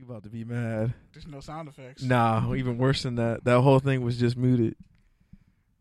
[0.00, 0.94] You about to be mad?
[1.12, 2.02] There's no sound effects.
[2.02, 3.44] Nah, even worse than that.
[3.44, 4.74] That whole thing was just muted.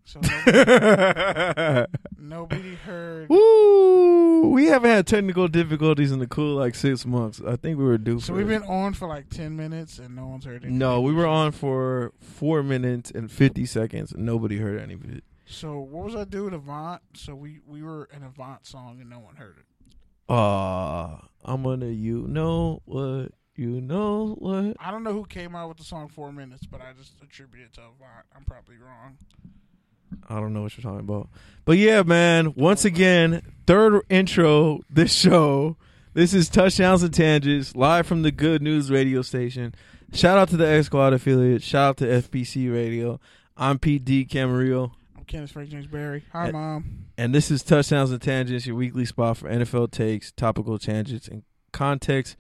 [0.04, 1.86] So nobody,
[2.18, 3.30] nobody heard.
[3.30, 4.50] Woo!
[4.50, 7.40] We haven't had technical difficulties in the cool like six months.
[7.48, 8.20] I think we were due.
[8.20, 8.60] So we've it.
[8.60, 10.78] been on for like ten minutes and no one's heard anything.
[10.78, 15.06] No, we were on for four minutes and fifty seconds, and nobody heard any of
[15.06, 15.24] it.
[15.46, 17.02] So what was I doing Avant?
[17.14, 19.96] So we we were an Avant song and no one heard it.
[20.28, 24.76] Ah, I'm gonna you know what you know what.
[24.80, 27.66] I don't know who came out with the song Four Minutes, but I just attribute
[27.66, 28.26] it to Avant.
[28.36, 29.18] I'm probably wrong.
[30.28, 31.30] I don't know what you're talking about.
[31.66, 35.78] But yeah, man, once again, third intro this show.
[36.14, 39.76] This is Touchdowns and Tangents, live from the Good News radio station.
[40.12, 41.62] Shout out to the X Squad affiliate.
[41.62, 43.20] Shout out to FBC Radio.
[43.56, 44.26] I'm Pete D.
[44.26, 46.24] Camarillo, I'm Kenneth Frank James Barry.
[46.34, 47.06] Hi, Uh, mom.
[47.18, 51.44] and this is Touchdowns and Tangents, your weekly spot for NFL takes, topical tangents, and
[51.72, 52.36] context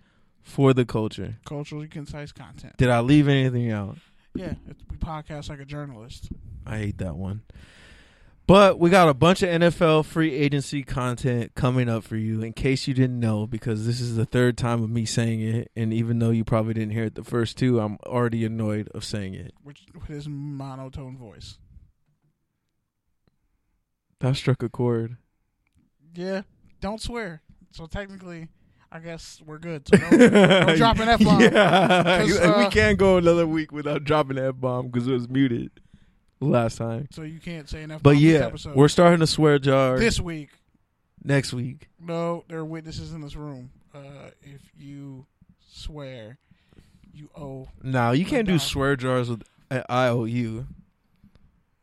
[0.49, 1.37] for the culture.
[1.45, 2.75] Culturally concise content.
[2.77, 3.97] Did I leave anything out?
[4.35, 6.29] Yeah, it's, we podcast like a journalist.
[6.65, 7.43] I hate that one.
[8.47, 12.53] But we got a bunch of NFL free agency content coming up for you in
[12.53, 15.71] case you didn't know, because this is the third time of me saying it.
[15.75, 19.03] And even though you probably didn't hear it the first two, I'm already annoyed of
[19.03, 19.53] saying it.
[19.61, 21.59] which with his monotone voice.
[24.19, 25.17] That struck a chord.
[26.15, 26.41] Yeah,
[26.81, 27.43] don't swear.
[27.71, 28.47] So technically,
[28.91, 29.87] I guess we're good.
[29.87, 31.41] So don't, don't drop an F bomb.
[31.41, 32.03] Yeah.
[32.21, 35.29] 'Cause, we uh, can't go another week without dropping an F bomb because it was
[35.29, 35.71] muted
[36.39, 37.07] last time.
[37.11, 38.75] So you can't say an F But bomb this yeah, episode.
[38.75, 40.49] we're starting to swear jar this week.
[41.23, 41.87] next week.
[41.99, 43.69] No, there are witnesses in this room.
[43.93, 45.25] Uh, if you
[45.67, 46.37] swear,
[47.13, 47.67] you owe.
[47.83, 50.65] No, you can't do swear jars with uh, IOU.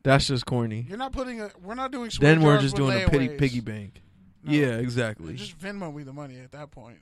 [0.02, 0.86] That's just corny.
[0.88, 1.50] You're not putting a.
[1.62, 2.10] We're not doing.
[2.10, 2.38] Swear jars.
[2.40, 3.38] Then we're just doing a layaways.
[3.38, 4.02] piggy bank.
[4.46, 4.52] No.
[4.52, 5.34] Yeah, exactly.
[5.34, 6.98] Just Venmo me the money at that point.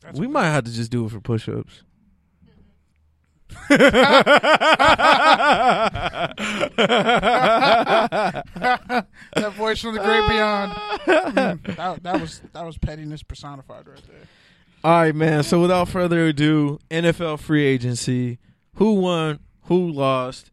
[0.00, 1.82] That's we might have to just do it for push-ups.
[3.68, 3.92] that
[9.56, 10.72] voice from the great beyond.
[11.06, 14.26] Mm, that, that was that was pettiness personified right there.
[14.84, 15.42] All right, man.
[15.42, 18.38] So without further ado, NFL free agency.
[18.74, 19.40] Who won?
[19.62, 20.50] Who lost?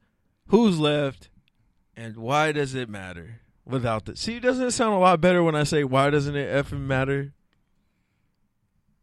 [0.47, 1.29] Who's left?
[1.95, 3.41] And why does it matter?
[3.65, 6.49] Without the see, doesn't it sound a lot better when I say why doesn't it
[6.53, 7.33] effing matter?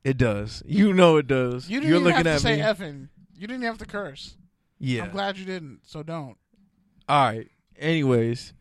[0.05, 0.63] It does.
[0.67, 1.69] You know it does.
[1.69, 2.63] You didn't You're looking have to at say me.
[2.63, 3.09] effing.
[3.37, 4.37] You didn't have to curse.
[4.79, 5.05] yeah.
[5.05, 5.81] I'm glad you didn't.
[5.85, 6.37] So don't.
[7.09, 7.49] All right.
[7.79, 8.53] Anyways,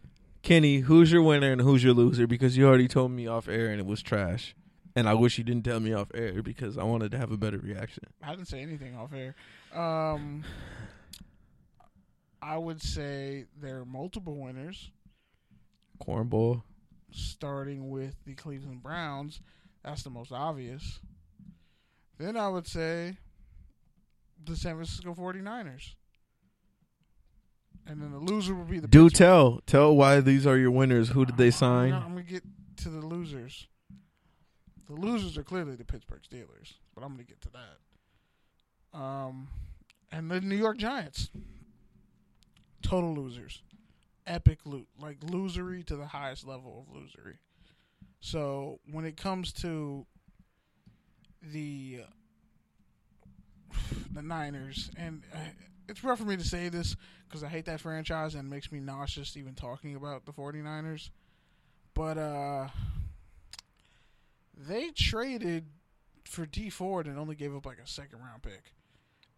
[0.41, 2.27] Kenny, who's your winner and who's your loser?
[2.27, 4.55] Because you already told me off air and it was trash.
[4.95, 7.37] And I wish you didn't tell me off air because I wanted to have a
[7.37, 8.03] better reaction.
[8.23, 9.35] I didn't say anything off air.
[9.77, 10.43] Um,
[12.41, 14.91] I would say there are multiple winners,
[16.05, 16.63] Cornball.
[17.11, 19.41] starting with the Cleveland Browns.
[19.83, 20.99] That's the most obvious.
[22.17, 23.17] Then I would say
[24.45, 25.95] the San Francisco 49ers.
[27.87, 29.61] And then the loser would be the Do Pittsburgh- tell.
[29.65, 31.09] Tell why these are your winners.
[31.09, 31.93] Who did they sign?
[31.93, 32.43] I'm gonna get
[32.77, 33.67] to the losers.
[34.87, 38.97] The losers are clearly the Pittsburgh Steelers, but I'm gonna get to that.
[38.99, 39.47] Um,
[40.11, 41.29] and the New York Giants,
[42.81, 43.63] total losers,
[44.29, 47.37] epic loot, like losery to the highest level of losery.
[48.21, 50.05] So when it comes to
[51.41, 52.01] the
[54.13, 55.39] the Niners, and uh,
[55.87, 56.95] it's rough for me to say this
[57.27, 61.09] because I hate that franchise and it makes me nauseous even talking about the 49ers.
[61.93, 62.67] But uh
[64.55, 65.65] they traded
[66.25, 68.73] for D Ford and only gave up like a second round pick.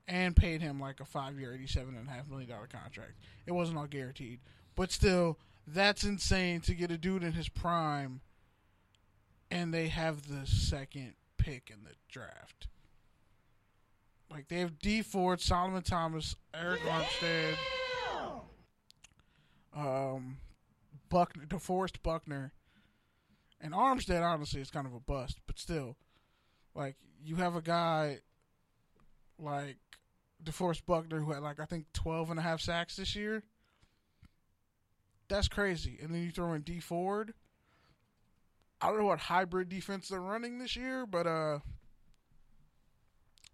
[0.07, 3.13] And paid him like a five year eighty seven and a half million dollar contract.
[3.45, 4.39] It wasn't all guaranteed.
[4.75, 5.37] But still,
[5.67, 8.21] that's insane to get a dude in his prime
[9.51, 12.67] and they have the second pick in the draft.
[14.31, 17.55] Like they have D Ford, Solomon Thomas, Arik Armstead,
[19.75, 20.37] um,
[21.09, 22.53] Buckner, DeForest Buckner,
[23.59, 24.23] and Armstead.
[24.23, 25.97] Honestly, is kind of a bust, but still,
[26.73, 28.19] like you have a guy
[29.37, 29.75] like
[30.41, 33.43] DeForest Buckner who had like I think 12 and a half sacks this year.
[35.31, 35.97] That's crazy.
[36.01, 37.33] And then you throw in D Ford.
[38.81, 41.59] I don't know what hybrid defense they're running this year, but uh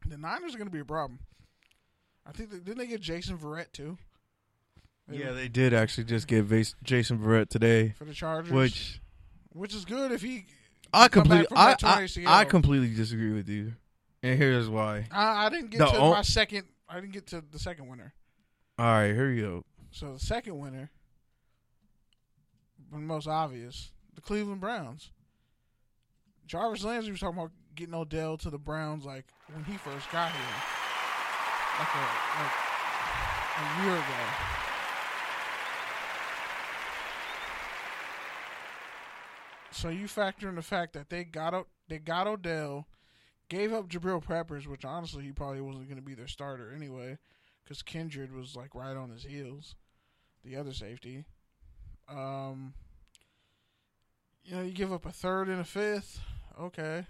[0.07, 1.19] the Niners are going to be a problem.
[2.25, 3.97] I think they, didn't they get Jason Verrett too?
[5.07, 8.51] They Yeah, were- they did actually just get Vas- Jason Verrett today, for the Chargers,
[8.51, 8.99] which
[9.49, 10.45] which is good if he.
[10.93, 13.73] I completely I, I, I completely disagree with you,
[14.23, 15.07] and here's why.
[15.11, 16.65] I, I didn't get The to my second.
[16.89, 18.13] I didn't get to the second winner.
[18.79, 19.65] All right, here you go.
[19.91, 20.89] So the second winner,
[22.91, 25.11] most obvious, the Cleveland Browns.
[26.45, 30.31] Jarvis Landry was talking about getting Odell to the Browns like when he first got
[30.31, 30.41] here,
[31.79, 31.99] like a
[32.41, 32.51] like
[33.57, 34.57] a year ago.
[39.71, 42.87] So you factor in the fact that they got they got Odell,
[43.49, 47.17] gave up Jabril Peppers, which honestly he probably wasn't going to be their starter anyway,
[47.63, 49.75] because Kindred was like right on his heels,
[50.43, 51.25] the other safety.
[52.09, 52.73] Um,
[54.43, 56.19] you know, you give up a third and a fifth,
[56.59, 57.05] okay,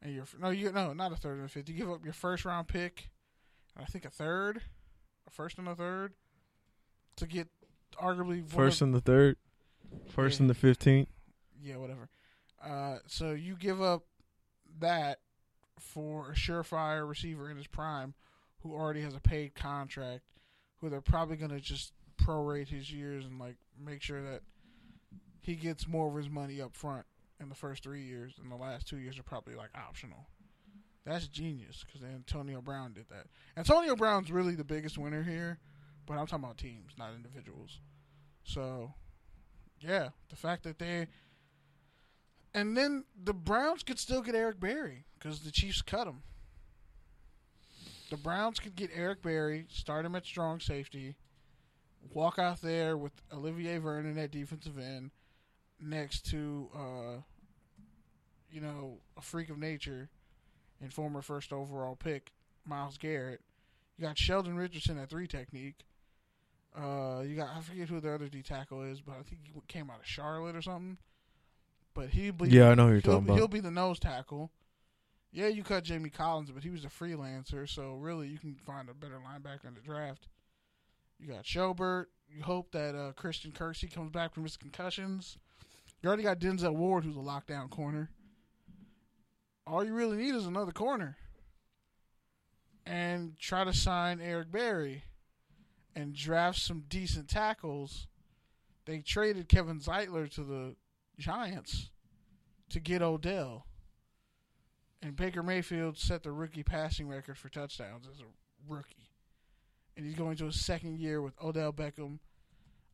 [0.00, 1.68] and you're no, you no, not a third and a fifth.
[1.68, 3.10] You give up your first round pick,
[3.74, 4.62] and I think a third,
[5.26, 6.12] a first and a third,
[7.16, 7.48] to get
[8.00, 9.36] arguably first of, and the third,
[10.08, 10.44] first Yeah.
[10.44, 11.08] and the fifteenth.
[11.60, 12.08] yeah, whatever.
[12.62, 14.04] Uh, so you give up
[14.78, 15.18] that
[15.80, 18.14] for a surefire receiver in his prime,
[18.60, 20.22] who already has a paid contract,
[20.76, 24.42] who they're probably gonna just prorate his years and like make sure that
[25.40, 27.06] he gets more of his money up front
[27.40, 30.26] in the first three years, and the last two years are probably like optional.
[31.04, 33.26] That's genius because Antonio Brown did that.
[33.56, 35.58] Antonio Brown's really the biggest winner here,
[36.04, 37.78] but I'm talking about teams, not individuals.
[38.42, 38.92] So,
[39.80, 41.06] yeah, the fact that they
[42.56, 46.22] and then the Browns could still get Eric Berry because the Chiefs cut him.
[48.10, 51.16] The Browns could get Eric Berry, start him at strong safety,
[52.12, 55.10] walk out there with Olivier Vernon at defensive end,
[55.80, 57.20] next to, uh,
[58.50, 60.08] you know, a freak of nature
[60.80, 62.32] and former first overall pick,
[62.64, 63.40] Myles Garrett.
[63.96, 65.84] You got Sheldon Richardson at three technique.
[66.76, 69.52] Uh, you got I forget who the other D tackle is, but I think he
[69.68, 70.98] came out of Charlotte or something.
[71.94, 73.38] But he be, Yeah, I know who you're talking about.
[73.38, 74.50] he'll be the nose tackle.
[75.32, 78.88] Yeah, you cut Jamie Collins, but he was a freelancer, so really you can find
[78.88, 80.28] a better linebacker in the draft.
[81.18, 82.06] You got Schobert.
[82.28, 85.38] You hope that uh, Christian Kirksey comes back from his concussions.
[86.02, 88.10] You already got Denzel Ward, who's a lockdown corner.
[89.66, 91.16] All you really need is another corner.
[92.84, 95.02] And try to sign Eric Berry
[95.96, 98.06] and draft some decent tackles.
[98.84, 100.76] They traded Kevin Zeitler to the
[101.18, 101.90] Giants
[102.70, 103.66] to get Odell.
[105.02, 109.05] And Baker Mayfield set the rookie passing record for touchdowns as a rookie.
[109.96, 112.18] And he's going to his second year with Odell Beckham,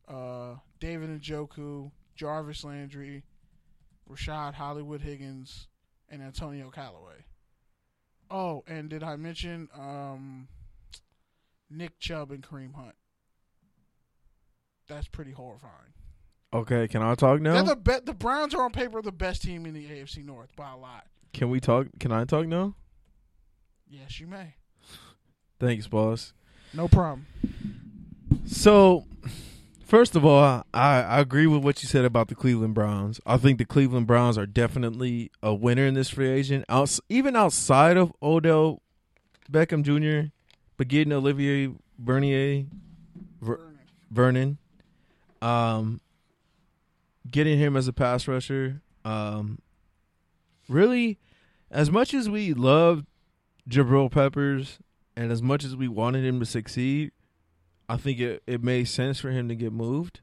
[0.07, 3.23] uh, David Njoku, Jarvis Landry,
[4.09, 5.67] Rashard Hollywood Higgins,
[6.09, 7.25] and Antonio Callaway.
[8.31, 10.47] Oh, and did I mention um,
[11.69, 12.95] Nick Chubb and Kareem Hunt?
[14.87, 15.93] That's pretty horrifying.
[16.53, 17.53] Okay, can I talk now?
[17.53, 20.55] They're the be- the Browns are on paper the best team in the AFC North
[20.55, 21.05] by a lot.
[21.33, 21.87] Can we talk?
[21.99, 22.75] Can I talk now?
[23.89, 24.55] Yes, you may.
[25.59, 26.33] Thanks, boss.
[26.73, 27.25] No problem.
[28.45, 29.05] So,
[29.85, 33.19] first of all, I, I agree with what you said about the Cleveland Browns.
[33.25, 36.65] I think the Cleveland Browns are definitely a winner in this free agent.
[37.09, 38.81] Even outside of Odell
[39.51, 40.29] Beckham Jr.,
[40.77, 42.65] but getting Olivier Bernier,
[43.39, 43.59] Ver-
[44.09, 44.57] Vernon,
[45.41, 46.01] um,
[47.29, 49.59] getting him as a pass rusher, um,
[50.67, 51.19] really,
[51.69, 53.05] as much as we love
[53.69, 54.79] Jabril Peppers
[55.15, 57.11] and as much as we wanted him to succeed,
[57.87, 60.21] I think it, it made sense for him to get moved.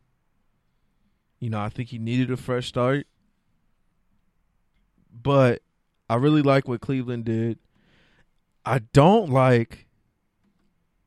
[1.38, 3.06] You know, I think he needed a fresh start.
[5.22, 5.62] But
[6.08, 7.58] I really like what Cleveland did.
[8.64, 9.86] I don't like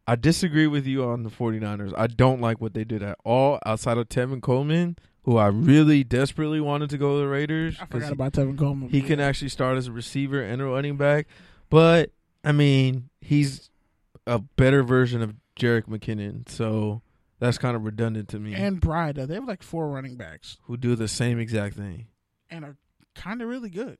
[0.05, 1.93] I disagree with you on the 49ers.
[1.97, 6.03] I don't like what they did at all outside of Tevin Coleman, who I really
[6.03, 7.77] desperately wanted to go to the Raiders.
[7.81, 8.89] I forgot about Tevin Coleman.
[8.89, 11.27] he can actually start as a receiver and a running back.
[11.69, 12.11] But
[12.43, 13.69] I mean, he's
[14.27, 17.01] a better version of Jerick McKinnon, so
[17.39, 18.53] that's kind of redundant to me.
[18.53, 19.27] and Breida.
[19.27, 22.07] They have like four running backs who do the same exact thing.
[22.49, 22.77] and are
[23.15, 23.97] kind of really good.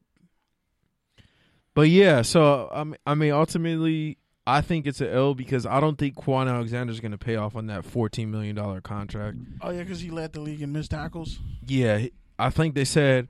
[1.74, 5.80] But yeah, so I mean, I mean, ultimately, I think it's an L because I
[5.80, 9.38] don't think Kwon Alexander's going to pay off on that fourteen million dollar contract.
[9.62, 11.40] Oh yeah, because he led the league in missed tackles.
[11.66, 12.06] Yeah,
[12.38, 13.28] I think they said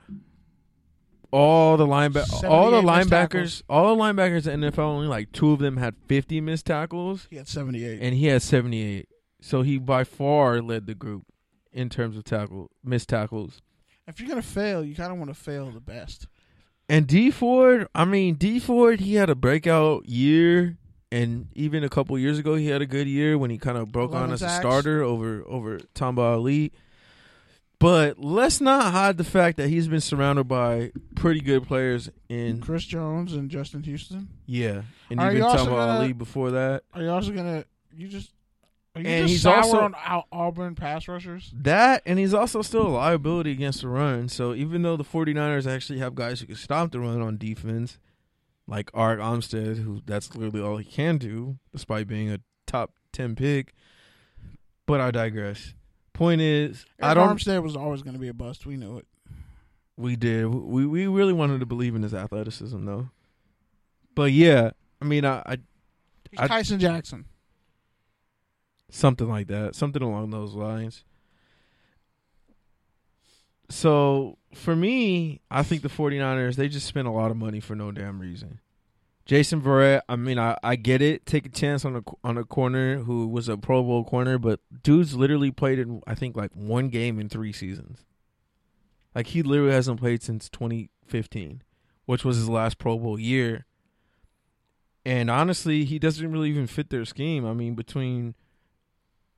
[1.33, 5.51] all the linebackers, all the linebackers, all the linebackers in the NFL, only like two
[5.51, 7.27] of them had fifty missed tackles.
[7.29, 7.99] He had seventy eight.
[8.01, 9.07] and he had 78.
[9.41, 11.23] So he by far led the group
[11.71, 13.61] in terms of tackle missed tackles.
[14.07, 16.27] If you're gonna fail, you kind of want to fail the best.
[16.87, 20.77] And D Ford, I mean D Ford, he had a breakout year,
[21.11, 23.91] and even a couple years ago, he had a good year when he kind of
[23.91, 26.71] broke on 11 as a starter over over Tamba Hali.
[27.79, 32.61] But let's not hide the fact that he's been surrounded by pretty good players in
[32.61, 34.29] Chris Jones and Justin Houston.
[34.45, 36.83] yeah, and Are even you also Tamba gonna- Ali before that.
[36.93, 37.65] Are you also gonna
[37.95, 38.31] you just
[38.95, 41.51] are you And just he's sour also- on Au- Auburn pass rushers?
[41.57, 44.29] That and he's also still a liability against the run.
[44.29, 47.97] So even though the 49ers actually have guys who can stop the run on defense,
[48.65, 53.35] like Art Armstead, who that's literally all he can do, despite being a top ten
[53.35, 53.73] pick.
[54.85, 55.73] But I digress.
[56.13, 57.37] Point is, Eric I don't.
[57.37, 58.65] Armstead was always going to be a bust.
[58.65, 59.07] We knew it.
[59.97, 60.45] We did.
[60.47, 63.09] We we really wanted to believe in his athleticism, though.
[64.15, 65.57] But yeah, I mean, I, I
[66.29, 67.25] He's I- Tyson Jackson.
[68.89, 71.03] something like that, something along those lines.
[73.69, 77.75] So for me, I think the 49ers, they just spent a lot of money for
[77.75, 78.59] no damn reason.
[79.25, 81.25] Jason Verrett, I mean, I, I get it.
[81.25, 84.59] Take a chance on a on a corner who was a Pro Bowl corner, but
[84.83, 88.03] dude's literally played in I think like one game in three seasons.
[89.15, 91.61] Like he literally hasn't played since 2015,
[92.05, 93.65] which was his last Pro Bowl year.
[95.05, 97.45] And honestly, he doesn't really even fit their scheme.
[97.45, 98.35] I mean, between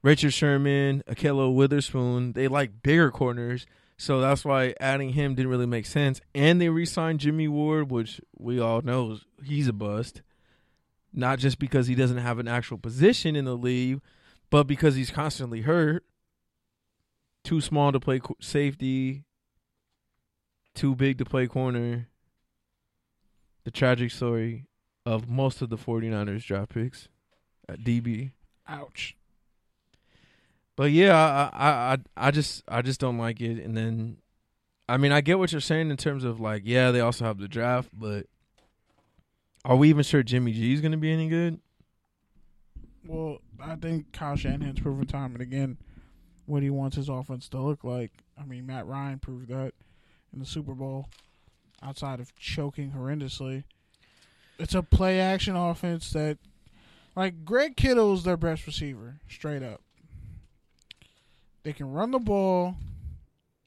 [0.01, 3.65] Richard Sherman, Ahkello Witherspoon, they like bigger corners.
[3.97, 6.19] So that's why adding him didn't really make sense.
[6.33, 10.21] And they re-signed Jimmy Ward, which we all know he's a bust.
[11.13, 14.01] Not just because he doesn't have an actual position in the league,
[14.49, 16.03] but because he's constantly hurt.
[17.43, 19.23] Too small to play safety.
[20.73, 22.09] Too big to play corner.
[23.63, 24.65] The tragic story
[25.05, 27.07] of most of the 49ers draft picks
[27.69, 28.31] at DB.
[28.67, 29.15] Ouch.
[30.75, 33.63] But yeah, I, I I just I just don't like it.
[33.63, 34.17] And then,
[34.89, 37.37] I mean, I get what you're saying in terms of like, yeah, they also have
[37.37, 38.25] the draft, but
[39.63, 41.59] are we even sure Jimmy G is going to be any good?
[43.07, 45.77] Well, I think Kyle Shanahan's proven time and again
[46.45, 48.11] what he wants his offense to look like.
[48.39, 49.73] I mean, Matt Ryan proved that
[50.33, 51.07] in the Super Bowl.
[51.81, 53.63] Outside of choking horrendously,
[54.57, 56.37] it's a play action offense that,
[57.15, 59.81] like Greg Kittle's their best receiver, straight up.
[61.65, 62.75] They can run the ball,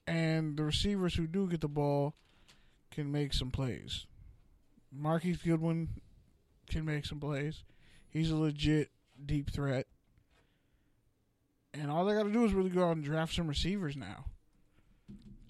[0.07, 2.15] and the receivers who do get the ball
[2.93, 4.07] can make some plays.
[4.97, 5.89] Marquise Goodwin
[6.71, 7.65] can make some plays.
[8.09, 8.91] He's a legit
[9.27, 9.89] deep threat.
[11.75, 14.27] And all they got to do is really go out and draft some receivers now.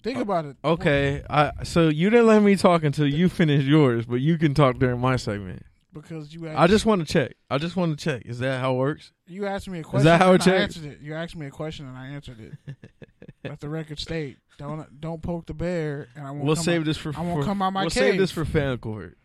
[0.01, 0.57] Think Oh, about it.
[0.65, 4.55] Okay, I so you didn't let me talk until you finished yours, but you can
[4.55, 5.63] talk during my segment.
[5.91, 7.33] Because you asked, I just want to check.
[7.49, 8.23] I just want to check.
[8.25, 9.11] Is that how it works?
[9.27, 9.99] you asked me a question.
[9.99, 10.77] Is that how it I checks?
[10.77, 10.99] answered it.
[11.01, 12.75] You asked me a question and I answered it.
[13.43, 14.37] Let the record state.
[14.57, 16.09] Don't don't poke the bear.
[16.15, 16.43] And I won't.
[16.43, 17.13] We'll come save out, this for.
[17.17, 18.03] I won't for- come out my We'll cave.
[18.11, 19.17] save this for fan court.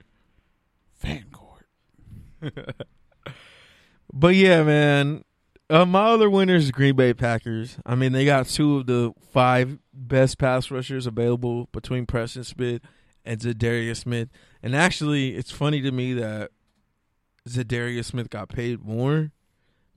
[0.94, 1.66] fan court.
[4.12, 5.24] But yeah, man.
[5.70, 7.78] Uh, my other winners is Green Bay Packers.
[7.86, 12.82] I mean, they got two of the five best pass rushers available between Preston Smith
[13.24, 14.28] and Za'Darius Smith.
[14.64, 16.50] And actually, it's funny to me that
[17.46, 19.30] Za'Darius Smith got paid more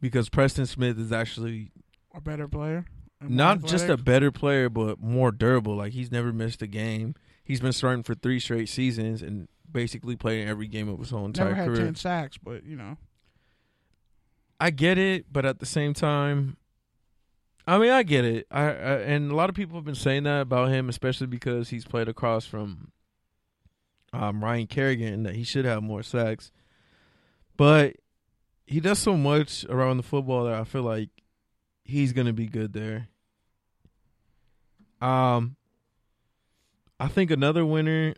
[0.02, 1.72] because Preston Smith is actually
[2.14, 2.86] A better player.
[3.22, 5.78] not just a better player, but more durable.
[5.78, 7.16] Like he's never missed a game.
[7.46, 11.26] He's been starting for three straight seasons and basically playing every game of his whole
[11.26, 11.86] entire never had career.
[11.86, 12.98] ten sacks, but you know.
[14.60, 16.58] I get it, but at the same time,
[17.66, 18.48] I mean, I get it.
[18.52, 18.70] I, I
[19.00, 22.10] and a lot of people have been saying that about him, especially because he's played
[22.10, 22.92] across from
[24.18, 26.52] um, Ryan Kerrigan, that he should have more sacks.
[27.56, 27.96] But
[28.66, 31.10] he does so much around the football that I feel like
[31.84, 33.08] he's gonna be good there.
[35.02, 35.56] Um,
[37.00, 38.16] I think another winner.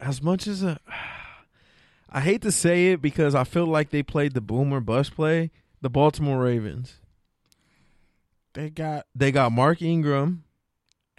[0.00, 0.80] As much as a,
[2.10, 5.50] I hate to say it because I feel like they played the boomer bust play.
[5.80, 6.98] The Baltimore Ravens.
[8.54, 10.44] They got They got Mark Ingram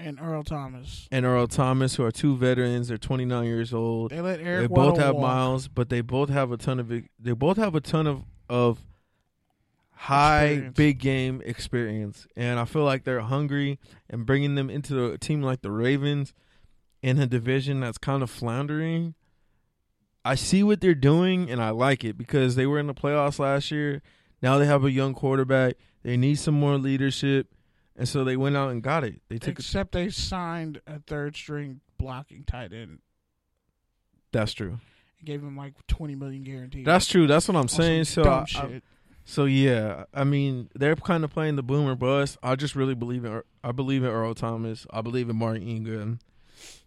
[0.03, 1.07] and Earl Thomas.
[1.11, 2.89] and Earl Thomas, who are two veterans.
[2.89, 4.11] They're 29 years old.
[4.11, 5.21] They let They both have walk.
[5.21, 6.89] miles, but they both have a ton of.
[6.89, 8.79] They both have a ton of of
[9.91, 10.75] high Experience.
[10.75, 13.79] big game experience, and I feel like they're hungry.
[14.09, 16.33] And bringing them into a team like the Ravens
[17.01, 19.15] in a division that's kind of floundering,
[20.25, 23.39] I see what they're doing, and I like it because they were in the playoffs
[23.39, 24.01] last year.
[24.41, 25.75] Now they have a young quarterback.
[26.03, 27.47] They need some more leadership,
[27.95, 29.21] and so they went out and got it.
[29.29, 29.59] They took.
[29.59, 32.99] A, Except they signed a third string blocking tight end.
[34.31, 34.79] that's true.
[35.23, 36.85] Gave him like twenty million guaranteed.
[36.85, 37.27] That's true.
[37.27, 38.05] That's what I'm saying.
[38.05, 38.81] So I, I.
[39.25, 42.37] So yeah, I mean they're kind of playing the boomer bust.
[42.43, 44.85] I just really believe in I believe in Earl Thomas.
[44.91, 46.19] I believe in Mark Ingram.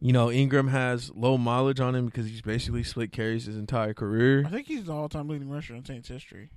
[0.00, 3.94] You know, Ingram has low mileage on him because he's basically split carries his entire
[3.94, 4.44] career.
[4.46, 6.50] I think he's the all-time leading rusher in Saints history,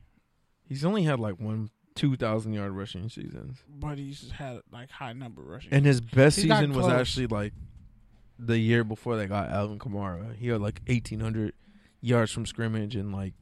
[0.67, 5.13] He's only had like one two thousand yard rushing seasons, but he's had like high
[5.13, 5.73] number rushing.
[5.73, 7.54] and his best He's season was actually like
[8.38, 10.36] the year before they got Alvin Kamara.
[10.36, 11.54] He had like eighteen hundred
[12.02, 13.34] yards from scrimmage and like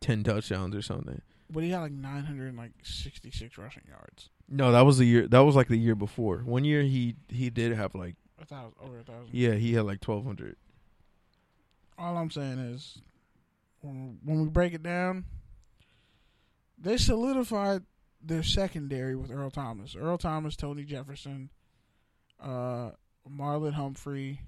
[0.00, 1.20] ten touchdowns or something.
[1.50, 4.30] but he had like nine hundred like sixty-six rushing yards.
[4.48, 5.26] No, that was the year.
[5.28, 6.38] That was like the year before.
[6.38, 9.28] One year he he did have like A thousand over a thousand.
[9.32, 10.56] Yeah, he had like twelve hundred.
[11.98, 12.98] all I'm saying is,
[13.82, 15.24] when, when we break it down,
[16.80, 17.82] they solidified
[18.22, 19.96] their secondary with Earl Thomas.
[19.96, 21.50] Earl Thomas, Tony Jefferson,
[22.40, 22.90] uh,
[23.28, 24.40] Marlon Humphrey,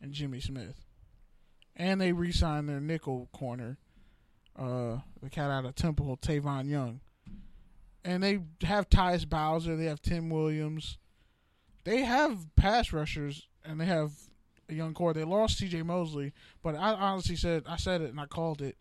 [0.00, 0.84] and Jimmy Smith.
[1.76, 3.78] And they re signed their nickel corner,
[4.56, 7.00] uh, the cat out of Temple, Tavon Young.
[8.04, 10.98] And they have Tyus Bowser, they have Tim Williams.
[11.84, 14.12] They have pass rushers, and they have
[14.68, 15.14] a young core.
[15.14, 15.82] They lost C.J.
[15.82, 16.32] Mosley,
[16.62, 18.76] but I honestly said I said it and I called it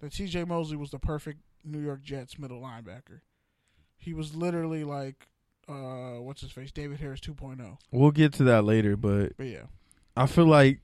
[0.00, 0.44] that C.J.
[0.44, 3.20] Mosley was the perfect New York Jets middle linebacker.
[3.98, 5.28] He was literally like,
[5.68, 7.78] uh, what's his face, David Harris 2.0.
[7.90, 9.64] We'll get to that later, but But yeah,
[10.16, 10.80] I feel like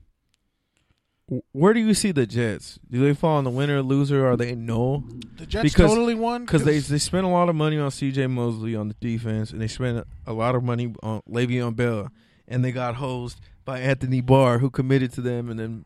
[1.51, 2.79] where do you see the Jets?
[2.89, 4.25] Do they fall on the winner loser?
[4.25, 5.03] Or are they no?
[5.35, 8.27] the Jets Because- totally won Because they they spent a lot of money on C.J.
[8.27, 12.09] Mosley on the defense, and they spent a lot of money on Le'Veon Bell,
[12.47, 15.85] and they got hosed by Anthony Barr, who committed to them, and then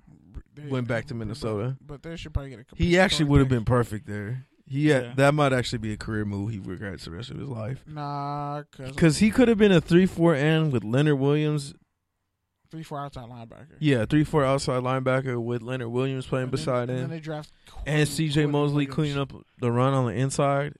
[0.53, 1.75] they- went back to Minnesota.
[1.79, 2.65] But, but they should probably get a.
[2.75, 4.45] he actually would have been perfect there.
[4.71, 5.13] He had, Yeah.
[5.15, 6.51] that might actually be a career move.
[6.51, 10.05] He regrets the rest of his life Nah, because he could have been a three
[10.05, 11.73] four end with Leonard Williams.
[12.69, 13.75] three four outside linebacker.
[13.79, 16.97] Yeah, three four outside linebacker with Leonard Williams playing And then- beside and him.
[17.01, 17.51] then they draft
[17.85, 18.45] and C.J.
[18.45, 20.75] Mosley cleaning up the run on the inside.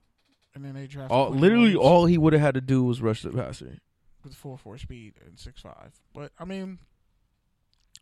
[0.55, 3.01] And then they draft All literally Williams all he would have had to do was
[3.01, 3.77] rush the passer.
[4.23, 5.99] with four four speed and six five.
[6.13, 6.79] But I mean,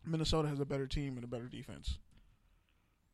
[0.05, 1.97] Minnesota has a better team and a better defense.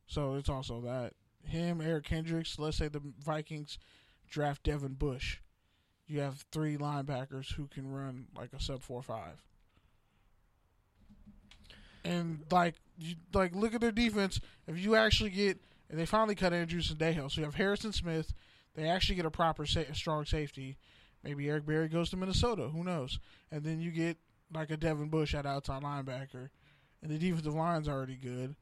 [0.07, 1.13] So it's also that
[1.47, 2.60] him, Eric Kendricks.
[2.60, 3.77] Let's say the Vikings
[4.29, 5.38] draft Devin Bush.
[6.08, 9.43] You have three linebackers who can run like a sub four five.
[12.03, 14.39] And like you like look at their defense.
[14.67, 18.34] If you actually get and they finally cut Andrew Sendejo, so you have Harrison Smith.
[18.75, 20.77] They actually get a proper sa- strong safety.
[21.23, 22.69] Maybe Eric Berry goes to Minnesota.
[22.69, 23.19] Who knows?
[23.51, 24.17] And then you get
[24.53, 26.49] like a Devin Bush at outside linebacker,
[27.01, 28.55] and the defensive line's already good.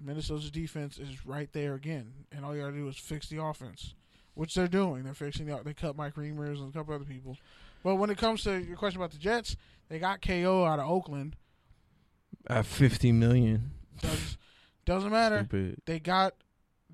[0.00, 3.94] Minnesota's defense is right there again, and all you gotta do is fix the offense,
[4.34, 5.04] which they're doing.
[5.04, 5.60] They're fixing the.
[5.64, 7.36] They cut Mike Remmers and a couple other people,
[7.82, 9.56] but when it comes to your question about the Jets,
[9.88, 11.36] they got KO out of Oakland.
[12.46, 13.72] At fifty million.
[14.00, 14.38] Does,
[14.84, 15.46] doesn't matter.
[15.48, 15.82] Stupid.
[15.86, 16.34] They got.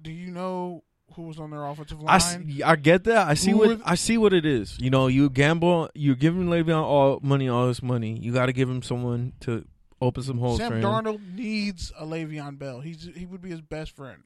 [0.00, 0.82] Do you know
[1.14, 2.50] who was on their offensive I, line?
[2.50, 3.28] see, I get that.
[3.28, 4.76] I see Who what I see what it is.
[4.80, 5.90] You know, you gamble.
[5.94, 8.18] You're giving Le'Veon all money, all this money.
[8.18, 9.64] You got to give him someone to
[10.00, 10.72] open some holes Sam.
[10.82, 12.80] Darnold needs a Le'Veon Bell.
[12.80, 14.22] He's he would be his best friend.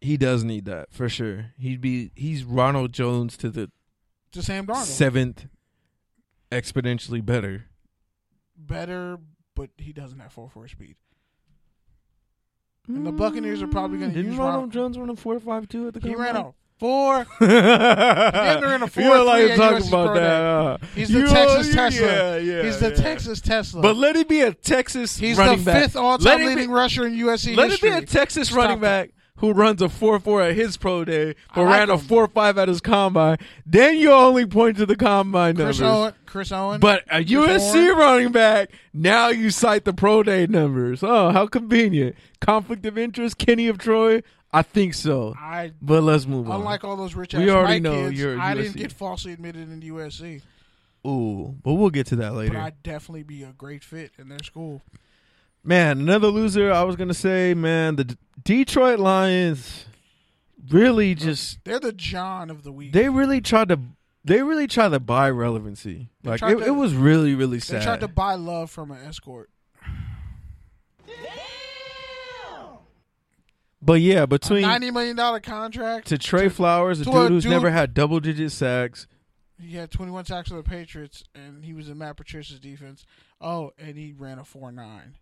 [0.00, 1.52] He does need that for sure.
[1.58, 2.10] He'd be.
[2.14, 3.70] He's Ronald Jones to the
[4.32, 5.46] To Sam Darnold, seventh,
[6.50, 7.66] exponentially better.
[8.56, 9.18] better,
[9.54, 10.96] but he doesn't have four four speed.
[12.88, 15.38] And the Buccaneers are probably gonna mm, Didn't use Ronald Ron- Jones run a four
[15.38, 17.26] five two at the He ran a four.
[17.40, 19.02] Damn, ran a four.
[19.02, 20.42] You don't 4-3 like talking USC about that.
[20.42, 22.06] uh, He's the Texas Tesla.
[22.06, 22.94] Yeah, yeah, He's the yeah.
[22.96, 23.82] Texas Tesla.
[23.82, 25.82] But let it be a Texas he's the back.
[25.82, 27.90] fifth all-time it be- leading rusher in USC Let history.
[27.90, 31.02] it be a Texas Stop running back who runs a four four at his pro
[31.04, 33.38] day, but like ran a four five at his combine.
[33.64, 35.96] Then you only point to the combine Chris numbers.
[35.98, 36.14] Owen.
[36.26, 36.78] Chris Owen.
[36.80, 37.98] But a USC Warren.
[37.98, 41.02] running back, now you cite the pro day numbers.
[41.02, 42.16] Oh, how convenient.
[42.40, 44.22] Conflict of interest, Kenny of Troy?
[44.52, 45.34] I think so.
[45.38, 46.60] I But let's move on.
[46.60, 48.62] unlike all those rich We ass already white know kids, you're a I USC.
[48.62, 50.42] didn't get falsely admitted into USC.
[51.06, 52.54] Ooh, but we'll get to that later.
[52.54, 54.82] But I'd definitely be a great fit in their school.
[55.64, 56.72] Man, another loser.
[56.72, 59.86] I was gonna say, man, the D- Detroit Lions
[60.68, 62.92] really uh, just They're the John of the week.
[62.92, 63.78] they really tried to
[64.24, 66.08] they really tried to buy relevancy.
[66.22, 67.80] They Like it, to- it was really really sad.
[67.80, 69.48] they tried to buy love from an escort.
[73.82, 76.08] But yeah, between ninety million dollar contract.
[76.08, 79.06] to Trey Flowers, a to dude a who's dude- never had double digit sacks.
[79.60, 83.04] He had twenty one sacks for the Patriots, and he was in Matt Patricia's defense.
[83.40, 85.16] Oh, and he ran a four nine.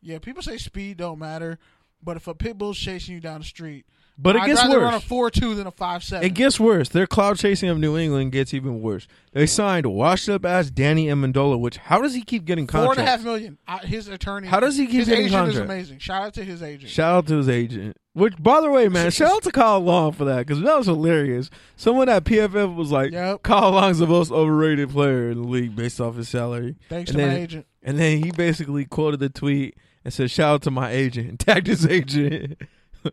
[0.00, 1.58] Yeah, people say speed don't matter,
[2.02, 3.86] but if a pit bull's chasing you down the street,
[4.18, 6.26] But it I'd gets rather run a four two than a five seven.
[6.26, 6.88] It gets worse.
[6.88, 9.06] Their cloud chasing of New England gets even worse.
[9.32, 12.86] They signed washed up ass Danny Amendola, which how does he keep getting Four and
[12.96, 13.10] contracts?
[13.10, 13.58] half million.
[13.82, 14.48] His attorney.
[14.48, 15.98] How does he keep his getting agent is amazing.
[15.98, 16.90] Shout out to his agent.
[16.90, 17.96] Shout out to his agent.
[18.14, 20.86] Which, by the way, man, shout out to Kyle Long for that because that was
[20.86, 21.50] hilarious.
[21.76, 23.42] Someone at PFF was like, Yep.
[23.42, 27.18] "Kyle Long's the most overrated player in the league based off his salary." Thanks and
[27.18, 27.66] to then, my agent.
[27.82, 29.76] And then he basically quoted the tweet
[30.06, 32.62] and said, "Shout out to my agent," and tagged his agent.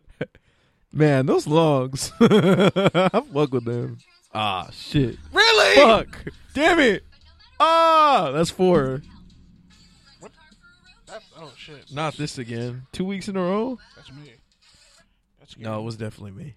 [0.94, 3.98] man, those longs, I fuck with them.
[4.32, 5.16] Ah, shit.
[5.32, 5.74] Really?
[5.76, 6.24] Fuck.
[6.54, 7.04] Damn it.
[7.60, 9.02] Ah, that's four.
[11.06, 11.92] That's, oh shit.
[11.92, 12.86] Not this again.
[12.92, 13.78] Two weeks in a row.
[13.94, 14.32] That's me.
[15.38, 16.54] That's No, it was definitely me.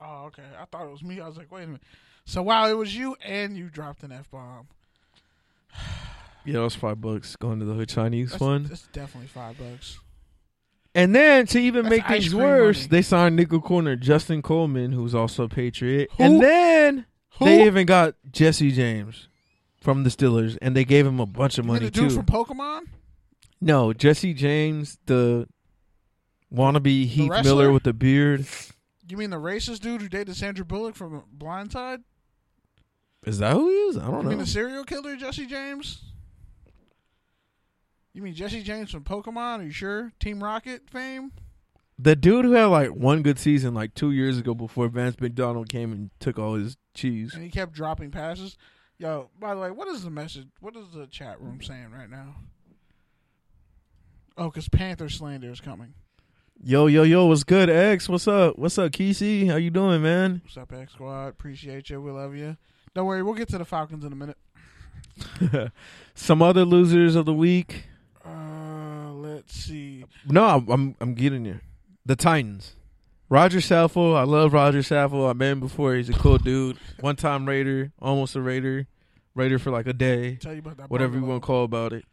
[0.00, 0.42] Oh, okay.
[0.60, 1.20] I thought it was me.
[1.20, 1.82] I was like, wait a minute.
[2.26, 4.68] So wow, it was you, and you dropped an f bomb.
[6.44, 8.66] Yeah, that was five bucks going to the Hood Chinese That's, fund.
[8.66, 9.98] that's definitely five bucks.
[10.96, 12.88] And then to even That's make things worse, money.
[12.88, 16.08] they signed nickel corner Justin Coleman, who's also a Patriot.
[16.16, 16.22] Who?
[16.24, 17.06] And then
[17.38, 17.44] Who?
[17.44, 19.28] they even got Jesse James
[19.80, 22.10] from the Steelers, and they gave him a bunch of You mean money the dude
[22.10, 22.16] too.
[22.16, 22.86] from Pokemon?
[23.60, 25.46] no, Jesse James, the
[26.52, 27.30] wannabe Heath?
[27.44, 28.46] Miller with the beard.
[29.08, 32.02] You mean the racist dude who dated Sandra Bullock from Blindside?
[33.24, 33.98] Is that who he is?
[33.98, 34.44] I don't mean know.
[34.44, 36.02] the serial killer Jesse James?
[38.16, 39.58] You mean Jesse James from Pokemon?
[39.58, 40.10] Are you sure?
[40.18, 41.32] Team Rocket fame?
[41.98, 45.68] The dude who had like one good season like two years ago before Vance McDonald
[45.68, 47.34] came and took all his cheese.
[47.34, 48.56] And he kept dropping passes.
[48.96, 50.46] Yo, by the way, what is the message?
[50.60, 52.36] What is the chat room saying right now?
[54.38, 55.92] Oh, because Panther slander is coming.
[56.64, 58.08] Yo, yo, yo, what's good, X?
[58.08, 58.58] What's up?
[58.58, 59.50] What's up, Kesey?
[59.50, 60.40] How you doing, man?
[60.42, 61.28] What's up, X Squad?
[61.28, 62.00] Appreciate you.
[62.00, 62.56] We love you.
[62.94, 64.38] Don't worry, we'll get to the Falcons in a minute.
[66.14, 67.88] Some other losers of the week.
[69.46, 70.04] Let's see.
[70.28, 71.60] No, I'm I'm, I'm getting you.
[72.04, 72.74] The Titans.
[73.28, 74.16] Rodger Saffold.
[74.16, 75.30] I love Rodger Saffold.
[75.30, 75.94] I met him before.
[75.94, 76.78] He's a cool dude.
[77.00, 78.86] One time Raider, almost a Raider.
[79.34, 80.36] Raider for like a day.
[80.36, 80.90] Tell you about that.
[80.90, 82.04] Whatever you want to call about it.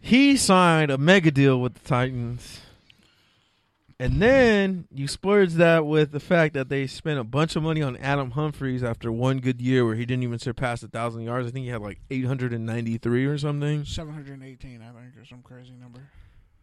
[0.00, 2.60] He signed a mega deal with the Titans.
[4.00, 7.80] And then you splurge that with the fact that they spent a bunch of money
[7.80, 11.46] on Adam Humphries after one good year where he didn't even surpass a thousand yards.
[11.46, 13.84] I think he had like eight hundred and ninety three or something.
[13.84, 16.00] 718, I think, or some crazy number.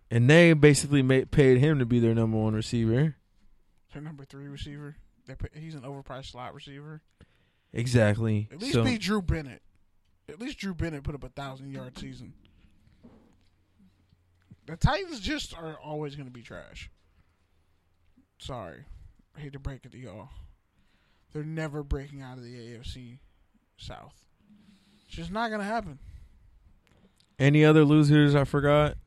[0.10, 3.16] And they basically made, paid him to be their number one receiver.
[3.94, 4.98] Their number three receiver.
[5.26, 7.02] They put, he's an overpriced slot receiver.
[7.72, 8.50] Exactly.
[8.52, 9.62] At least So- be Drew Bennett.
[10.28, 12.34] At least Drew Bennett put up a thousand yard season.
[14.66, 16.90] The Titans just are always going to be trash.
[18.42, 18.86] Sorry,
[19.38, 20.30] I hate to break it to y'all.
[21.32, 23.20] They're never breaking out of the AFC
[23.78, 24.16] South.
[25.06, 26.00] It's just not going to happen.
[27.38, 28.98] any other losers I forgot?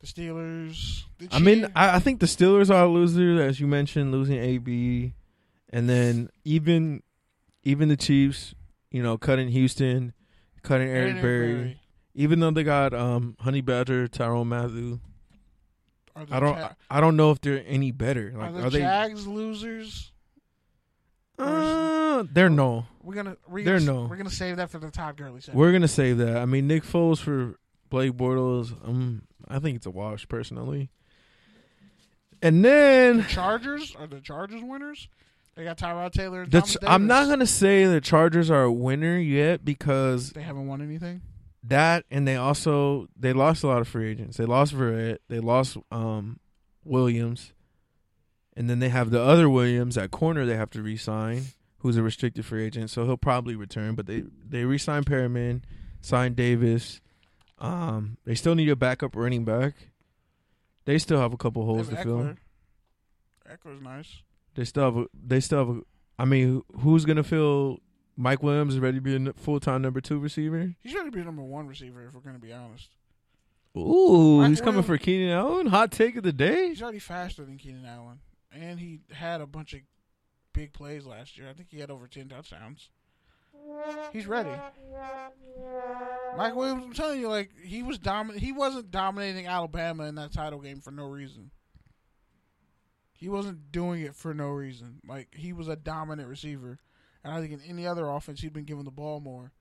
[0.00, 1.04] The Steelers.
[1.18, 4.36] The I mean, I, I think the Steelers are a loser, as you mentioned, losing
[4.36, 5.14] AB,
[5.70, 7.02] and then even
[7.64, 8.54] even the Chiefs,
[8.90, 10.12] you know, cutting Houston,
[10.62, 11.80] cutting Eric Berry.
[12.14, 15.00] Even though they got um, Honey Badger, Tyrann Mathieu,
[16.14, 18.32] I don't, Ja- I don't know if they're any better.
[18.36, 19.14] Like, are the are they?
[19.14, 20.12] Losers?
[21.38, 22.86] Uh, they're no.
[23.02, 24.04] We're gonna we're They're gonna, no.
[24.04, 25.58] We're gonna save that for the Todd Gurley segment.
[25.58, 26.36] We're gonna save that.
[26.36, 27.58] I mean, Nick Foles for
[27.90, 28.72] Blake Bortles.
[28.86, 30.90] Um, I think it's a wash personally.
[32.42, 35.08] And then Chargers are the Chargers winners.
[35.54, 36.42] They got Tyrod Taylor.
[36.42, 40.30] And the Thomas Ch- I'm not gonna say the Chargers are a winner yet because
[40.30, 41.22] They haven't won anything.
[41.64, 44.36] That and they also they lost a lot of free agents.
[44.36, 45.18] They lost Verrett.
[45.28, 46.40] They lost um
[46.84, 47.52] Williams,
[48.56, 50.44] and then they have the other Williams at corner.
[50.44, 51.44] They have to re-sign,
[51.78, 53.94] who's a restricted free agent, so he'll probably return.
[53.94, 55.62] But they they re-signed Perriman,
[56.00, 57.00] signed Davis.
[57.60, 59.74] Um, they still need a backup running back.
[60.84, 62.18] They still have a couple holes to fill.
[62.18, 62.36] Ekeler.
[63.48, 64.22] Ekeler's nice.
[64.56, 64.96] They still have.
[64.96, 65.76] A, they still have.
[65.76, 65.80] A,
[66.18, 67.78] I mean, who's gonna fill?
[68.16, 70.74] Mike Williams is ready to be a full time number two receiver.
[70.80, 72.04] He's ready to be a number one receiver.
[72.06, 72.90] If we're gonna be honest,
[73.76, 75.66] Ooh, Mike he's coming for Keenan Allen.
[75.68, 76.68] Hot take of the day.
[76.68, 78.20] he's already faster than Keenan Allen,
[78.52, 79.80] and he had a bunch of
[80.52, 81.48] big plays last year.
[81.48, 82.90] I think he had over ten touchdowns.
[84.12, 84.50] He's ready.
[86.36, 88.42] Mike Williams, I'm telling you, like he was dominant.
[88.42, 91.50] He wasn't dominating Alabama in that title game for no reason.
[93.12, 95.00] He wasn't doing it for no reason.
[95.06, 96.78] Like he was a dominant receiver,
[97.24, 99.52] and I think in any other offense he'd been given the ball more.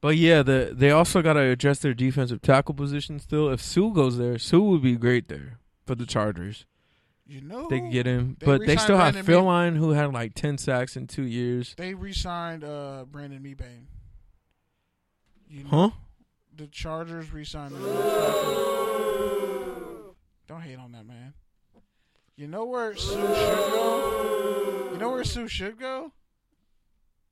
[0.00, 3.48] But yeah, the they also got to address their defensive tackle position still.
[3.50, 6.66] If Suh goes there, Suh would be great there for the Chargers.
[7.26, 9.42] You know, They could get him, They but they still have Brandon Phil.
[9.44, 11.74] Line, who had like ten sacks in two years.
[11.78, 13.86] They re-signed uh, Brandon Mebane.
[15.48, 15.90] You know, Huh?
[16.54, 17.74] The Chargers re-signed.
[17.74, 17.82] him.
[20.46, 21.32] Don't hate on that man.
[22.36, 24.63] You know where Suh should go.
[24.94, 26.12] You know where Suh should go.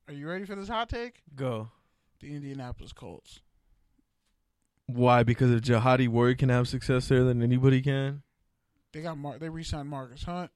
[0.09, 1.22] Are you ready for this hot take?
[1.37, 1.68] Go.
[2.20, 3.40] The Indianapolis Colts.
[4.87, 5.22] Why?
[5.22, 8.22] Because if Jihadi Ward can have success there, then anybody can.
[8.92, 10.51] They got Mar- they re-signed Margus Hunt.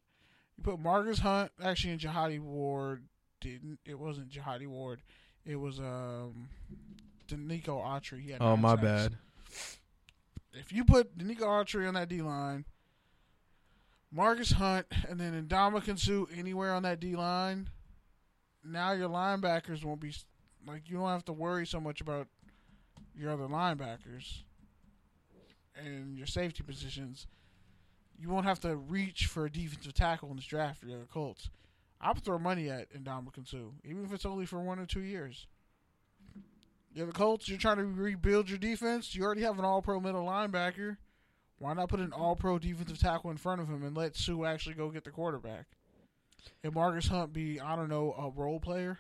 [0.59, 3.05] You put Margus Hunt actually in Jihadi Ward.
[3.41, 5.01] Didn't it wasn't Jihadi Ward.
[5.45, 6.49] It was um,
[7.29, 8.21] Denico Autry.
[8.21, 8.83] He had Oh my sacks.
[8.83, 9.17] bad.
[10.55, 12.65] if you put Denico Autry on that D line,
[14.15, 17.71] Margus Hunt, and then Ndamukong Suh anywhere on that D line,
[18.65, 20.15] now your linebackers won't be
[20.67, 22.27] like you don't have to worry so much about
[23.15, 24.43] your other linebackers
[25.77, 27.27] and your safety positions.
[28.19, 31.07] You won't have to reach for a defensive tackle in this draft for the other
[31.13, 31.51] Colts.
[32.01, 35.03] I would throw money at Ndamukong Suh, even if it's only for one or two
[35.03, 35.47] years.
[36.95, 37.47] You're the Colts.
[37.49, 39.15] You're trying to rebuild your defense.
[39.15, 40.97] You already have an All-Pro middle linebacker.
[41.59, 44.75] Why not put an all-pro defensive tackle in front of him and let Suh actually
[44.75, 45.67] go get the quarterback?
[46.63, 48.99] And Margus Hunt be, I don't know, a role player.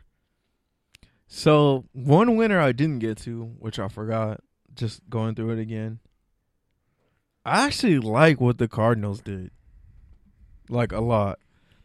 [1.28, 4.40] So one winner I didn't get to, which I forgot,
[4.74, 5.98] just going through it again.
[7.44, 9.50] I actually like what the Cardinals did,
[10.68, 11.38] like a lot,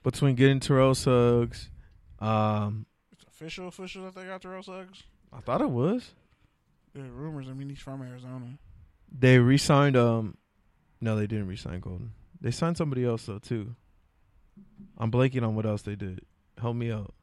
[0.03, 1.69] between getting Terrell Suggs.
[2.19, 5.03] Um, It's official, official that they got Terrell Suggs.
[5.33, 6.13] I thought it was.
[6.93, 7.47] There rumors.
[7.47, 8.57] I mean, he's from Arizona.
[9.11, 9.95] They re-signed.
[9.95, 10.37] Um,
[11.01, 12.11] no, they didn't re-sign Golden.
[12.39, 13.75] They signed somebody else though too.
[14.97, 16.21] I'm blanking on what else they did.
[16.59, 17.13] Help me out.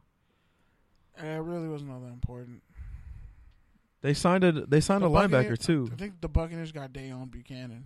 [1.21, 2.63] Uh, It really wasn't all that important.
[4.01, 4.53] They signed a.
[4.53, 5.89] They signed The a linebacker too.
[5.93, 7.83] I think the Buccaneers got Deone Bucannon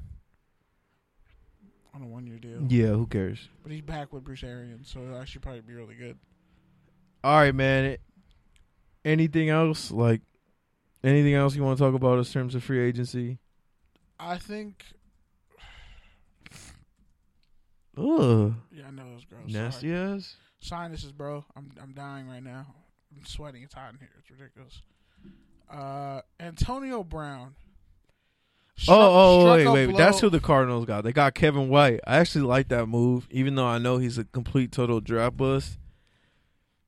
[1.95, 2.67] on a one-year deal.
[2.69, 3.49] Yeah, who cares?
[3.63, 6.19] But he's back with Bruce Arians, so it'll actually probably be really good.
[7.25, 7.97] All right, man.
[9.05, 9.91] Anything else?
[9.91, 10.21] Like
[11.03, 13.39] anything else you want to talk about in terms of free agency?
[14.21, 14.85] I think.
[17.97, 19.43] Ugh, Yeah, I know was gross.
[19.49, 20.15] nasty Sorry.
[20.17, 20.37] ass.
[20.61, 21.45] Sinuses, bro.
[21.57, 22.67] I'm I'm dying right now.
[23.17, 23.63] I'm sweating.
[23.63, 24.09] It's hot in here.
[24.19, 24.81] It's ridiculous.
[25.71, 27.55] Uh, Antonio Brown.
[28.77, 29.97] Struck- Oh, oh, wait, wait.
[29.97, 31.05] That's who the Cardinals got.
[31.05, 32.01] They got Kevin White.
[32.07, 35.79] I actually like that move, even though I know he's a complete total draft bust.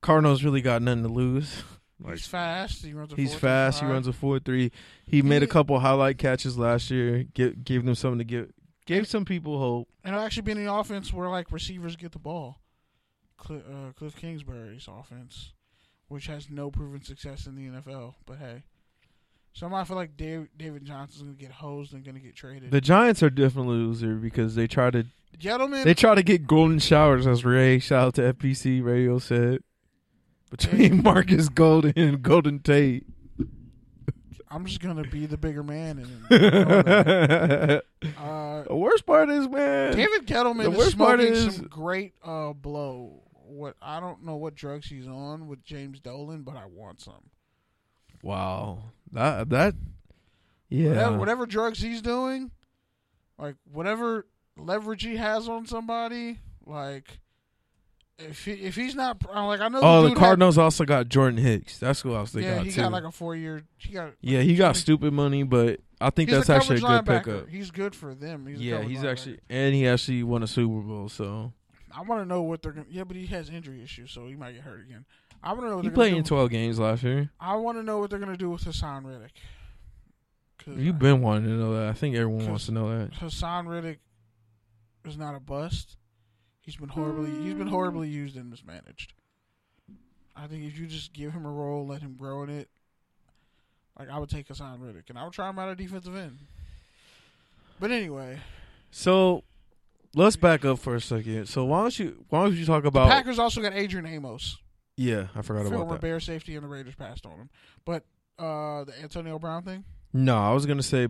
[0.00, 1.62] Cardinals really got nothing to lose.
[2.02, 2.84] Like, He's fast.
[2.84, 3.12] He runs.
[3.12, 3.38] A he's 4.35.
[3.38, 3.80] fast.
[3.80, 4.72] He runs a four three.
[5.06, 7.22] He made a couple highlight catches last year.
[7.32, 8.50] Give, gave them something to give.
[8.86, 9.88] Gave some people hope.
[10.04, 12.60] And it'll actually be in the offense where like receivers get the ball.
[13.36, 15.52] Cliff, uh, Cliff Kingsbury's offense,
[16.08, 18.14] which has no proven success in the NFL.
[18.26, 18.62] But hey,
[19.52, 22.70] somehow I feel like Dave, David Johnson's gonna get hosed and gonna get traded.
[22.70, 25.06] The Giants are definitely loser because they try to
[25.38, 29.60] Gentlemen, They try to get golden showers, as Ray shout out to FPC Radio said.
[30.50, 33.04] Between Marcus Golden and Golden Tate.
[34.54, 36.06] I'm just gonna be the bigger man.
[36.30, 39.96] And the uh, worst part is, man.
[39.96, 43.22] David Gettleman The is worst part smoking is- some great uh, blow.
[43.46, 47.30] What I don't know what drugs he's on with James Dolan, but I want some.
[48.22, 49.74] Wow, that that
[50.68, 50.88] yeah.
[50.90, 52.50] Whatever, whatever drugs he's doing,
[53.38, 57.18] like whatever leverage he has on somebody, like
[58.18, 59.80] if he, if he's not I'm like I know.
[59.82, 61.78] oh, the, the dude had- Cardinals also got Jordan Hicks.
[61.78, 62.80] That's who else they yeah, got he too.
[62.82, 63.62] got like a four year.
[63.76, 67.24] He got yeah, he got stupid money, but I think that's actually a good linebacker.
[67.24, 67.48] pickup.
[67.48, 68.46] He's good for them.
[68.46, 69.10] He's yeah, he's linebacker.
[69.10, 71.08] actually and he actually won a Super Bowl.
[71.08, 71.52] So
[71.96, 72.86] I want to know what they're gonna.
[72.90, 75.04] Yeah, but he has injury issues, so he might get hurt again.
[75.42, 76.28] I want to know what he they're played gonna in do.
[76.28, 77.30] twelve games last year.
[77.40, 79.32] I want to know what they're gonna do with Haason Reddick.
[80.66, 81.88] You've I- been wanting to know that.
[81.88, 83.12] I think everyone wants to know that.
[83.12, 83.98] Haason Reddick
[85.04, 85.96] is not a bust.
[86.64, 89.12] He's been horribly he's been horribly used and mismanaged.
[90.36, 92.68] I think if you just give him a role, let him grow in it,
[93.98, 96.38] like I would take Haason Reddick and I would try him out at defensive end.
[97.78, 98.38] But anyway,
[98.90, 99.44] So
[100.14, 101.46] let's back up for a second.
[101.46, 104.56] So why don't you why don't you talk the about Packers also got Adrian Amos,
[104.96, 106.00] Yeah, I forgot about former that.
[106.00, 107.50] Bear safety, and the Raiders passed on him.
[107.84, 108.04] But
[108.38, 111.08] uh, the Antonio Brown thing, No, I was gonna say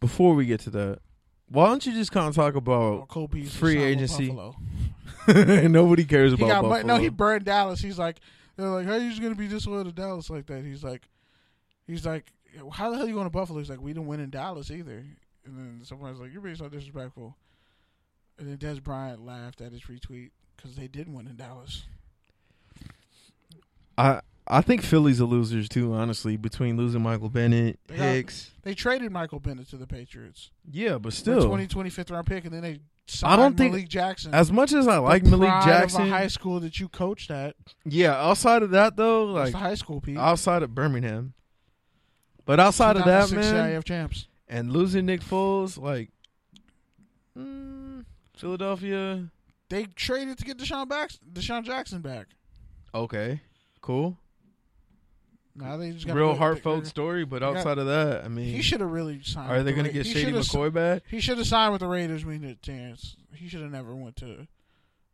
[0.00, 0.98] before we get to that,
[1.48, 4.36] why don't you just kind of talk about Beasley free agency.
[5.28, 6.82] Nobody cares He about got, Buffalo.
[6.82, 7.80] no, he burned Dallas.
[7.80, 8.18] He's like,
[8.56, 10.64] they're like, how are you just gonna be disloyal to Dallas like that?
[10.64, 11.08] He's like,
[11.86, 12.32] he's like,
[12.72, 13.58] how the hell are you going to Buffalo?
[13.58, 15.04] He's like, we didn't win in Dallas either.
[15.44, 17.36] And then someone's like, you're being so disrespectful.
[18.38, 21.84] And then Dez Bryant laughed at his retweet because they did win in Dallas.
[23.98, 25.92] I I think Philly's a losers too.
[25.92, 30.50] Honestly, between losing Michael Bennett, They got- Hicks, They traded Michael Bennett to the Patriots.
[30.70, 33.72] yeah, but Still, still, 20, 25th round pick, and then they signed I don't think-
[33.72, 34.32] Malik Jackson.
[34.34, 37.56] as much as I like Malik Jackson, of a high school that you coached at.
[37.84, 38.12] yeah.
[38.14, 40.16] Outside of that though, like high school, Pete.
[40.16, 41.34] outside of Birmingham,
[42.44, 44.28] but outside of that, 2006 man, CIF champs.
[44.48, 46.10] and losing Nick Foles, like
[47.36, 48.04] mm,
[48.36, 49.28] Philadelphia.
[49.68, 52.28] They traded to get DeSean, back, DeSean Jackson back.
[52.94, 53.40] Okay,
[53.80, 54.16] cool.
[55.56, 58.62] Now they just got Real heartfelt story, but got- outside of that, I mean, He
[58.62, 59.50] should have really signed.
[59.50, 61.02] are they the going to get he Shady shoulda McCoy back?
[61.08, 63.16] He should have signed with the Raiders We need had a chance.
[63.32, 64.46] He should have never went to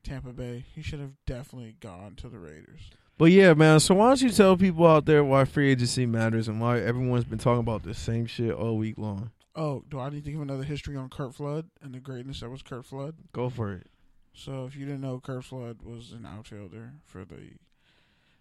[0.05, 0.65] Tampa Bay.
[0.75, 2.91] He should have definitely gone to the Raiders.
[3.19, 3.79] But yeah, man.
[3.81, 7.25] So why don't you tell people out there why free agency matters and why everyone's
[7.25, 9.31] been talking about the same shit all week long?
[9.55, 12.51] Oh, do I need to give another history on Curt Flood and the greatness that
[12.51, 13.15] was Curt Flood?
[13.33, 13.87] Go for it.
[14.35, 17.51] So if you didn't know, Curt Flood was an outfielder for the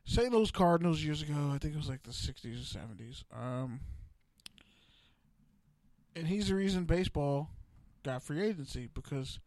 [0.06, 0.32] St.
[0.32, 1.52] Louis Cardinals years ago.
[1.54, 3.24] I think it was like the '60s or '70s.
[3.32, 3.82] Um,
[6.16, 7.50] and he's the reason baseball
[8.04, 9.40] got free agency because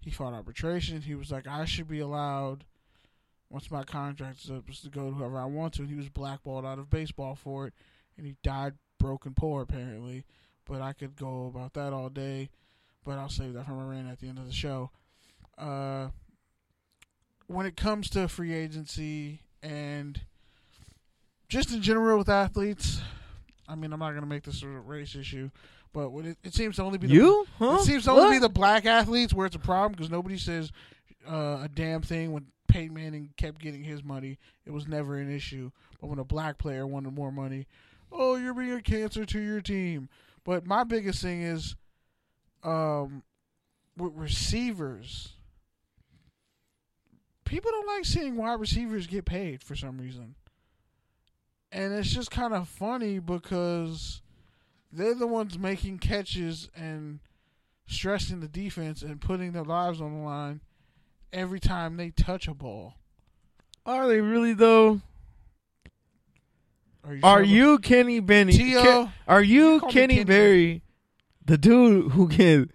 [0.00, 1.02] he fought arbitration.
[1.02, 2.64] He was like, I should be allowed
[3.48, 5.82] once my contract is up, to go to whoever I want to.
[5.82, 7.74] And he was blackballed out of baseball for it,
[8.16, 10.24] and he died broken poor apparently.
[10.64, 12.50] But I could go about that all day.
[13.04, 14.90] but I'll save that for my rant at the end of the show.
[15.58, 16.08] Uh,
[17.46, 20.20] when it comes to free agency and
[21.48, 23.00] just in general with athletes,
[23.68, 25.50] I mean, I'm not going to make this a race issue,
[25.92, 27.46] but it, it seems to only be the, You?
[27.58, 27.78] Huh?
[27.80, 28.30] it seems to only What?
[28.32, 30.70] be the black athletes where it's a problem because nobody says
[31.28, 34.38] uh, a damn thing when Peyton Manning kept getting his money.
[34.64, 35.70] It was never an issue.
[36.00, 37.66] But when a black player wanted more money,
[38.12, 40.08] oh, you're being a cancer to your team.
[40.44, 41.74] But my biggest thing is
[42.62, 43.22] um,
[43.96, 45.32] with receivers.
[47.50, 50.36] People don't like seeing wide receivers get paid for some reason.
[51.72, 54.22] And it's just kind of funny because
[54.92, 57.18] they're the ones making catches and
[57.88, 60.60] stressing the defense and putting their lives on the line
[61.32, 62.94] every time they touch a ball.
[63.84, 65.00] Are they really though?
[67.02, 67.20] Are you?
[67.24, 68.52] Are you Kenny Benny?
[68.52, 69.06] T.O.
[69.06, 70.82] Ke- are you Kenny Kenny Berry,
[71.44, 72.70] the dude who can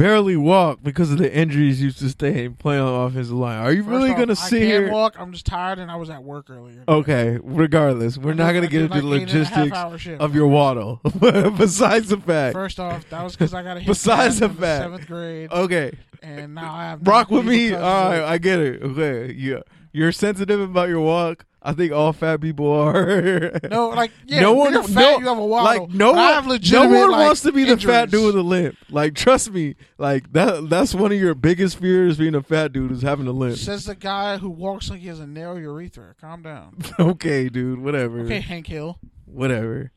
[0.00, 3.58] barely walk because of the injuries Used you sustained playing on offensive line?
[3.58, 4.42] Are you First really off, gonna see?
[4.42, 4.92] I sit can't here?
[4.92, 5.16] walk.
[5.18, 6.82] I'm just tired and I was at work earlier.
[6.88, 9.56] Okay, regardless, we're not gonna I get did into like the eight and a half
[9.56, 10.20] logistics hour shift.
[10.22, 11.00] of your waddle.
[11.58, 14.54] Besides the fact, First off, that was because I got a hit Besides the in
[14.54, 15.92] fact- seventh grade, okay,
[16.22, 17.74] and now I have rock with me.
[17.74, 17.80] All
[18.10, 18.22] right.
[18.22, 18.82] I get it.
[18.82, 19.60] Okay, yeah,
[19.92, 21.44] you're sensitive about your walk.
[21.62, 23.52] I think all fat people are.
[23.68, 25.84] No, like yeah, no one, fat, no, you have a waddle.
[25.84, 28.26] like no but I have one, no one like, wants to be the fat dude
[28.26, 28.76] with a limp.
[28.88, 33.02] Like, trust me, like that—that's one of your biggest fears being a fat dude is
[33.02, 33.58] having a limp.
[33.58, 36.14] Says the guy who walks like he has a narrow urethra.
[36.18, 36.78] Calm down.
[36.98, 38.98] okay, dude, whatever, Okay, Hank Hill.
[39.26, 39.90] whatever.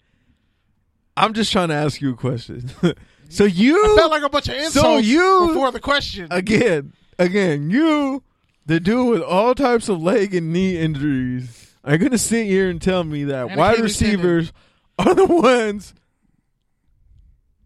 [1.16, 2.70] I'm just trying to ask you a question.
[3.30, 6.28] so you I felt like a bunch of insults so you before the question.
[6.32, 8.24] again, again, you,
[8.66, 12.82] the dude with all types of leg and knee injuries, are gonna sit here and
[12.82, 14.54] tell me that And wide receivers
[14.98, 15.94] are the ones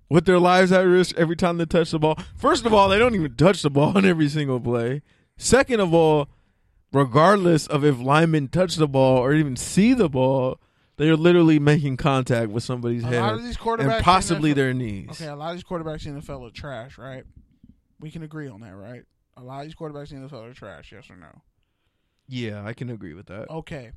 [0.09, 2.17] with their lives at risk every time they touch the ball.
[2.35, 5.01] First of all, they don't even touch the ball on every single play.
[5.37, 6.29] Second of all,
[6.93, 10.59] regardless of if linemen touch the ball or even see the ball,
[10.95, 14.51] they are literally making contact with somebody's a head lot of these quarterbacks and possibly
[14.51, 15.09] the- their knees.
[15.11, 17.23] Okay, a lot of these quarterbacks in the NFL are trash, right?
[17.99, 19.03] We can agree on that, right?
[19.37, 20.91] A lot of these quarterbacks in the NFL are trash.
[20.91, 21.41] Yes or no?
[22.27, 23.49] Yeah, I can agree with that.
[23.49, 23.91] Okay.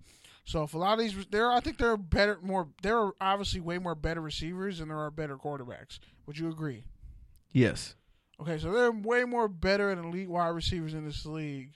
[0.45, 2.69] So if a lot of these, there, I think there are better, more.
[2.83, 5.99] There are obviously way more better receivers than there are better quarterbacks.
[6.27, 6.85] Would you agree?
[7.53, 7.95] Yes.
[8.41, 11.73] Okay, so there are way more better and elite wide receivers in this league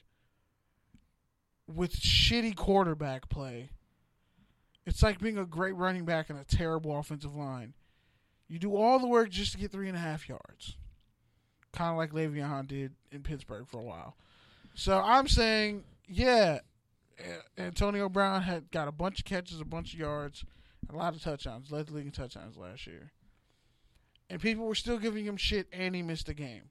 [1.67, 3.71] with shitty quarterback play.
[4.87, 7.75] It's like being a great running back and a terrible offensive line.
[8.49, 10.77] You do all the work just to get three and a half yards,
[11.75, 14.17] kind of like Le'Veon did in Pittsburgh for a while.
[14.75, 16.61] So I'm saying, yeah,
[17.59, 20.45] Antonio Brown had got a bunch of catches, a bunch of yards,
[20.91, 23.13] a lot of touchdowns, led the league in touchdowns last year
[24.31, 26.71] and people were still giving him shit, and he missed a game.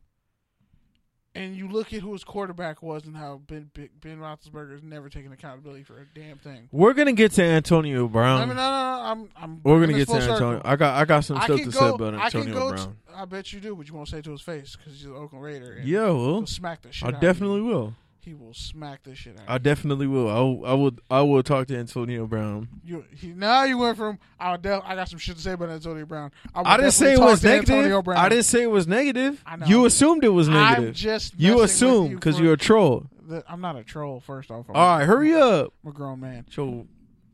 [1.36, 5.10] And you look at who his quarterback was and how Ben Ben, Roethlisberger has never
[5.10, 6.70] taken accountability for a damn thing.
[6.72, 8.42] We're gonna get to Antonio Brown.
[8.42, 9.62] I mean, no, no, no, I'm, I'm.
[9.64, 10.38] We're gonna get to Antonio.
[10.58, 10.62] circle.
[10.64, 11.72] I got I got some I stuff to go.
[11.72, 12.70] say about I can Antonio go.
[12.74, 12.98] Brown.
[13.08, 15.06] To, I bet you do, but you won't say it to his face because he's
[15.06, 15.82] an Oakland Raider.
[15.84, 17.08] Yeah, well, smack the shit.
[17.08, 17.96] I definitely will.
[18.24, 19.44] He will smack the shit out.
[19.50, 20.30] I definitely will.
[20.30, 22.70] I will, I will I will talk to Antonio Brown.
[22.86, 23.04] you.
[23.14, 24.18] He, now you went from.
[24.40, 26.32] I, de- I got some shit to say about Antonio Brown.
[26.62, 28.18] will I didn't say it was talk to Antonio negative.
[28.18, 29.44] I didn't say it was negative.
[29.46, 29.66] I know.
[29.66, 30.88] You assumed it was negative.
[30.90, 31.34] I'm just.
[31.38, 33.08] You assume with you because you're a troll.
[33.28, 34.22] the- I'm not a troll.
[34.22, 35.74] First off, All right, hurry up.
[35.84, 36.46] I'm a grown man.
[36.56, 36.86] Your,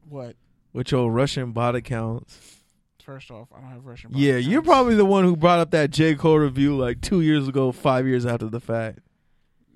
[0.09, 0.35] What?
[0.73, 2.55] with your Russian bot accounts.
[3.03, 4.11] First off, I don't have Russian.
[4.13, 7.21] Yeah, bot you're probably the one who brought up that J Cole review like two
[7.21, 8.99] years ago, five years after the fact.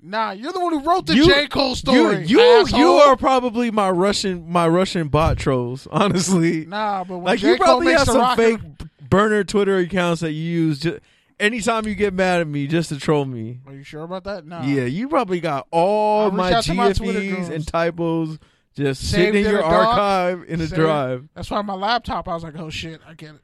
[0.06, 2.26] Nah, you're the one who wrote the You- J Cole story.
[2.26, 2.78] You, you, asshole.
[2.78, 5.86] you are probably my Russian, my Russian bot trolls.
[5.90, 8.60] Honestly, Nah, but like J you Cole probably have some rocker, fake
[9.08, 10.98] burner Twitter accounts that you use just,
[11.40, 13.60] anytime you get mad at me just to troll me.
[13.66, 14.46] Are you sure about that?
[14.46, 14.62] Nah.
[14.64, 17.48] Yeah, you probably got all my out to my Twitter GFEs girls.
[17.48, 18.38] and typos
[18.76, 21.28] just Saved sitting in your archive in a Saved- drive.
[21.34, 22.28] That's why my laptop.
[22.28, 23.40] I was like, oh shit, I get it.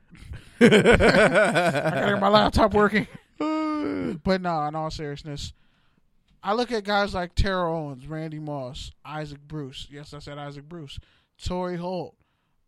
[0.62, 0.68] I
[1.90, 3.06] gotta get my laptop working.
[3.38, 5.52] But nah, in all seriousness,
[6.42, 9.86] I look at guys like Terrell Owens, Randy Moss, Isaac Bruce.
[9.90, 10.98] Yes, I said Isaac Bruce.
[11.42, 12.16] Torry Holt,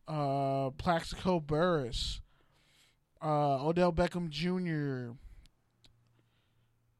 [0.08, 2.20] uh, Plaxico Burress,
[3.22, 5.14] uh, Odell Beckham Jr.,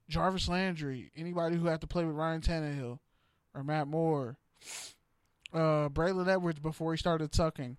[0.08, 2.98] Jarvis Landry, anybody who had to play with Ryan Tannehill
[3.54, 4.36] or Matt Moore,
[5.52, 7.76] uh, Braylon Edwards before he started tucking.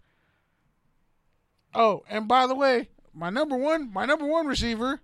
[1.76, 5.00] Oh, and by the way, my number one, my number one receiver,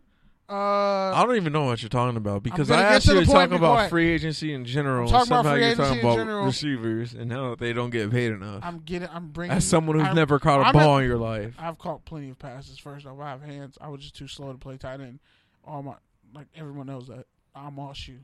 [0.50, 3.52] Uh, I don't even know what you're talking about because I asked you to talk
[3.52, 3.90] about quiet.
[3.90, 5.04] free agency in general.
[5.08, 6.46] I'm talking about free you're agency talking in about general.
[6.46, 8.62] receivers and how they don't get paid enough.
[8.64, 9.10] I'm getting.
[9.14, 9.56] I'm bringing.
[9.58, 12.04] As someone who's I'm- never caught a I'm ball not- in your life, I've caught
[12.06, 12.80] plenty of passes.
[12.80, 13.78] First off, I have hands.
[13.80, 15.20] I was just too slow to play tight end.
[15.64, 15.94] All my
[16.34, 17.26] like everyone knows that
[17.56, 18.20] I'm all shoe.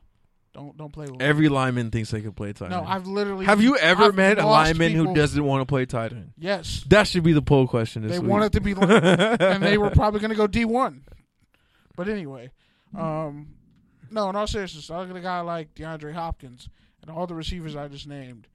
[0.53, 1.25] Don't don't play with me.
[1.25, 2.87] every lineman thinks they can play tight No, end.
[2.87, 3.45] I've literally.
[3.45, 6.31] Have you ever I've met a lineman people- who doesn't want to play tight end?
[6.39, 8.27] Yes, That should be the poll question they week.
[8.29, 11.03] wanted to be, and they were probably going to go D one.
[11.95, 12.51] But anyway,
[12.97, 13.47] um,
[14.11, 14.29] no.
[14.29, 16.69] In all seriousness, I look at a guy like DeAndre Hopkins
[17.01, 18.47] and all the receivers I just named.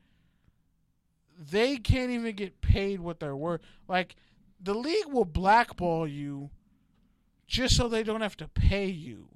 [1.39, 3.63] They can't even get paid what they're worth.
[3.89, 4.17] Like
[4.61, 6.51] the league will blackball you
[7.47, 9.29] just so they don't have to pay you.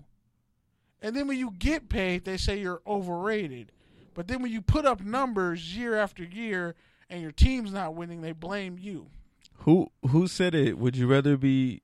[1.01, 3.73] And then when you get paid, they say you're overrated.
[4.15, 6.77] But then when you put up numbers year after year
[7.11, 9.09] and your team's not winning, they blame you.
[9.59, 10.79] Who who said it?
[10.79, 11.83] Would you rather be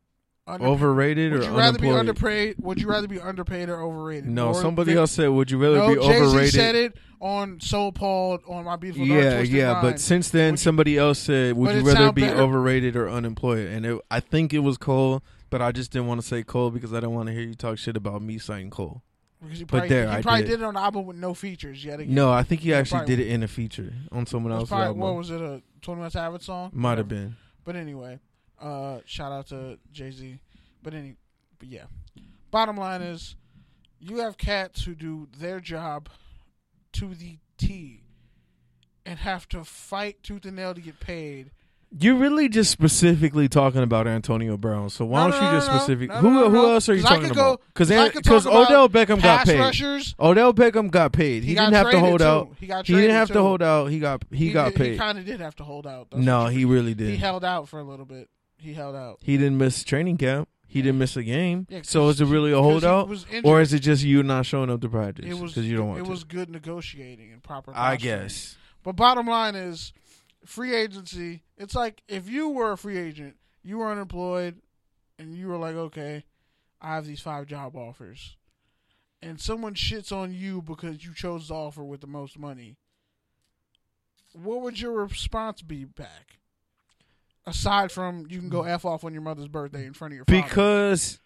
[0.54, 1.98] Under- overrated Would or you rather be unemployed?
[2.00, 2.54] underpaid?
[2.60, 4.26] Would you rather be underpaid or overrated?
[4.30, 5.28] no, Or somebody else said.
[5.28, 6.54] Would you rather No, be Jay-Z overrated?
[6.54, 9.82] said it on So Appalled on my beautiful dark Yeah, Twisted yeah, Mind.
[9.82, 12.40] but since then, somebody else said, "Would But you it rather sound be better.
[12.40, 16.20] overrated or unemployed?" And it, I think it was Cole, but I just didn't want
[16.20, 18.70] to say Cole because I didn't want to hear you talk shit about me saying
[18.70, 19.02] Cole.
[19.42, 20.48] because he but probably, there, he I probably did.
[20.48, 22.14] did it on an album with no features yet again.
[22.14, 24.86] No, I think he actually probably- did it in a feature on someone else's probably,
[24.86, 25.00] album.
[25.00, 25.40] what was it?
[25.40, 26.70] A Twenty One Savage song?
[26.74, 27.36] Might have been.
[27.64, 28.18] But anyway,
[28.60, 30.38] uh, shout out to Jay Z.
[30.82, 31.16] But any,
[31.58, 31.84] but yeah.
[32.50, 33.36] Bottom line is,
[34.00, 36.08] you have cats who do their job
[36.94, 38.02] to the T,
[39.06, 41.50] and have to fight tooth and nail to get paid.
[41.98, 44.90] You're really just specifically talking about Antonio Brown.
[44.90, 46.12] So why No, don't no, you just no, specific?
[46.12, 47.62] who who else are you talking go- about?
[47.74, 49.58] Because I could talk about Odell Beckham got paid.
[49.58, 50.14] rushers.
[50.20, 51.42] Odell Beckham got paid.
[51.42, 52.26] He, got didn't have to hold too.
[52.26, 52.48] out.
[52.60, 53.34] He got He didn't have too.
[53.34, 53.86] to hold out.
[53.86, 54.92] He got he, got did- paid.
[54.92, 56.12] He kind of did have to hold out.
[56.12, 57.10] That's no, he really did.
[57.10, 58.28] he held out for a little bit.
[58.60, 59.18] He held out.
[59.22, 60.48] He didn't miss training camp.
[60.66, 61.66] He didn't miss a game.
[61.68, 63.10] Yeah, so is it really a holdout,
[63.42, 66.00] or is it just you not showing up to practice It because you don't want
[66.00, 66.10] It to?
[66.10, 67.72] was good negotiating and proper.
[67.74, 68.56] I guess.
[68.84, 69.92] But bottom line is,
[70.44, 71.42] free agency.
[71.58, 74.60] It's like if you were a free agent, you were unemployed,
[75.18, 76.24] and you were like, okay,
[76.80, 78.36] I have these five job offers,
[79.20, 82.76] and someone shits on you because you chose the offer with the most money.
[84.32, 86.38] What would your response be back?
[87.46, 88.70] Aside from you can go mm-hmm.
[88.70, 90.42] f off on your mother's birthday in front of your father.
[90.42, 91.20] Because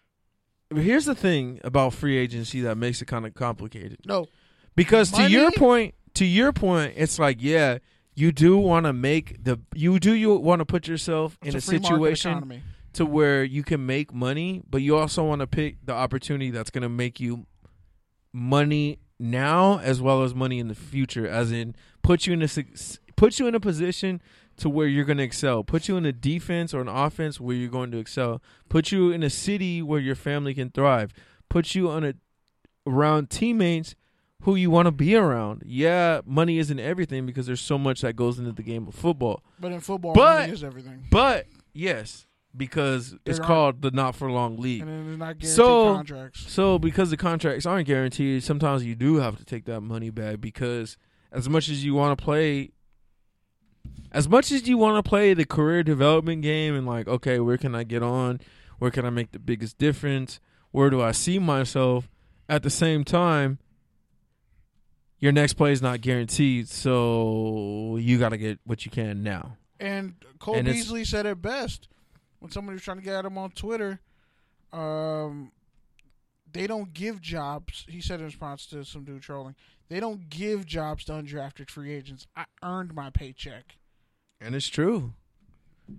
[0.73, 3.99] here's the thing about free agency that makes it kind of complicated.
[4.05, 4.27] no,
[4.75, 7.79] Because to your point, to your point, it's like yeah,
[8.15, 11.75] you do want to make the you do you want to put yourself it's in
[11.75, 12.63] a, market situation
[12.93, 16.71] to where you can make money, but you also want to pick the opportunity that's
[16.71, 17.45] going to make you
[18.31, 22.47] money now as well as money in the future as in put you in a
[23.15, 24.21] put you in a position
[24.57, 25.63] to where you're going to excel.
[25.63, 28.41] Put you in a defense or an offense where you're going to excel.
[28.69, 31.13] Put you in a city where your family can thrive.
[31.49, 32.13] Put you on a
[32.87, 33.95] around teammates
[34.43, 35.63] who you want to be around.
[35.65, 39.41] Yeah money isn't everything because there's so much that goes into the game of football.
[39.59, 42.27] But in football, But- money is everything, but yes
[42.57, 44.81] because it's called the not for long league.
[44.81, 46.49] And then not guaranteed So- contracts.
[46.51, 50.39] so because the contracts aren't guaranteed, sometimes you do have to take that money back
[50.39, 50.95] because
[51.33, 52.71] as much as you want to play
[54.11, 57.57] as much as you want to play the career development game and like, okay, where
[57.57, 58.39] can I get on?
[58.79, 60.39] Where can I make the biggest difference?
[60.71, 62.09] Where do I see myself?
[62.47, 63.57] At the same time,
[65.19, 69.57] your next play is not guaranteed, so you got to get what you can now.
[69.79, 71.87] And Cole And Beasley said it best
[72.39, 73.99] when somebody was trying to get at him on Twitter.
[74.71, 75.51] Um,
[76.51, 77.85] they don't give jobs.
[77.87, 79.55] He said in response to some dude trolling,
[79.89, 82.27] they don't give jobs to undrafted free agents.
[82.35, 83.77] I earned my paycheck.
[84.41, 85.13] And it's true.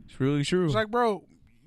[0.05, 0.67] It's really true.
[0.67, 1.25] It's like, bro,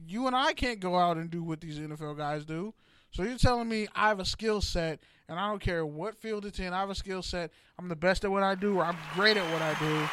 [0.08, 2.74] you and I can't go out and do what these NFL guys do.
[3.12, 6.46] So you're telling me I have a skill set, and I don't care what field
[6.46, 6.74] it's in.
[6.74, 7.52] I have a skill set.
[7.80, 10.10] I'm the best at what I do, or I'm great at what I do.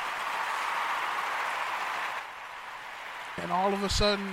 [3.42, 4.26] And all of a sudden,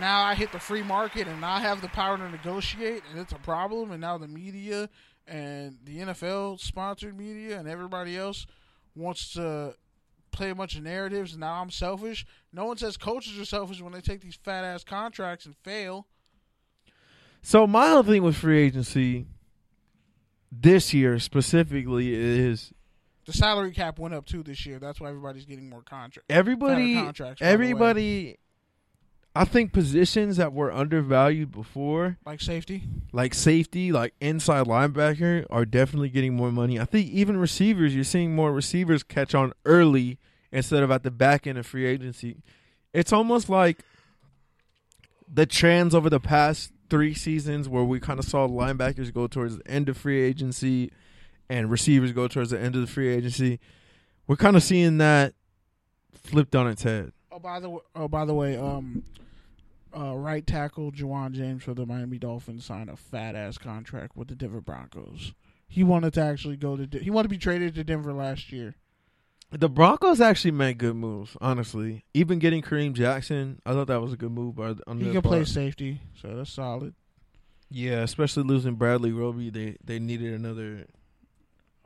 [0.00, 3.32] now I hit the free market, and I have the power to negotiate, and it's
[3.32, 3.90] a problem.
[3.90, 4.88] And now the media
[5.32, 8.46] and the NFL sponsored media and everybody else
[8.94, 9.74] wants to
[10.30, 12.26] play a bunch of narratives, now I'm selfish.
[12.52, 16.06] No one says coaches are selfish when they take these fat ass contracts and fail.
[17.40, 19.26] So my whole thing with free agency
[20.52, 22.72] this year specifically is
[23.24, 24.78] The salary cap went up too this year.
[24.78, 26.26] That's why everybody's getting more contracts.
[26.28, 28.36] everybody contracts, everybody
[29.34, 32.82] I think positions that were undervalued before, Like safety.
[33.12, 36.78] like safety, like inside linebacker, are definitely getting more money.
[36.78, 40.18] I think even receivers, you're seeing more receivers catch on early
[40.52, 42.42] instead of at the back end of free agency.
[42.92, 43.78] It's almost like
[45.26, 49.56] the trends over the past three seasons where we kind of saw linebackers go towards
[49.56, 50.92] the end of free agency
[51.48, 53.60] and receivers go towards the end of the free agency.
[54.26, 55.32] We're kind of seeing that
[56.12, 57.12] flipped on its head.
[57.32, 59.04] Oh, by the way, oh, by the way, um,
[59.96, 64.28] uh, right tackle Ja'Wuan James for the Miami Dolphins signed a fat ass contract with
[64.28, 65.32] the Denver Broncos.
[65.66, 66.98] He wanted to actually go to.
[66.98, 68.74] He wanted to be traded to Denver last year.
[69.50, 72.04] The Broncos actually made good moves, honestly.
[72.14, 74.56] Even getting Kareem Jackson, I thought that was a good move.
[74.56, 76.94] By, on He can play safety, so that's solid.
[77.70, 80.86] Yeah, especially losing Bradley Roby, they they needed another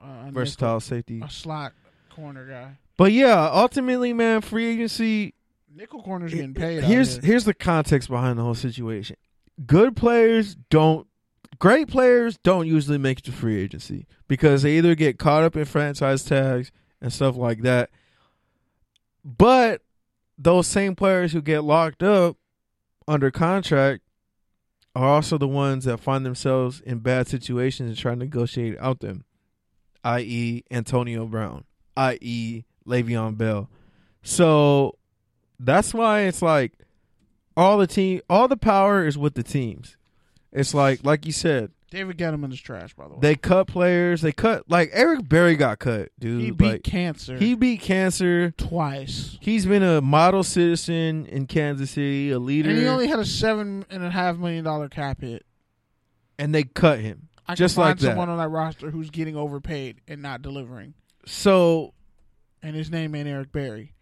[0.03, 1.21] Uh, versatile safety.
[1.25, 1.73] a slot
[2.11, 2.79] corner guy.
[2.97, 5.35] But yeah, ultimately, man, free agency.
[5.77, 6.85] Nickel corner's getting paid.
[6.85, 7.23] Here's here.
[7.23, 9.17] here's the context behind the whole situation.
[9.67, 11.07] Good players don't.
[11.59, 15.55] Great players don't usually make it to free agency because they either get caught up
[15.55, 17.91] in franchise tags and stuff like that.
[19.23, 19.83] But
[20.39, 22.39] those same players who get locked up
[23.07, 24.03] under contract
[24.95, 29.01] are also the ones that find themselves in bad situations and try to negotiate out
[29.01, 29.25] them,
[30.05, 31.65] i.e., Antonio Brown,
[31.99, 33.69] i.e., Le'Veon Bell.
[34.23, 34.97] So
[35.59, 36.73] that's why it's like
[37.57, 39.97] all the team, all the power is with the teams.
[40.53, 43.19] It's like, like you said, David Gettleman is trash, by the way.
[43.21, 44.21] they cut players.
[44.21, 46.41] They cut like Eric Berry got cut, dude.
[46.43, 47.37] he beat like, cancer.
[47.39, 48.51] he beat cancer.
[48.53, 53.19] twice, He's been a model citizen in Kansas City, a leader, and he only had
[53.19, 55.45] a seven and a half million dollar cap hit.
[56.39, 57.29] and they cut him.
[57.47, 58.07] I Just like that.
[58.09, 60.95] someone on that roster who's getting overpaid and not delivering,
[61.27, 61.95] So
[62.63, 63.93] and his name ain't Eric Berry.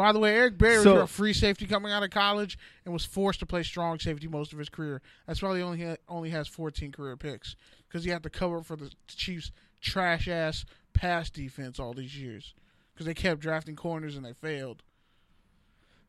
[0.00, 2.94] By the way, Eric Berry So- was a free safety coming out of college and
[2.94, 5.02] was forced to play strong safety most of his career.
[5.26, 7.54] That's why he only ha- only has 14 career picks
[7.86, 12.54] because he had to cover for the Chiefs' trash ass pass defense all these years
[12.94, 14.82] because they kept drafting corners and they failed.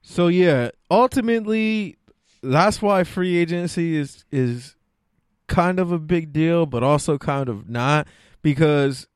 [0.02, 1.98] So yeah, ultimately,
[2.42, 4.78] that's why free agency is is
[5.48, 8.08] kind of a big deal, but also kind of not
[8.42, 9.10] because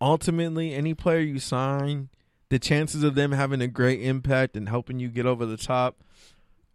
[0.00, 2.08] ultimately, any player you sign,
[2.50, 5.96] the chances of them having a great impact and helping you get over the top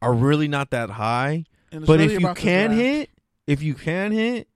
[0.01, 1.45] are really not that high.
[1.72, 3.09] But really if you can hit,
[3.47, 4.47] if you can hit,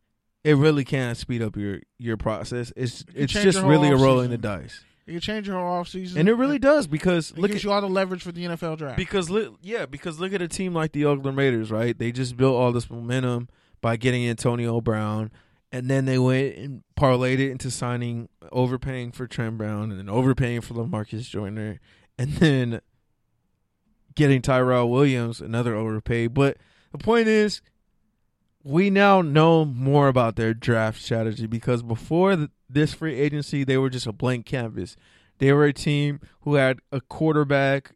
[0.44, 2.74] it really can speed up your your process.
[2.76, 6.16] It's it's just really a rolling the dice, it can change your whole offseason.
[6.18, 8.44] and it really does because It look gives at you all the leverage for the
[8.46, 8.98] NFL draft.
[8.98, 11.98] because look, yeah, because look at a team like the Oakland Raiders, right?
[11.98, 13.48] They just built all this momentum
[13.82, 15.30] by getting Antonio Brown,
[15.74, 20.08] and then they went and parlayed it into signing, overpaying for Trent Brown, and then
[20.08, 21.80] overpaying for Lamarcus Joyner,
[22.18, 22.80] and then
[24.14, 26.28] getting Tyrell Williams, another overpay.
[26.28, 26.58] But
[26.92, 27.62] the point is,
[28.64, 33.78] we now know more about their draft strategy because before th- this free agency, they
[33.78, 34.96] were just a blank canvas.
[35.40, 37.96] They were a team who had a quarterback,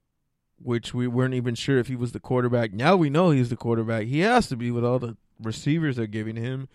[0.59, 2.73] which we weren't even sure if he was the quarterback.
[2.73, 4.07] Now we know he's the quarterback.
[4.07, 6.67] He has to be with all the receivers they're giving him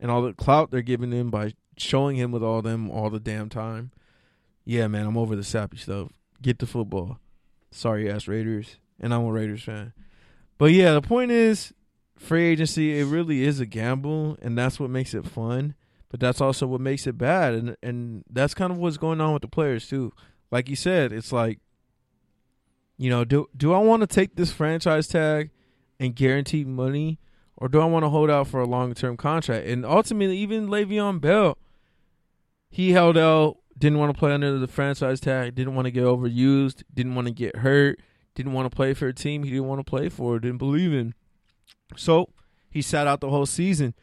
[0.00, 3.20] and all the clout they're giving him by showing him with all them all the
[3.20, 3.92] damn time.
[4.64, 6.08] Yeah, man, I'm over the sappy stuff.
[6.42, 7.18] Get the football.
[7.70, 8.76] Sorry ass Raiders.
[8.98, 9.92] And I'm a Raiders fan.
[10.58, 11.72] But yeah, the point is
[12.16, 15.74] free agency, it really is a gamble and that's what makes it fun.
[16.10, 19.32] But that's also what makes it bad and and that's kind of what's going on
[19.32, 20.12] with the players too.
[20.50, 21.60] Like you said, it's like
[22.98, 25.50] you know, do do I want to take this franchise tag
[25.98, 27.18] and guarantee money
[27.60, 29.66] or do I want to hold out for a long term contract?
[29.66, 31.58] And ultimately, even Le'Veon Bell,
[32.70, 36.04] he held out, didn't want to play under the franchise tag, didn't want to get
[36.04, 38.00] overused, didn't want to get hurt,
[38.34, 40.92] didn't want to play for a team he didn't want to play for, didn't believe
[40.92, 41.14] in.
[41.96, 42.30] So
[42.70, 43.94] he sat out the whole season,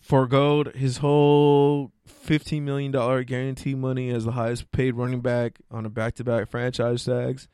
[0.00, 2.92] foregoed his whole $15 million
[3.24, 7.48] guarantee money as the highest paid running back on a back to back franchise tags.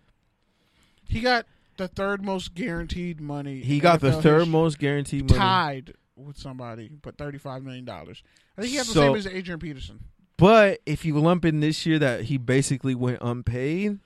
[1.09, 1.47] he got
[1.81, 3.61] the third most guaranteed money.
[3.61, 4.53] He got the third history.
[4.53, 5.39] most guaranteed money.
[5.39, 8.23] tied with somebody, but thirty-five million dollars.
[8.57, 10.01] I think he has the So- same as Adrian Peterson.
[10.37, 13.99] But if you lump in this year that he basically went unpaid,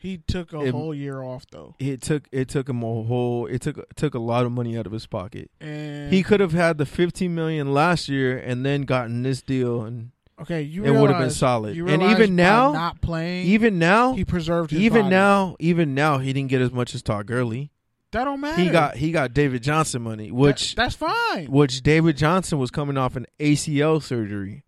[0.00, 3.46] He took a It- whole year off though, it took it took him a whole
[3.46, 5.50] it took took a lot of money out of his pocket.
[5.60, 9.82] and He could have had the 15 million last year and then gotten this deal
[9.82, 10.12] and
[10.42, 10.62] okay.
[10.62, 11.76] You it would have been solid.
[11.76, 15.10] you And even now, not playing, even now, he preserved his even body.
[15.10, 17.70] now, even now he didn't get as much as Todd Gurley.
[18.12, 18.60] that don't matter.
[18.62, 21.46] He got he got David Johnson money, That- which that's fine.
[21.50, 24.62] which David Johnson was coming off an ACL surgery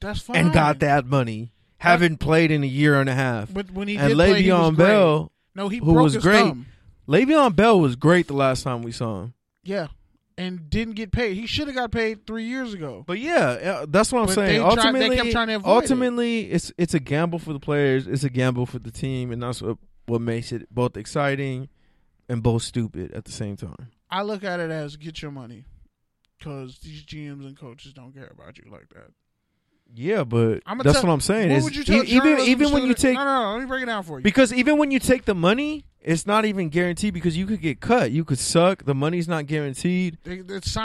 [0.00, 0.36] That's fine.
[0.36, 3.52] and got that money, having played in a year and a half.
[3.52, 4.86] But when he and did play, he was Le'Veon great.
[4.86, 6.38] Bell, no, he who broke was his great.
[6.40, 6.66] thumb.
[7.08, 9.34] Le'Veon Bell was great the last time we saw him.
[9.64, 9.88] Yeah,
[10.38, 11.34] and didn't get paid.
[11.36, 13.02] He should have got paid three years ago.
[13.06, 13.40] But yeah,
[13.82, 14.48] uh, that's what I'm But saying.
[14.48, 15.74] they tried- ultimately, kept trying to avoid it.
[15.74, 18.06] ultimately, it's it's a gamble for the players.
[18.06, 21.68] It's a gamble for the team, and that's what what makes it both exciting
[22.28, 23.88] and both stupid at the same time.
[24.10, 25.64] I look at it as get your money,
[26.38, 29.10] because these GMs and coaches don't care about you like that.
[29.94, 31.52] Yeah, but I'ma that's tell- what I'm saying.
[31.52, 33.82] What would you tell even even when you take no, no, no, let me break
[33.82, 34.22] it down for you.
[34.22, 37.80] because even when you take the money, it's not even guaranteed because you could get
[37.80, 38.10] cut.
[38.10, 38.84] You could suck.
[38.84, 40.18] The money's not guaranteed.
[40.22, 40.42] They,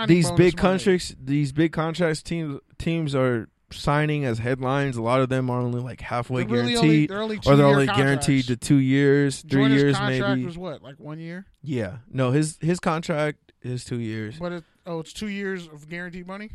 [0.07, 0.51] These big money.
[0.53, 4.97] contracts, these big contracts, teams teams are signing as headlines.
[4.97, 7.55] A lot of them are only like halfway They're really only, guaranteed, they're only or
[7.55, 10.45] they're only guaranteed to two years, three Jordan's years contract maybe.
[10.45, 11.45] was what, like one year?
[11.61, 15.87] yeah, no, his his contract is two years, But it, oh, it's two years of
[15.89, 16.49] guaranteed money.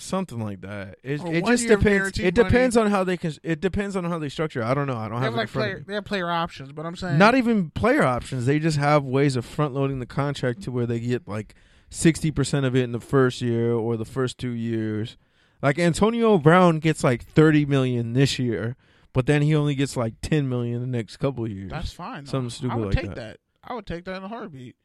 [0.00, 0.98] Something like that.
[1.02, 2.18] It, it just depends.
[2.18, 3.32] It depends on how they can.
[3.42, 4.62] It depends on how they structure.
[4.62, 4.96] I don't know.
[4.96, 7.34] I don't They have have like player, they have player options, but I'm saying Not
[7.34, 8.46] even player options.
[8.46, 11.54] They just have ways of front loading the contract to where they get like
[11.88, 15.16] sixty percent of it in the first year or the first two years.
[15.62, 18.76] Like Antonio Brown gets like thirty million this year,
[19.12, 21.70] but then he only gets like ten million the next couple of years.
[21.70, 22.24] That's fine.
[22.24, 22.30] though.
[22.30, 23.16] Something stupid I would like take that.
[23.16, 23.36] that.
[23.62, 24.76] I would take that in a heartbeat.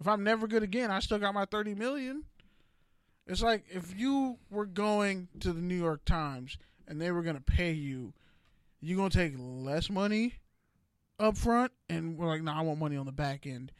[0.00, 2.24] If I'm never good again, I still got my thirty million.
[3.26, 6.58] It's like if you were going to the New York Times
[6.88, 8.12] and they were gonna pay you,
[8.80, 10.34] you gonna take less money
[11.18, 13.70] up front, and we're like, no, I want money on the back end,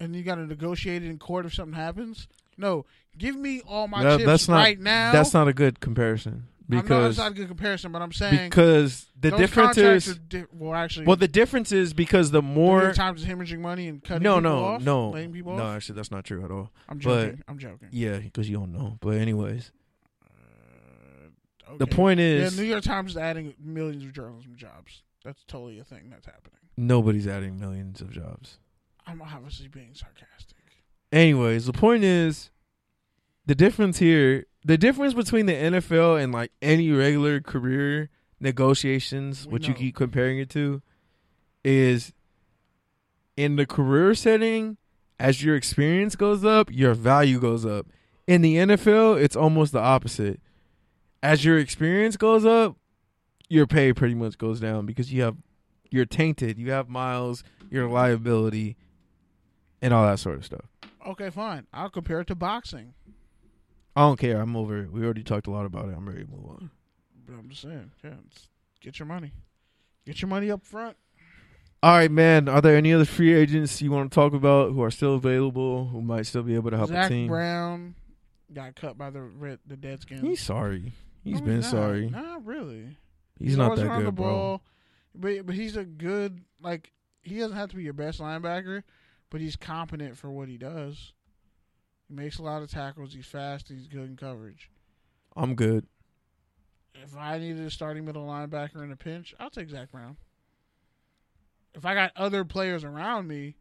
[0.00, 2.28] and you got to negotiate it in court if something happens.
[2.56, 2.86] No,
[3.18, 5.12] give me all my That- chips that's not- right now.
[5.12, 8.12] That's not a good comparison I know because it's not a good comparison, but I'm
[8.12, 12.48] saying because the difference is di- well, actually, well the difference is because the New
[12.48, 15.56] more York Times is hemorrhaging money and cutting no people no off, no laying people
[15.56, 16.70] no actually that's not true at all.
[16.88, 17.42] I'm but- joking.
[17.48, 17.88] I'm joking.
[17.92, 18.98] Yeah, because you don't know.
[19.00, 19.70] But anyways,
[21.68, 21.94] Uh, the okay.
[21.96, 25.02] point yeah, is New York Times is adding millions of journalism jobs.
[25.24, 26.60] That's totally a thing that's happening.
[26.76, 28.58] nobody's adding millions of jobs.
[29.06, 30.56] I'm obviously being sarcastic.
[31.12, 32.50] Anyways, the point is
[33.46, 39.52] the difference here, the difference between the NFL and like any regular career negotiations, We
[39.52, 40.82] what you keep comparing it to,
[41.64, 42.12] is
[43.36, 44.76] in the career setting,
[45.18, 47.86] as your experience goes up, your value goes up.
[48.26, 50.40] In the NFL, it's almost the opposite.
[51.22, 52.76] As your experience goes up,
[53.48, 55.36] your pay pretty much goes down because you have
[55.90, 58.76] you're tainted, you have miles, your liability,
[59.80, 60.66] and all that sort of stuff.
[61.06, 61.66] Okay, fine.
[61.72, 62.94] I'll compare it to boxing.
[63.96, 64.40] I don't care.
[64.40, 64.92] I'm over it.
[64.92, 65.94] We already talked a lot about it.
[65.96, 66.70] I'm ready to move on.
[67.26, 68.10] But I'm just saying, yeah,
[68.80, 69.32] get your money.
[70.04, 70.96] Get your money up front.
[71.82, 72.48] All right, man.
[72.48, 75.86] Are there any other free agents you want to talk about who are still available,
[75.86, 77.28] who might still be able to help Zach a team?
[77.28, 77.94] Brown
[78.52, 80.20] got cut by the Red, the Deadskins.
[80.20, 80.92] He's sorry.
[81.24, 81.70] He's No, been not.
[81.70, 82.08] sorry.
[82.10, 82.96] Not really.
[83.38, 84.24] He's not always that good, bro.
[84.24, 84.62] ball,
[85.14, 86.92] But but he's a good like
[87.22, 88.82] he doesn't have to be your best linebacker,
[89.30, 91.12] but he's competent for what he does.
[92.08, 93.12] He makes a lot of tackles.
[93.12, 93.68] He's fast.
[93.68, 94.70] He's good in coverage.
[95.36, 95.86] I'm good.
[96.94, 100.16] If I needed a starting middle linebacker in a pinch, I'll take Zach Brown.
[101.74, 103.56] If I got other players around me,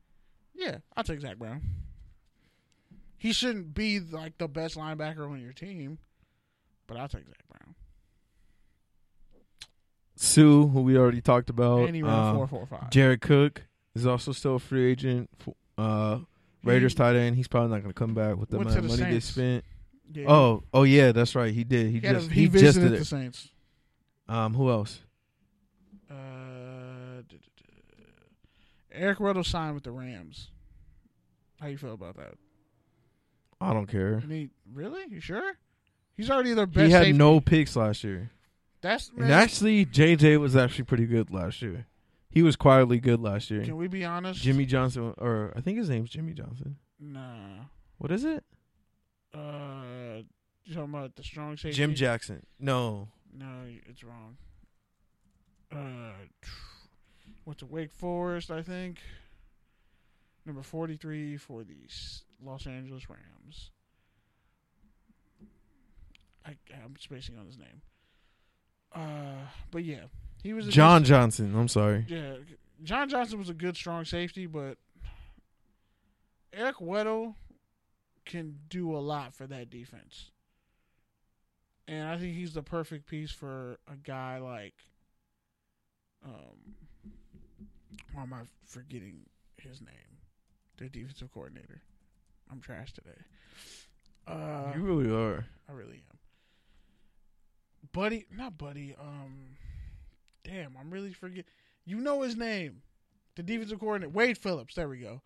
[0.53, 1.61] yeah, I'll take Zach Brown.
[3.17, 5.97] He shouldn't be like the best linebacker on your team,
[6.87, 7.75] but I'll take Zach Brown.
[10.15, 11.87] Suh, who we already talked about.
[11.87, 12.89] And he ran um, four four five.
[12.89, 13.63] Jared Cook
[13.95, 15.29] is also still a free agent.
[15.77, 16.19] Uh,
[16.65, 17.35] Raiders He- tight end.
[17.35, 19.13] He's probably not going to come back with the Went amount to of the money
[19.13, 19.25] they Saints.
[19.27, 19.63] spent.
[20.13, 21.53] Yeah, Oh, oh yeah, that's right.
[21.53, 21.87] He did.
[21.87, 23.05] He, he, had a- just he he, visited just did the it.
[23.05, 23.49] Saints.
[24.27, 24.99] Um, who else?
[26.09, 27.21] Uh,
[28.91, 30.49] Eric Weddle signed with the Rams.
[31.59, 32.33] How you feel about that?
[33.59, 34.19] I don't care.
[34.23, 35.01] I mean, really?
[35.09, 35.53] You sure?
[36.15, 36.85] He's already their best.
[36.87, 37.17] He had safety.
[37.17, 38.29] no picks last year.
[38.81, 41.87] That's man, And actually, JJ was actually pretty good last year.
[42.35, 43.63] He was quietly good last year.
[43.63, 44.41] Can we be honest?
[44.41, 46.75] Jimmy Johnson, or I think his name's Jimmy Johnson.
[46.99, 47.63] Nah.
[47.97, 48.43] What is it?
[49.33, 50.21] Uh,
[50.65, 51.77] you talking about the strong safety?
[51.77, 52.45] Jim Jackson.
[52.59, 53.07] No.
[53.33, 54.35] No, it's wrong.
[55.73, 56.11] Uh,
[57.45, 58.99] went to Wake Forest, I think.
[60.45, 61.87] Number forty-three for the
[62.43, 63.71] Los Angeles Rams.
[66.45, 67.81] I, I'm spacing on his name.
[68.93, 70.03] Uh, but yeah,
[70.45, 71.55] he was John good- Johnson.
[71.55, 72.05] I'm sorry.
[72.07, 72.35] yeah,
[72.83, 74.77] John Johnson was a good strong safety, but
[76.53, 77.33] Eric Weddle
[78.25, 80.29] can do a lot for that defense.
[81.87, 84.73] And I think he's the perfect piece for a guy like
[86.23, 86.75] um
[88.13, 89.21] why am I forgetting
[89.57, 90.19] his name?
[90.77, 91.81] The defensive coordinator.
[92.51, 93.17] I'm trash today.
[94.27, 95.45] Uh you really are.
[95.69, 96.17] I really am.
[97.91, 98.95] Buddy, not Buddy.
[98.99, 99.55] Um,
[100.45, 101.45] damn, I'm really forget.
[101.85, 102.81] You know his name,
[103.35, 104.75] the defensive coordinator, Wade Phillips.
[104.75, 105.21] There we go.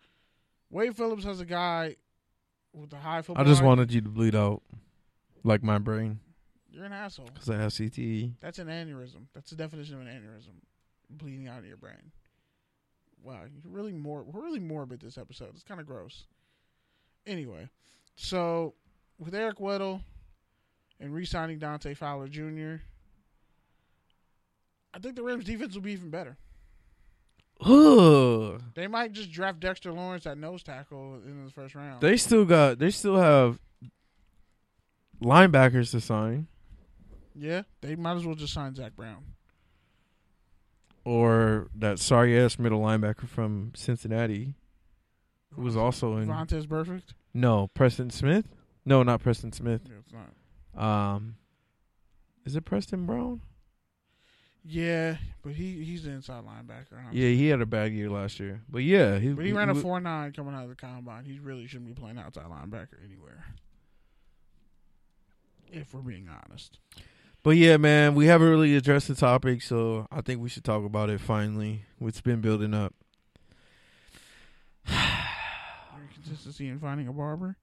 [0.70, 1.96] Wade Phillips has a guy
[2.72, 3.44] with a high football.
[3.44, 4.62] I just wanted you to bleed out,
[5.42, 6.20] like my brain,
[6.70, 7.26] You're an asshole.
[7.32, 7.72] because I have.
[7.72, 8.34] CTE.
[8.40, 9.26] That's an aneurysm.
[9.34, 10.54] That's the definition of an aneurysm,
[11.08, 12.12] bleeding out of your brain.
[13.22, 14.22] Wow, you're really more.
[14.22, 15.50] We're really morbid this episode.
[15.54, 16.24] It's kind of gross.
[17.26, 17.68] Anyway,
[18.16, 18.74] so
[19.18, 20.02] with Eric Weddle
[20.98, 22.76] and re-signing Dante Fowler Jr.,
[24.92, 26.36] I think the Rams defense will be even better.
[27.62, 28.62] Ugh.
[28.74, 32.00] They might just draft Dexter Lawrence at nose tackle in the first round.
[32.00, 32.78] They still got.
[32.78, 33.60] They still have
[35.22, 36.46] linebackers to sign,
[37.34, 39.24] yeah, they might as well just sign Zach Brown.
[41.04, 44.54] or that sorry ass middle linebacker from Cincinnati,
[45.54, 46.28] who was also in.
[46.28, 47.14] Vontaze Burfict.
[47.32, 48.46] No, Preston Smith.
[48.84, 49.82] No, not Preston Smith.
[49.86, 50.12] Yeah, it's
[50.74, 51.14] not.
[51.14, 51.36] Um,
[52.44, 53.42] is it Preston Brown?
[54.64, 56.98] Yeah, but he he's the inside linebacker.
[57.12, 59.30] Yeah, he had a bad year last year, but yeah, he.
[59.30, 61.24] But he ran a four nine coming out of the combine.
[61.24, 63.44] He really shouldn't be playing outside linebacker anywhere.
[65.72, 66.78] If we're being honest.
[67.42, 70.84] But yeah, man, we haven't really addressed the topic, so I think we should talk
[70.84, 71.84] about it finally.
[72.00, 72.94] It's been building up.
[76.14, 77.56] Consistency in finding a barber.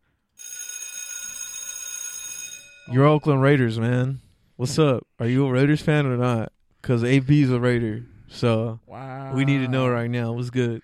[2.92, 4.22] You're Oakland Raiders, man.
[4.56, 5.06] What's up?
[5.20, 6.52] Are you a Raiders fan or not?
[6.82, 9.34] Because AB's a Raider, so Wow.
[9.36, 10.34] we need to know right now.
[10.34, 10.82] What's good?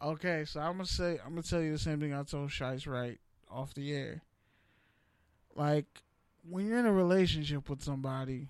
[0.00, 2.86] Okay, so I'm gonna say I'm gonna tell you the same thing I told Shice
[2.86, 3.18] right
[3.50, 4.22] off the air.
[5.54, 5.86] Like
[6.48, 8.48] when you're in a relationship with somebody,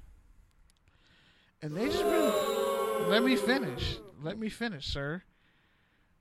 [1.61, 3.99] and they just been let me finish.
[4.23, 5.23] Let me finish, sir.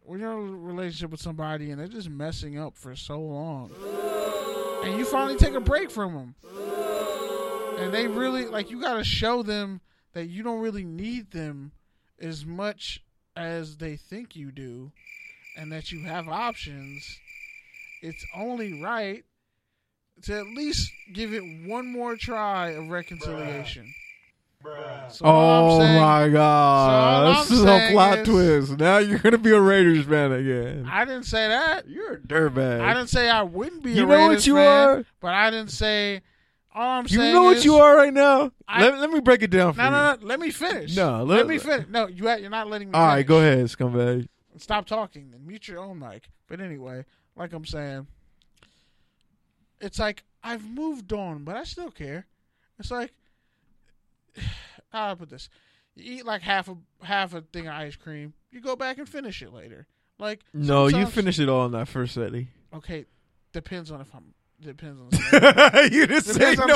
[0.04, 3.72] When you're in a relationship with somebody and they're just messing up for so long,
[4.84, 6.36] and you finally take a break from them,
[7.78, 9.80] and they really like you got to show them
[10.14, 11.72] that you don't really need them
[12.20, 13.04] as much
[13.36, 14.92] as they think you do
[15.58, 17.20] and that you have options,
[18.02, 19.24] it's only right
[20.24, 23.94] to at least give it one more try of reconciliation.
[25.10, 28.80] So all I'm oh saying- Oh my god, all this is a plot is- twist.
[28.80, 30.88] Now you're gonna be a Raiders fan again.
[30.90, 31.88] I didn't say that.
[31.90, 32.80] You're a dirtbag.
[32.82, 33.94] I didn't say I wouldn't be.
[33.94, 35.06] you a know Raiders what you fan, are.
[35.20, 36.22] but I didn't say.
[36.74, 38.52] All I'm You saying know what is- you are right now.
[38.68, 39.92] I- let, let me break it down for No, you.
[39.92, 40.18] no, no.
[40.28, 40.96] Let me finish.
[40.96, 41.88] No, let, let- me finish.
[41.90, 42.94] No, you you're not letting me.
[42.98, 43.28] All right, finish.
[43.28, 44.28] go ahead, scumbag.
[44.58, 46.30] Stop talking and mute your own mic.
[46.48, 47.06] But anyway,
[47.36, 48.08] like I'm saying,
[49.80, 52.26] it's like I've moved on, but I still care.
[52.80, 53.14] It's like
[54.92, 55.50] how do I put this?
[55.96, 58.34] You eat like half a half a thing of ice cream.
[58.52, 59.88] You go back and finish it later.
[60.20, 62.48] Like No, you finish it all in that first setting.
[62.74, 63.06] Okay,
[63.52, 64.34] depends on if I'm.
[64.62, 65.10] Depends on.
[65.92, 66.68] You just say no.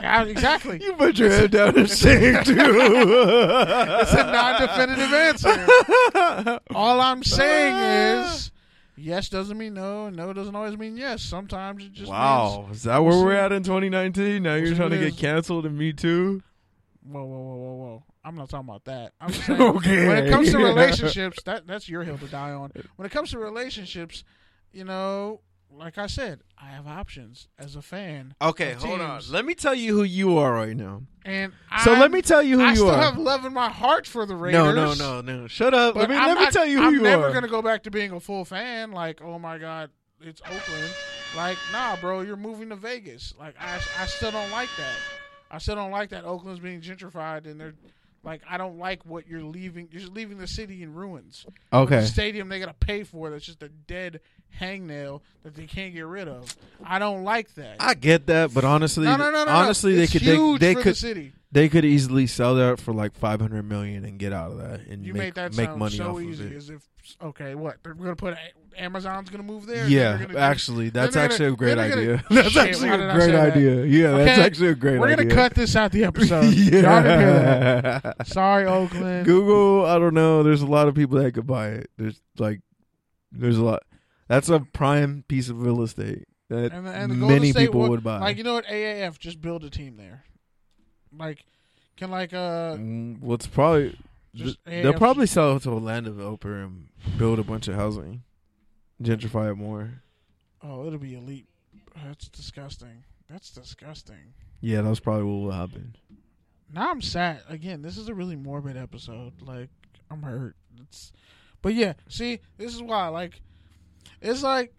[0.00, 0.82] Yeah, exactly.
[0.82, 2.56] you put your head down and sing too.
[2.58, 6.60] It's a non-definitive answer.
[6.74, 7.76] All I'm saying
[8.24, 8.50] is,
[8.96, 11.22] yes doesn't mean no, and no doesn't always mean yes.
[11.22, 14.42] Sometimes it just means Wow, is that where we're at in 2019?
[14.42, 16.42] Now you're trying to get canceled and me too.
[17.08, 18.04] Whoa, whoa, whoa, whoa, whoa!
[18.24, 19.12] I'm not talking about that.
[19.20, 20.08] I'm just saying Okay.
[20.08, 22.72] when it comes to relationships, that that's your hill to die on.
[22.96, 24.24] When it comes to relationships,
[24.72, 29.20] you know, like I said, I have options as a fan, Okay, hold on.
[29.30, 31.02] Let me tell you who you are right now.
[31.24, 31.52] and
[31.84, 32.68] So I'm- let me tell you who you are.
[32.68, 33.02] I you still are.
[33.02, 34.74] have love in my heart for the Raiders.
[34.74, 35.46] no, no, no, no.
[35.48, 35.94] Shut up.
[35.94, 37.60] But Let me I'm let me not- tell you who I'm you never gonna go
[37.62, 38.92] back to being a full fan.
[38.92, 39.90] Like, oh my god,
[40.20, 40.92] it's Oakland.
[41.36, 43.34] Like, nah, bro, you're moving to Vegas.
[43.38, 44.96] Like, I, I still don't like that.
[45.50, 47.74] I still don't like that Oakland's being gentrified and they're
[48.24, 49.88] like, I don't like what you're leaving.
[49.92, 51.44] You're just leaving the city in ruins.
[51.72, 52.00] Okay.
[52.00, 54.20] The stadium they gotta pay for that's just a dead
[54.60, 56.54] hangnail that they can't get rid of.
[56.84, 57.76] I don't like that.
[57.80, 59.50] I get that, but honestly, no, no, no, no.
[59.50, 59.98] honestly, no.
[60.00, 61.32] they could they, they could the city.
[61.52, 65.04] they could easily sell that for like 500 million and get out of that and
[65.04, 66.44] You make that make money so off easy.
[66.46, 66.56] of it.
[66.56, 66.82] As if
[67.22, 68.36] okay, what they're gonna put
[68.78, 69.86] Amazon's gonna move there.
[69.88, 72.24] Yeah, actually, that's gonna- actually a great they're gonna- idea.
[72.30, 73.52] That's Shit, actually a great say that?
[73.56, 73.84] idea.
[73.86, 75.00] Yeah, that's Okay, actually a great idea.
[75.00, 75.24] We're idea.
[75.24, 76.44] gonna cut this out the episode.
[76.52, 78.26] That.
[78.26, 79.24] Sorry, Oakland.
[79.24, 80.42] Google, I don't know.
[80.42, 81.90] There's a lot of people that could buy it.
[81.96, 82.60] There's like,
[83.32, 83.82] there's a lot.
[84.28, 88.02] That's a prime piece of real estate that And and many State people wa- would
[88.04, 88.18] buy.
[88.18, 88.66] Like you know what?
[88.66, 90.24] AAF just build a team there.
[91.16, 91.44] Like,
[91.96, 93.96] can like uh Mm, What's probably
[94.36, 98.22] th- they'll probably sell it to a land developer and build a bunch of housing,
[99.02, 100.02] gentrify it more.
[100.62, 101.46] Oh, it'll be elite.
[102.04, 103.04] That's disgusting.
[103.30, 104.34] That's disgusting.
[104.60, 105.96] Yeah, that's probably what will happen.
[106.72, 107.42] Now I'm sad.
[107.48, 109.40] Again, this is a really morbid episode.
[109.40, 109.70] Like
[110.10, 110.56] I'm hurt.
[110.82, 111.12] It's,
[111.62, 111.94] but yeah.
[112.08, 113.08] See, this is why.
[113.08, 113.40] Like,
[114.20, 114.72] it's like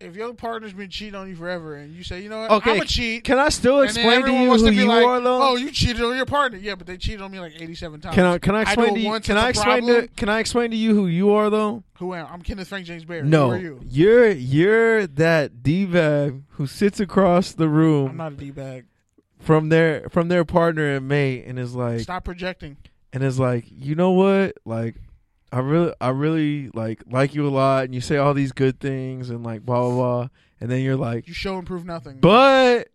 [0.00, 2.72] if your partner's been cheating on you forever, and you say, you know what, Okay,
[2.72, 3.22] I'm a cheat.
[3.22, 5.40] Can I still explain to you who to you like, are, though?
[5.40, 6.58] Oh, you cheated on your partner.
[6.58, 8.14] Yeah, but they cheated on me like 87 times.
[8.14, 9.20] can I can I I explain it to you?
[9.20, 10.08] Can I explain problem.
[10.08, 11.84] to Can I explain to you who you are, though?
[11.98, 12.32] Who am I?
[12.32, 13.22] I'm Kenneth Frank James Barry.
[13.22, 13.80] No, Who are you?
[13.88, 18.08] you're you're that d bag who sits across the room.
[18.10, 18.86] I'm not a d bag.
[19.38, 22.76] from their from their partner and mate, and is like Stop projecting.
[23.12, 24.56] and is like, you know what?
[24.64, 24.96] Like,
[25.52, 28.80] I really, I really like like you a lot, and you say all these good
[28.80, 30.28] things, and like blah blah blah,
[30.60, 32.18] and then you're like, You show and prove nothing.
[32.20, 32.88] but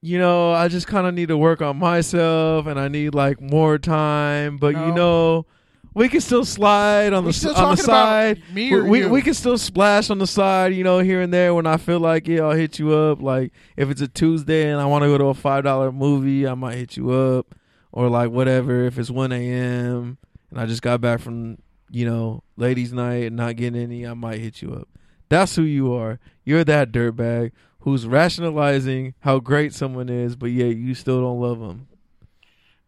[0.00, 3.40] you know, I just kind of need to work on myself, and I need like
[3.40, 4.56] more time.
[4.58, 5.46] But you know,
[5.94, 8.42] we can still slide on we the on the side.
[8.52, 9.08] me We, or we you?
[9.08, 11.98] we can still splash on the side, you know, here and there when I feel
[12.00, 13.20] like yeah, I'll hit you up.
[13.22, 16.46] Like if it's a Tuesday and I want to go to a five dollar movie,
[16.46, 17.54] I might hit you up,
[17.90, 18.84] or like whatever.
[18.84, 20.18] If it's one a.m.
[20.50, 21.58] and I just got back from
[21.90, 24.88] you know ladies' night and not getting any, I might hit you up.
[25.28, 26.18] That's who you are.
[26.44, 31.60] You're that dirtbag who's rationalizing how great someone is, but yet you still don't love
[31.60, 31.86] them,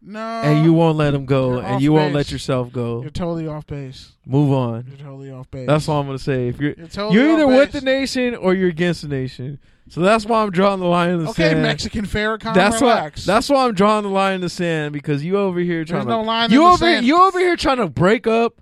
[0.01, 3.01] no, and you won't let them go, and you won't let yourself go.
[3.01, 4.13] You're totally off base.
[4.25, 4.85] Move on.
[4.87, 5.67] You're totally off base.
[5.67, 6.47] That's all I'm gonna say.
[6.47, 9.59] If you're You're, totally you're either with the nation or you're against the nation.
[9.89, 11.55] So that's why I'm drawing the line in the Okay, sand.
[11.59, 13.11] Okay, Mexican Farrakhan, That's why.
[13.25, 16.17] That's why I'm drawing the line in the sand because you over here trying There's
[16.17, 17.05] no to line you in the over sand.
[17.05, 18.60] you over here trying to break up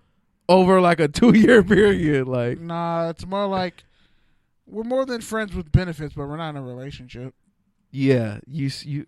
[0.50, 2.28] over like a two year period.
[2.28, 3.84] Like Nah, it's more like
[4.68, 7.34] we're more than friends with benefits, but we're not in a relationship.
[7.92, 9.06] yeah, you you.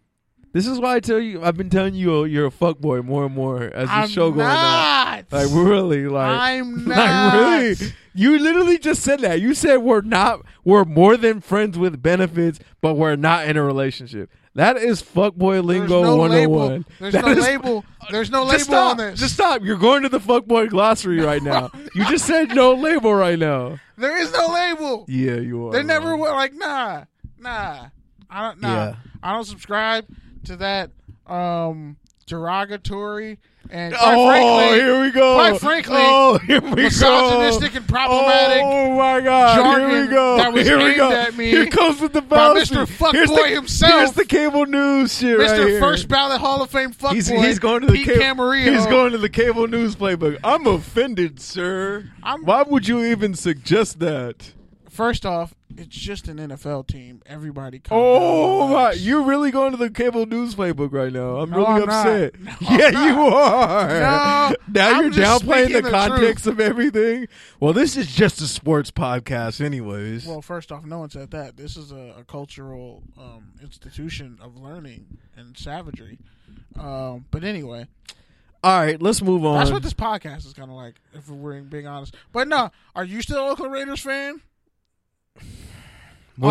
[0.53, 1.41] This is why I tell you.
[1.43, 4.09] I've been telling you oh, you're a fuck boy more and more as the I'm
[4.09, 5.25] show going on.
[5.31, 6.97] Like really, like I'm not.
[6.97, 9.39] Like really, you literally just said that.
[9.39, 13.63] You said we're not, we're more than friends with benefits, but we're not in a
[13.63, 14.29] relationship.
[14.55, 16.29] That is fuckboy lingo no 101.
[16.69, 16.85] label.
[16.99, 17.85] There's That no is- label.
[18.09, 18.91] There's no label stop.
[18.91, 19.19] on this.
[19.19, 19.61] Just stop.
[19.63, 21.71] You're going to the fuckboy glossary right now.
[21.95, 23.77] you just said no label right now.
[23.97, 25.05] there is no label.
[25.07, 25.71] Yeah, you are.
[25.71, 27.05] They never were like nah,
[27.39, 27.85] nah.
[28.29, 28.67] I don't nah.
[28.73, 28.95] Yeah.
[29.23, 30.05] I don't subscribe
[30.45, 30.91] to that
[31.27, 31.95] um
[32.25, 33.39] derogatory
[33.71, 35.35] and quite Oh, frankly here we go.
[35.35, 37.77] quite frankly, oh, here we misogynistic go.
[37.77, 39.79] and problematic Oh my God!
[39.79, 40.37] Here we go.
[40.37, 41.11] that was here we aimed go.
[41.11, 42.53] at me Here comes with the by.
[42.53, 42.85] Mr.
[42.85, 43.91] Fuckboy Here's the- himself.
[43.93, 45.67] Here's the cable news shit right Mr.
[45.67, 45.79] here.
[45.79, 47.13] First Ballot Hall of Fame fuckboy.
[47.13, 48.21] He's, he's going to the Pete cable.
[48.21, 48.75] Camarillo.
[48.75, 50.37] He's going to the cable news playbook.
[50.43, 52.09] I'm offended, sir.
[52.23, 54.53] I'm- Why would you even suggest that?
[54.89, 57.21] First off, it's just an NFL team.
[57.25, 57.79] Everybody.
[57.79, 58.91] calm Oh down, my!
[58.93, 61.37] You're really going to the cable news playbook right now.
[61.37, 62.39] I'm No, really I'm upset.
[62.39, 63.87] No, yeah, you are.
[63.87, 67.27] No, now I'm you're downplaying the the context of everything.
[67.59, 70.25] Well, this is just a sports podcast, anyways.
[70.25, 71.57] Well, first off, no one said that.
[71.57, 75.05] This is a, a cultural um, institution of learning
[75.35, 76.19] and savagery.
[76.79, 77.87] Um, but anyway,
[78.63, 79.57] All right, let's move on.
[79.57, 82.15] that's what this podcast is kind of like, if we're being honest.
[82.31, 84.41] But no, are you still an Oakland Raiders fan?
[85.35, 85.45] with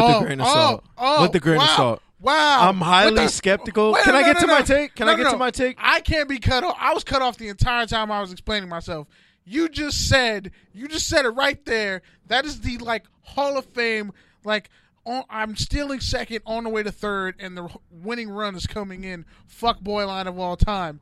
[0.03, 0.85] Oh, the grain of oh, salt.
[0.99, 2.03] oh, with the grain wow, of salt.
[2.21, 3.93] Wow, I'm highly the- skeptical.
[3.93, 4.53] Wait, Can no, I get no, to no.
[4.55, 4.95] my take?
[4.95, 5.77] Can I get to my take?
[5.81, 6.77] I can't be cut off.
[6.79, 9.07] I was cut off the entire time I was explaining myself.
[9.47, 12.03] You just said, you just said it right there.
[12.27, 14.13] That is the like Hall of Fame.
[14.45, 14.69] Like
[15.07, 19.03] on, I'm stealing second on the way to third, and the winning run is coming
[19.05, 19.25] in.
[19.47, 21.01] Fuck boy line of all time.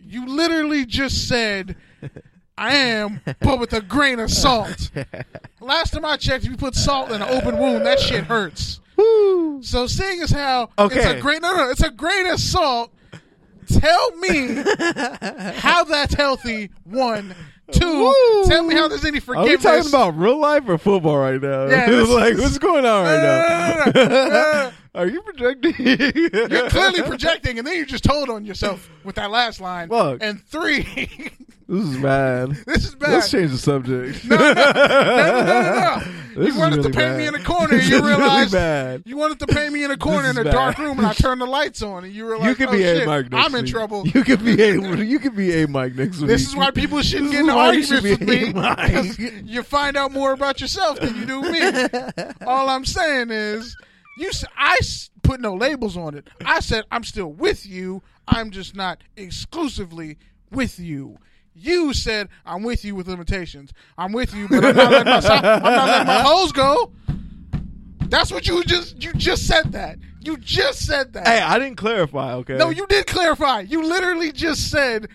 [0.00, 1.76] You literally just said.
[2.58, 4.90] I am, but with a grain of salt.
[5.60, 8.80] Last time I checked, if you put salt in an open wound, that shit hurts.
[8.96, 9.62] Woo.
[9.62, 12.92] So seeing as how it's a grain no no it's a grain of salt.
[13.68, 14.54] Tell me
[15.56, 16.70] how that's healthy.
[16.84, 17.34] One,
[17.72, 18.04] two.
[18.04, 18.44] Woo.
[18.46, 19.62] Tell me how there's any Are we forgiveness.
[19.62, 21.66] talking about real life or football right now?
[21.66, 24.30] Yeah, this- like what's going on right No, no, no, no, no, no.
[24.30, 24.72] now?
[24.94, 25.74] Are you projecting?
[25.78, 29.88] You're clearly projecting, and then you just told on yourself with that last line.
[29.90, 30.22] Look.
[30.22, 31.30] And three,
[31.68, 32.50] This is bad.
[32.66, 33.10] this is bad.
[33.12, 34.24] Let's change the subject.
[34.24, 36.02] No, no, no, no, no,
[36.46, 37.18] You wanted really to paint bad.
[37.18, 37.76] me in a corner.
[37.76, 39.02] This You really realized bad.
[39.06, 41.40] you wanted to paint me in a corner in a dark room, and I turned
[41.40, 43.54] the lights on, and you like, you could oh, be shit, a Mike next I'm
[43.54, 46.28] in trouble." You could be a you could be a Mike next week.
[46.28, 48.52] This is why people shouldn't This get why arguments with me.
[48.52, 49.18] Mike.
[49.44, 51.60] You find out more about yourself than you do me.
[52.46, 53.76] All I'm saying is,
[54.18, 54.30] you.
[54.56, 54.76] I
[55.22, 56.28] put no labels on it.
[56.44, 58.02] I said I'm still with you.
[58.28, 60.18] I'm just not exclusively
[60.50, 61.18] with you.
[61.58, 63.72] You said I'm with you with limitations.
[63.96, 66.92] I'm with you, but I'm not letting my, I'm not letting my hoes go.
[68.08, 69.98] That's what you just you just said that.
[70.20, 71.26] You just said that.
[71.26, 72.34] Hey, I didn't clarify.
[72.34, 72.56] Okay.
[72.56, 73.60] No, you did clarify.
[73.60, 75.08] You literally just said,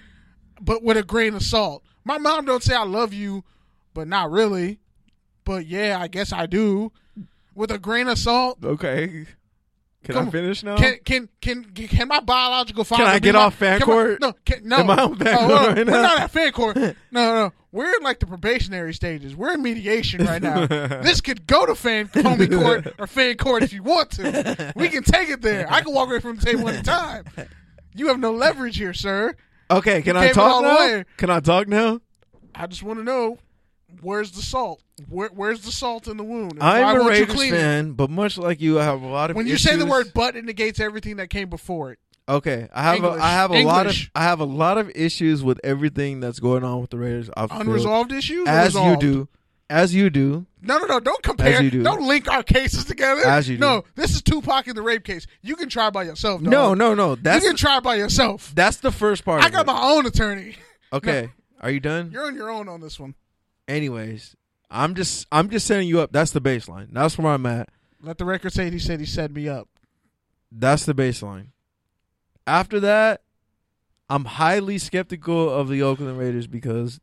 [0.60, 1.84] but with a grain of salt.
[2.04, 3.44] My mom don't say I love you,
[3.94, 4.80] but not really.
[5.44, 6.92] But yeah, I guess I do.
[7.54, 8.64] With a grain of salt.
[8.64, 9.26] Okay.
[10.04, 10.78] Can Come I finish now?
[10.78, 13.04] Can can can can my biological father?
[13.04, 14.20] Can I get my- off fan can my- court?
[14.22, 14.78] no, can, no.
[14.78, 16.02] Am I on fan Oh, court no, right We're now?
[16.02, 16.76] not at fan court.
[16.76, 19.36] No, no, we're in like the probationary stages.
[19.36, 20.66] We're in mediation right now.
[21.02, 24.74] this could go to fan homie court or fan court if you want to.
[24.76, 25.72] We can take it there.
[25.72, 27.26] I can walk away from the table anytime.
[27.94, 29.36] You have no leverage here, sir.
[29.70, 30.02] okay.
[30.02, 31.04] Can You I gave it all talk now?
[31.18, 32.02] Can I talk now?
[32.56, 33.38] I just want to know
[34.02, 34.82] where's the salt?
[35.10, 36.54] Where, where's the salt in the wound?
[36.54, 37.58] And I'm a Raiders clean it?
[37.58, 39.36] fan, but much like you, I have a lot of.
[39.36, 42.00] When you say the word "but," it negates everything that came before it.
[42.30, 43.20] Okay, I have English.
[43.20, 46.40] a, I have a lot of I have a lot of issues with everything that's
[46.40, 47.30] going on with the Raiders.
[47.36, 48.48] Unresolved issues.
[48.48, 49.28] as you do,
[49.70, 50.46] as you do.
[50.62, 51.00] No, no, no.
[51.00, 51.56] Don't compare.
[51.56, 51.84] As you do.
[51.84, 53.24] Don't link our cases together.
[53.26, 53.62] As you do.
[53.62, 55.26] No, this is Tupac in the rape case.
[55.42, 56.42] You can try by yourself.
[56.44, 56.52] Dog.
[56.52, 57.16] No, no, no.
[57.16, 58.52] That's you can try by yourself.
[58.56, 59.44] that's the first part.
[59.44, 60.56] I got my own attorney.
[60.94, 61.30] Okay,
[61.62, 62.12] are you done?
[62.12, 63.16] You're on your own on this one.
[63.72, 64.36] Anyways,
[64.70, 66.12] I'm just I'm just setting you up.
[66.12, 66.88] That's the baseline.
[66.92, 67.70] That's where I'm at.
[68.02, 69.70] Let the record say he said he set me up.
[70.52, 71.48] That's the baseline.
[72.46, 73.22] After that,
[74.10, 77.00] I'm highly skeptical of the Oakland Raiders because,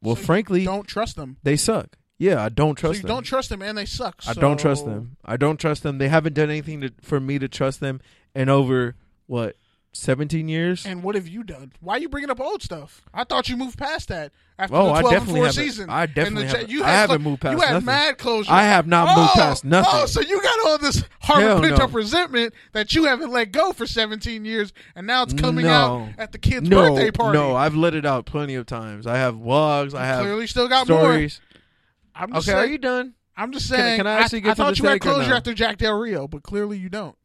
[0.00, 1.38] well, So frankly, Don't trust them.
[1.42, 1.96] they suck.
[2.18, 3.08] Yeah, I don't So trust you them.
[3.16, 4.22] don't trust them, and they suck.
[4.28, 5.16] I don't trust them.
[5.24, 5.98] I don't trust them.
[5.98, 8.00] They haven't done anything to, for me to trust them
[8.32, 8.94] in over
[9.26, 9.56] what
[9.94, 10.86] 17 years.
[10.86, 11.72] And what have you done?
[11.80, 13.02] Why are you bringing up old stuff?
[13.12, 15.52] I thought you moved past that after Oh, the I 12 and 4 haven't.
[15.52, 15.90] season.
[15.90, 16.70] I definitely the, haven't.
[16.70, 17.86] You I had haven't moved past You had nothing.
[17.86, 18.50] mad closure.
[18.52, 19.92] I have not moved Oh, past nothing.
[19.94, 21.84] Oh, so you got all this hard pent no.
[21.84, 25.70] up resentment that you haven't let go for 17 years, and now it's coming No.
[25.72, 27.36] out at the kid's no, birthday party.
[27.38, 29.06] no, I've let it out plenty of times.
[29.06, 29.94] I have vlogs.
[29.94, 31.40] I have clearly still got stories.
[31.42, 32.22] more.
[32.24, 33.14] I'm just Okay, are saying, you done?
[33.36, 33.96] I'm just Can I- saying.
[33.98, 36.76] can I actually get to thought you had closure after Jack Del Rio, but clearly
[36.78, 37.16] you don't.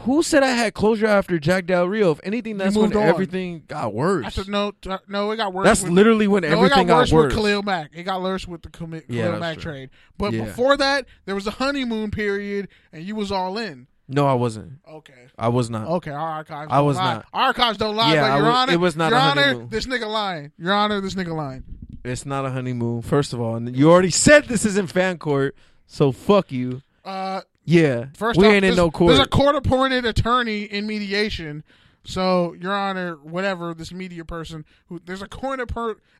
[0.00, 2.10] Who said I had closure after Jack Del Rio?
[2.12, 3.02] If anything, that's when on.
[3.02, 4.26] everything got worse.
[4.26, 4.72] After no,
[5.08, 5.64] no, it got worse.
[5.64, 7.24] That's with, literally when no, everything got worse, worse.
[7.34, 7.90] with Khalil Mack.
[7.94, 9.72] It got worse with the Khalil Yeah, Mack true.
[9.72, 9.90] trade.
[10.18, 10.44] But Yeah.
[10.44, 13.86] before that, there was a honeymoon period, and you was all in.
[14.08, 14.74] no, I wasn't.
[14.88, 15.26] Okay.
[15.38, 15.88] I was not.
[15.88, 16.68] Okay, our archives.
[16.70, 17.14] I was lie.
[17.14, 17.26] not.
[17.32, 19.22] Our archives don't lie, Yeah, but I Your was- Honor, it was not Your a
[19.22, 19.68] Honor, honeymoon.
[19.70, 20.52] this nigga lying.
[20.58, 21.64] Your Honor, this nigga lying.
[22.04, 23.02] It's not a honeymoon.
[23.02, 26.82] First of all, and you already said this isn't fan court, so fuck you.
[27.04, 29.08] Uh, Yeah, first we off, ain't in there's, no court.
[29.08, 31.64] there's a court-appointed attorney in mediation.
[32.04, 35.60] So, Your Honor, whatever this media person who there's a court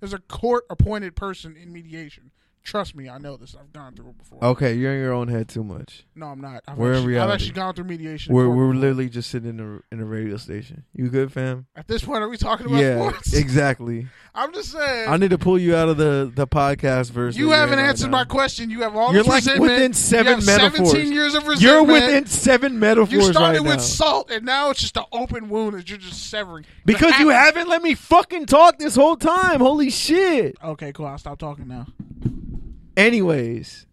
[0.01, 2.32] there's a court-appointed person in mediation.
[2.66, 3.54] Trust me, I know this.
[3.58, 4.44] I've gone through it before.
[4.44, 6.04] okay, you're in your own head too much.
[6.16, 6.64] No, I'm not.
[6.66, 8.34] I've We're in actually, I've actually gone through mediation.
[8.34, 8.74] We're we're before.
[8.80, 10.82] literally just sitting in a in a radio station.
[10.92, 11.66] You good, fam?
[11.76, 13.32] At this point, are we talking about Yeah, sports?
[13.36, 14.08] exactly.
[14.34, 15.08] I'm just saying.
[15.08, 17.40] I need to pull you out of the the podcast version.
[17.40, 18.68] you haven't answered my question.
[18.68, 19.14] You have all these.
[19.14, 19.70] You're like resentment.
[19.72, 20.90] within seven metaphors.
[20.90, 21.60] 17 years of resentment.
[21.62, 23.82] You're within seven metaphors You started right with now.
[23.82, 26.64] salt, and now it's just an open wound that you're just severing.
[26.84, 29.60] because you haven't let me fucking talk this whole time.
[29.60, 30.56] Holy shit.
[30.64, 31.06] Okay, cool.
[31.06, 31.86] I'll stop talking now.
[32.97, 33.86] Anyways,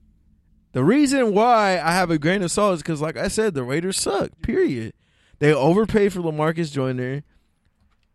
[0.71, 3.63] the reason why I have a grain of salt is because, like I said, the
[3.63, 4.31] Raiders suck.
[4.41, 4.93] Period.
[5.39, 7.23] They overpaid for LaMarcus Joyner.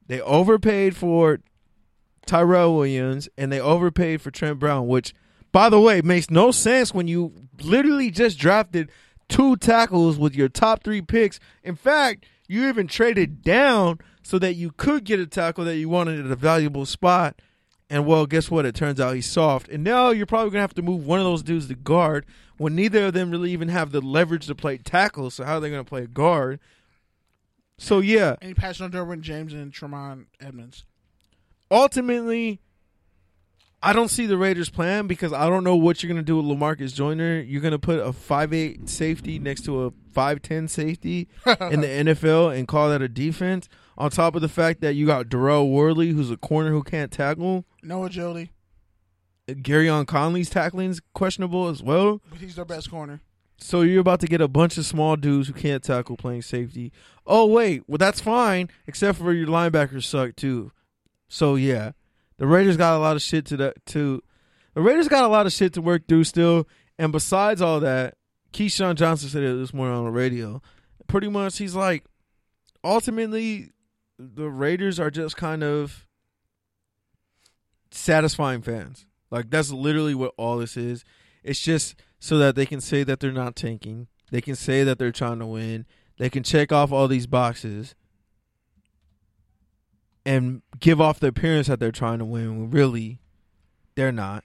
[0.07, 1.41] They overpaid for
[2.26, 5.14] Tyrell Williams, and they overpaid for Trent Brown, which,
[5.53, 7.32] by the way, makes no sense when you
[7.62, 8.91] literally just drafted
[9.28, 11.39] two tackles with your top three picks.
[11.62, 15.89] In fact, you even traded down so that you could get a tackle that you
[15.89, 17.41] wanted at a valuable spot.
[17.91, 18.66] And well, guess what?
[18.66, 19.68] It turns out he's soft.
[19.68, 22.26] And now you're probably gonna have to move one of those dudes to guard
[22.59, 25.30] when neither of them really even have the leverage to play tackle.
[25.30, 26.61] So how are they gonna play guard?
[27.78, 30.84] So yeah, And you passed on Derwin James and Tremaine Edmunds.
[31.70, 32.61] ultimately,
[33.80, 36.47] I don't see the Raiders' plan because I don't know what you're gonna do with
[36.47, 37.41] LaMarcus Joyner.
[37.41, 41.86] You're gonna put a five eight safety next to a five ten safety in the
[41.86, 43.68] NFL and call that a defense.
[43.99, 47.11] On top of the fact that you got Daryl Worley, who's a corner who can't
[47.11, 47.64] tackle.
[47.82, 48.53] no agility,
[49.49, 52.20] Gareon Conley's tackling's questionable as well.
[52.30, 53.20] but he's their best corner.
[53.61, 56.92] So you're about to get a bunch of small dudes who can't tackle playing safety.
[57.26, 60.70] Oh wait, well that's fine, except for your linebackers suck too.
[61.28, 61.92] So yeah,
[62.36, 64.22] the Raiders got a lot of shit to the, to.
[64.74, 66.68] The Raiders got a lot of shit to work through still.
[67.01, 68.14] And besides all that,
[68.53, 70.62] Keyshawn Johnson said it this morning on the radio.
[71.09, 72.05] Pretty much, he's like,
[72.84, 73.72] ultimately,
[74.19, 76.07] the Raiders are just kind of
[77.91, 79.07] satisfying fans.
[79.31, 81.05] Like that's literally what all this is.
[81.43, 84.09] It's just so that they can say that they're not tanking.
[84.31, 85.87] They can say that they're trying to win.
[86.19, 87.95] They can check off all these boxes
[90.27, 93.21] and give off the appearance that they're trying to win when really
[93.95, 94.45] they're not.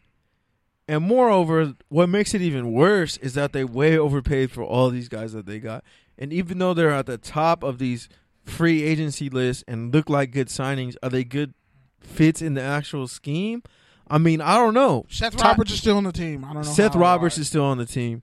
[0.87, 5.09] And moreover, what makes it even worse is that they way overpaid for all these
[5.09, 5.83] guys that they got.
[6.17, 8.07] And even though they're at the top of these
[8.43, 11.53] free agency list and look like good signings, are they good
[11.99, 13.63] fits in the actual scheme?
[14.07, 15.05] I mean, I don't know.
[15.09, 16.43] Seth Roberts is still on the team.
[16.43, 16.71] I don't know.
[16.71, 18.21] Seth Roberts is still on the team.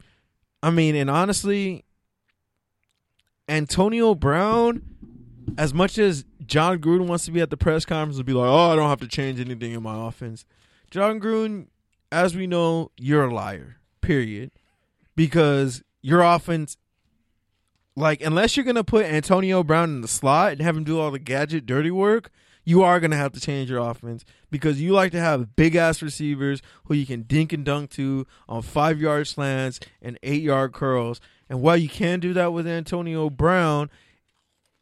[0.63, 1.85] I mean, and honestly,
[3.49, 4.83] Antonio Brown,
[5.57, 8.49] as much as John Gruden wants to be at the press conference and be like,
[8.49, 10.45] "Oh, I don't have to change anything in my offense,"
[10.91, 11.69] John Gruden,
[12.13, 13.79] as we know, you're a liar.
[14.03, 14.51] Period.
[15.17, 16.77] Because your offense,
[17.97, 21.11] like, unless you're gonna put Antonio Brown in the slot and have him do all
[21.11, 22.31] the gadget dirty work,
[22.65, 26.03] you are gonna have to change your offense because you like to have big ass
[26.03, 30.73] receivers who you can dink and dunk to on five yard slants and eight yard
[30.73, 31.21] curls.
[31.49, 33.91] And while you can do that with Antonio Brown,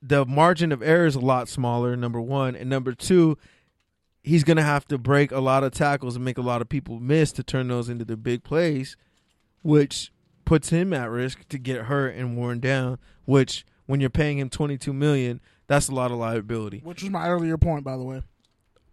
[0.03, 1.97] the margin of error is a lot smaller.
[1.97, 3.39] Number one, and number two,
[4.23, 7.01] he's gonna have to break a lot of tackles and make a lot of people
[7.01, 8.97] miss to turn those into the big plays,
[9.63, 10.13] which
[10.49, 12.99] puts him at risk to get hurt and worn down.
[13.27, 16.81] Which, when you're paying him twenty two million, that's a lot of liability.
[16.83, 18.23] Which was my earlier point, by the way.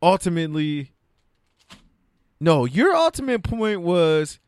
[0.03, 0.91] Ultimately,
[2.41, 4.39] no, your ultimate point was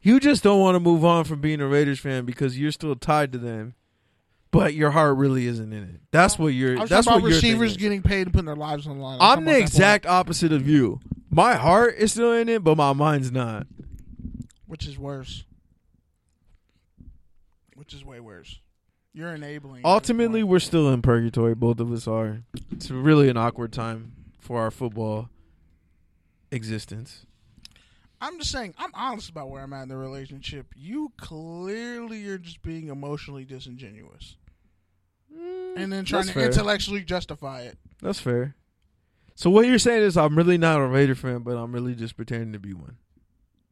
[0.00, 2.96] you just don't want to move on from being a Raiders fan because you're still
[2.96, 3.74] tied to them,
[4.50, 6.00] but your heart really isn't in it.
[6.10, 6.76] That's what you're.
[6.76, 9.20] I was That's what about receivers getting paid and putting their lives on the line.
[9.20, 10.98] I was I'm the exact opposite of you.
[11.30, 13.68] My heart is still in it, but my mind's not.
[14.66, 15.44] which is worse.
[17.92, 18.60] Is way worse.
[19.12, 19.82] You're enabling.
[19.84, 21.54] Ultimately, we're still in purgatory.
[21.54, 22.42] Both of us are.
[22.70, 25.28] It's really an awkward time for our football
[26.50, 27.26] existence.
[28.20, 28.74] I'm just saying.
[28.78, 30.66] I'm honest about where I'm at in the relationship.
[30.76, 34.36] You clearly are just being emotionally disingenuous,
[35.34, 36.46] mm, and then trying to fair.
[36.46, 37.78] intellectually justify it.
[38.00, 38.54] That's fair.
[39.34, 42.16] So what you're saying is I'm really not a Raider fan, but I'm really just
[42.16, 42.96] pretending to be one.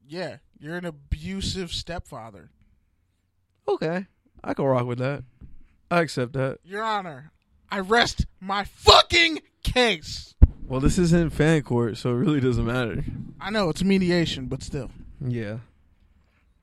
[0.06, 2.50] Yeah, you're an abusive stepfather.
[3.70, 4.06] Okay,
[4.42, 5.24] I can rock with that.
[5.90, 6.58] I accept that.
[6.64, 7.32] Your Honor,
[7.70, 10.34] I rest my fucking case.
[10.66, 13.04] Well, this isn't fan court, so it really doesn't matter.
[13.40, 14.90] I know it's mediation, but still.
[15.20, 15.58] Yeah.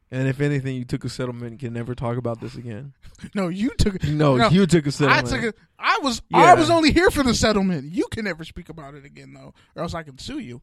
[0.09, 1.51] And if anything, you took a settlement.
[1.51, 2.93] and Can never talk about this again.
[3.33, 5.27] No, you took No, No, you took a settlement.
[5.27, 5.55] I took it.
[5.79, 6.37] I was Yeah.
[6.37, 7.91] I was only here for the settlement.
[7.91, 10.61] You can never speak about it again, though, or else I can sue you.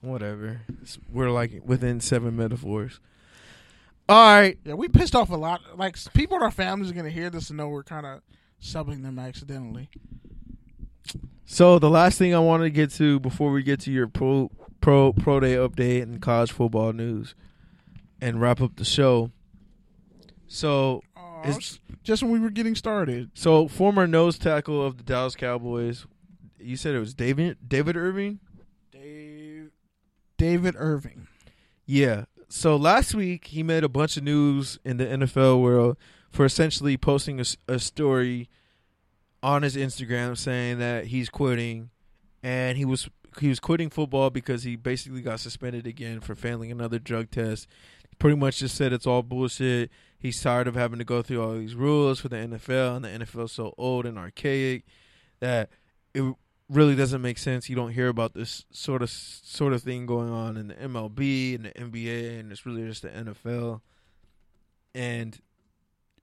[0.00, 0.62] Whatever.
[1.12, 3.00] We're like within seven metaphors.
[4.12, 4.58] All right.
[4.64, 5.60] Yeah, we pissed off a lot.
[5.76, 8.20] Like people in our families are gonna hear this and know we're kind of
[8.60, 9.88] subbing them accidentally.
[11.46, 14.50] So the last thing I wanted to get to before we get to your pro
[14.80, 17.34] pro pro day update and college football news,
[18.20, 19.30] and wrap up the show.
[20.46, 21.58] So Oh,
[22.04, 23.30] just when we were getting started.
[23.34, 26.06] so former nose tackle of the Dallas Cowboys,
[26.58, 28.40] you said it was David David Irving.
[28.90, 29.70] Dave,
[30.36, 31.26] David Irving.
[31.86, 32.26] Yeah.
[32.54, 35.96] So last week he made a bunch of news in the NFL world
[36.30, 38.50] for essentially posting a story
[39.42, 41.88] on his Instagram saying that he's quitting,
[42.42, 43.08] and he was
[43.40, 47.68] he was quitting football because he basically got suspended again for failing another drug test.
[48.18, 49.90] Pretty much just said it's all bullshit.
[50.18, 53.24] He's tired of having to go through all these rules for the NFL, and the
[53.24, 54.84] NFL is so old and archaic
[55.40, 55.70] that
[56.12, 56.34] it
[56.72, 57.68] really doesn't make sense.
[57.68, 61.54] You don't hear about this sort of sort of thing going on in the MLB
[61.54, 63.80] and the NBA, and it's really just the NFL.
[64.94, 65.40] And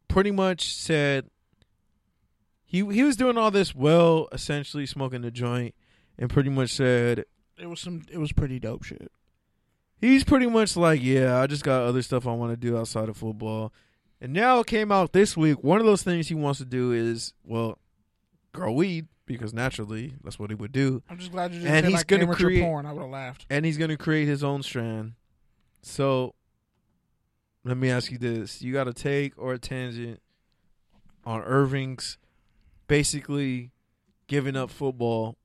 [0.07, 1.29] pretty much said
[2.65, 5.73] he he was doing all this well, essentially smoking the joint,
[6.17, 7.25] and pretty much said
[7.57, 8.03] It was some.
[8.11, 9.11] It was pretty dope shit.
[10.01, 13.09] he's pretty much like, yeah, I just got other stuff I want to do outside
[13.09, 13.73] of football.
[14.21, 15.63] And now it came out this week.
[15.63, 17.79] One of those things he wants to do is, well,
[18.53, 19.07] grow weed
[19.37, 21.01] because naturally that's what he would do.
[21.09, 22.85] I'm just glad you didn't And say he's like gonna create- porn.
[22.85, 23.45] I would have laughed.
[23.49, 25.13] and he's going to create his own strand.
[25.81, 26.33] So
[27.63, 30.21] let me ask you this: You got a take or a tangent
[31.25, 32.17] on Irving's
[32.87, 33.71] basically
[34.27, 35.35] giving up football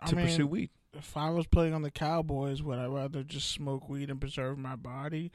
[0.00, 0.70] I to mean, pursue weed?
[0.92, 4.58] if I was playing on the Cowboys, would I rather just smoke weed and preserve
[4.58, 5.32] my body,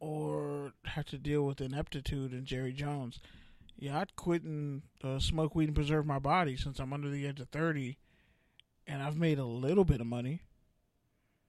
[0.00, 3.18] or have to deal with ineptitude and Jerry Jones?
[3.82, 7.26] Yeah, I'd quit and uh, smoke weed and preserve my body since I'm under the
[7.26, 7.98] age of thirty,
[8.86, 10.42] and I've made a little bit of money.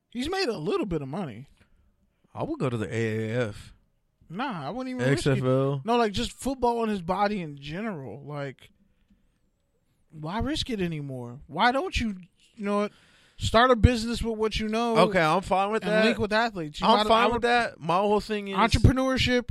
[0.10, 1.46] He's made a little bit of money.
[2.34, 3.54] I would go to the AAF,
[4.32, 5.14] Nah, I wouldn't even.
[5.16, 5.86] XFL.
[5.86, 8.24] No, like just football and his body in general.
[8.26, 8.72] Like,
[10.10, 11.40] why risk it anymore?
[11.46, 12.16] Why don't you,
[12.56, 12.92] you know what,
[13.38, 14.98] start a business with what you know?
[14.98, 16.04] Okay, I'm fine with that.
[16.06, 16.82] link with athletes.
[16.82, 17.80] You I'm might- fine I with that.
[17.80, 19.50] My whole thing is Entrepreneurship,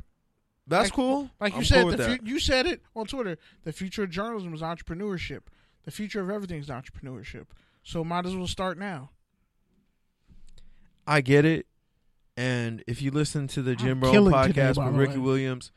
[0.67, 1.31] That's like- cool.
[1.41, 3.37] like you I'm said, cool the fu- you said it on Twitter.
[3.65, 5.41] The future of journalism is entrepreneurship.
[5.85, 7.47] The future of everything is entrepreneurship.
[7.83, 9.11] So might as well start now.
[11.07, 11.67] I get it.
[12.37, 15.19] And if you listen to the Jim today, podcast with Ricky way.
[15.19, 15.71] Williams,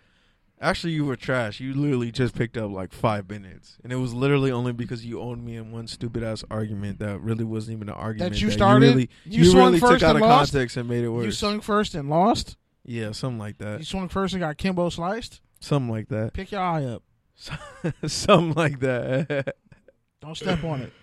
[0.62, 1.60] actually you were trash.
[1.60, 5.20] You literally just picked up like five minutes, and it was literally only because you
[5.20, 8.52] owned me in one stupid ass argument that really wasn't even an argument that you
[8.52, 8.86] started?
[8.88, 10.54] really, You you, really took out of lost?
[10.54, 11.26] context and made it worse.
[11.26, 12.56] You swung first and lost.
[12.86, 13.80] Yeah, something like that.
[13.80, 15.42] You swung first and got Kimbo sliced.
[15.60, 16.34] Something like that.
[16.34, 17.04] Pick your eye up.
[18.08, 19.56] something like that.
[20.22, 20.94] Don't step on it.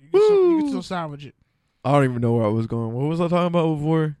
[0.00, 1.34] You can, still, you can still salvage it.
[1.84, 2.92] I don't even know where I was going.
[2.92, 4.16] What was I talking about before?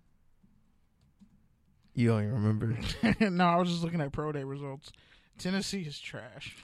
[1.94, 2.78] You don't even remember.
[3.30, 4.90] no, I was just looking at pro day results.
[5.38, 6.56] Tennessee is trash.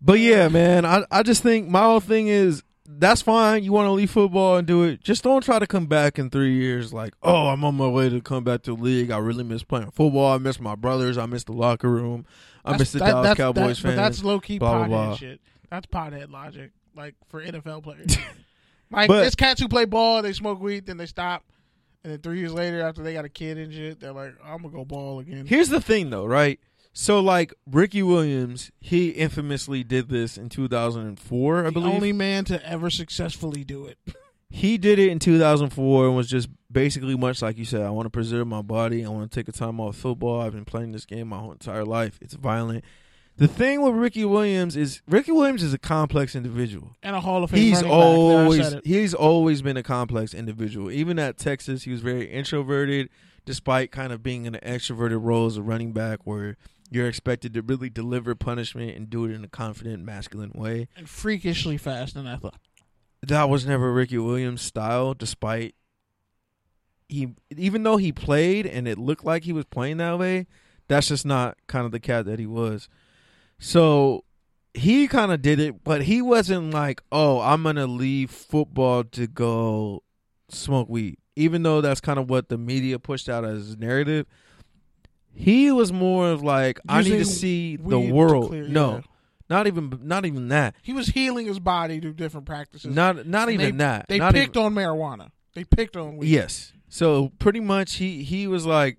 [0.00, 3.62] But yeah, man, I I just think my whole thing is that's fine.
[3.64, 5.02] You want to leave football and do it.
[5.02, 6.92] Just don't try to come back in three years.
[6.92, 9.10] Like, oh, I'm on my way to come back to the league.
[9.10, 10.32] I really miss playing football.
[10.32, 11.18] I miss my brothers.
[11.18, 12.24] I miss the locker room.
[12.64, 13.96] I That's- miss the that- Dallas that's- Cowboys that- But fans.
[13.96, 15.16] that's low key blah, pothead blah.
[15.16, 15.40] shit.
[15.70, 18.16] That's pothead logic, like for NFL players.
[18.90, 21.44] like But- there's cats who play ball, they smoke weed, then they stop,
[22.04, 24.62] and then three years later, after they got a kid and shit, they're like, I'm
[24.62, 25.46] gonna go ball again.
[25.46, 26.58] Here's the thing, though, right?
[27.00, 31.94] So, like Ricky Williams, he infamously did this in 2004, I the believe.
[31.94, 33.98] only man to ever successfully do it.
[34.50, 37.82] he did it in 2004 and was just basically much like you said.
[37.82, 39.04] I want to preserve my body.
[39.04, 40.40] I want to take a time off football.
[40.40, 42.18] I've been playing this game my whole entire life.
[42.20, 42.84] It's violent.
[43.36, 46.96] The thing with Ricky Williams is Ricky Williams is a complex individual.
[47.04, 47.60] And a Hall of Fame.
[47.60, 47.80] He's.
[47.84, 50.90] Always he's always been a complex individual.
[50.90, 53.08] Even at Texas, he was very introverted,
[53.44, 56.56] despite kind of being in an extroverted role as a running back, where
[56.90, 60.88] you're expected to really deliver punishment and do it in a confident, masculine way.
[60.96, 62.60] and freakishly fast and athletic.
[63.22, 65.74] that was never Ricky Williams' style, despite
[67.08, 70.46] he even though he played and it looked like he was playing that way,
[70.88, 72.88] that's just not kind of the cat that he was.
[73.58, 74.24] So
[74.74, 79.04] he kind of did it, but he wasn't like, "Oh, I'm going to leave football
[79.04, 80.02] to go
[80.48, 84.26] smoke weed." Even though that's kind of what the media pushed out as narrative.
[85.38, 88.96] He was more of like, "I need to see the world." clear- no.
[88.96, 89.00] yeah.
[89.50, 90.74] Not even not even that.
[90.82, 92.94] He was healing his body through different practices.
[92.94, 94.06] Not not And even they, that.
[94.08, 95.30] They not picked on marijuana.
[95.54, 96.28] They picked on weed.
[96.28, 96.72] Yes.
[96.88, 98.98] So pretty much he he was like,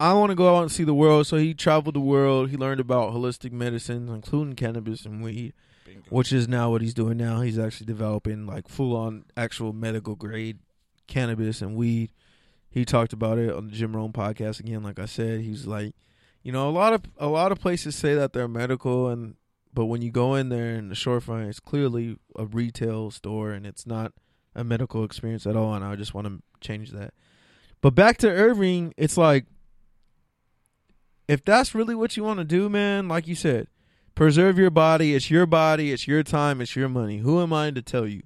[0.00, 1.26] I want to go out and see the world.
[1.26, 2.48] So he traveled the world.
[2.50, 5.52] He learned about holistic medicines, including cannabis and weed,
[5.84, 6.02] Bingo.
[6.08, 7.42] which is now what he's doing now.
[7.42, 10.58] He's actually developing like full on actual medical grade
[11.06, 12.10] cannabis and weed.
[12.72, 14.82] He talked about it on the Jim Rome podcast again.
[14.82, 15.94] Like I said, he's like,
[16.42, 19.36] you know, a lot of a lot of places say that they're medical and
[19.74, 23.66] but when you go in there in the shorefront, it's clearly a retail store and
[23.66, 24.12] it's not
[24.54, 25.74] a medical experience at all.
[25.74, 27.12] And I just want to change that.
[27.82, 29.44] But back to Irving, it's like
[31.28, 33.68] if that's really what you want to do, man, like you said,
[34.14, 35.14] preserve your body.
[35.14, 35.92] It's your body.
[35.92, 36.62] It's your time.
[36.62, 37.18] It's your money.
[37.18, 38.22] Who am I to tell you?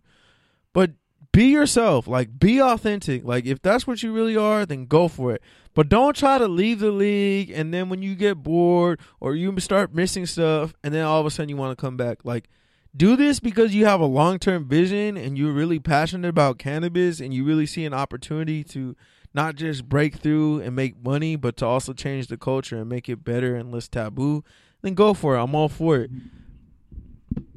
[0.73, 0.93] But
[1.37, 2.09] be yourself.
[2.09, 3.23] Like be authentic.
[3.23, 5.43] Like if that's what you really are, then go for it.
[5.75, 9.61] But don't try to leave the league and then when you get bored or you
[9.61, 12.25] start missing stuff and then all of a sudden you want to come back.
[12.25, 12.49] Like
[12.97, 17.35] do this because you have a long-term vision and you're really passionate about cannabis and
[17.35, 18.97] you really see an opportunity to
[19.35, 23.11] not just break through and make money, but to also change the culture and make
[23.11, 24.43] it better and less taboo,
[24.81, 25.43] then go for it.
[25.43, 26.11] I'm all for it.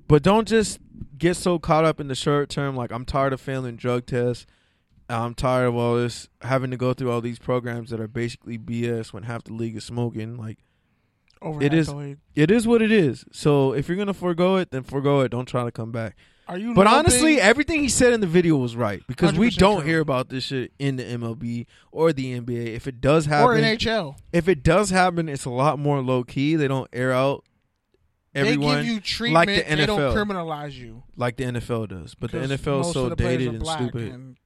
[0.10, 0.80] But don't just
[1.20, 2.76] get so caught up in the short term.
[2.76, 4.46] Like I'm tired of failing drug tests.
[5.10, 8.58] I'm tired of all this having to go through all these programs that are basically
[8.58, 10.38] BS when half the league is smoking.
[10.38, 10.60] Like
[11.41, 11.91] Over It is-
[12.36, 13.26] it is what it is.
[13.32, 15.30] So if you're gonna forego it, then forego it.
[15.30, 16.16] Don't try to come back.
[16.50, 16.74] Are you?
[16.74, 19.88] But honestly, everything he said in the video was right because we don't true.
[19.88, 22.74] hear about this shit in the MLB or the NBA.
[22.74, 26.24] If it does happen, or NHL, if it does happen, it's a lot more low
[26.24, 26.56] key.
[26.56, 27.46] They don't air out
[28.36, 29.48] everyone they give you treatment.
[29.48, 31.04] like the NFL, They don't criminalize you.
[31.16, 32.16] like the NFL does.
[32.16, 34.12] But the NFL is so of the players dated and stupid.
[34.14, 34.38] And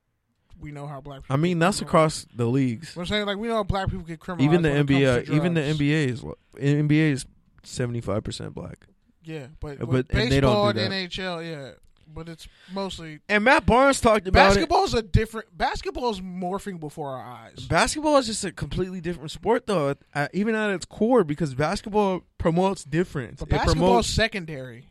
[0.60, 1.22] we know how black.
[1.30, 2.96] I mean, that's across the leagues.
[2.96, 4.42] I'm saying like we know how black people get criminalized.
[4.42, 5.62] Even the when it comes NBA, even the.
[5.62, 7.26] NBA is NBA is
[7.64, 8.88] seventy five percent black.
[9.26, 10.94] Yeah, but, uh, But- they don't baseball do and.
[10.94, 11.72] NHL, yeah,
[12.14, 14.56] but it's mostly And Matt Barnes talked about it.
[14.56, 15.58] basketball's a different.
[15.58, 17.66] Basketball's morphing before our eyes.
[17.68, 22.24] Basketball is just a completely different sport, though, at, even at its core, because basketball
[22.38, 23.40] promotes difference.
[23.40, 24.88] But basketball's promotes secondary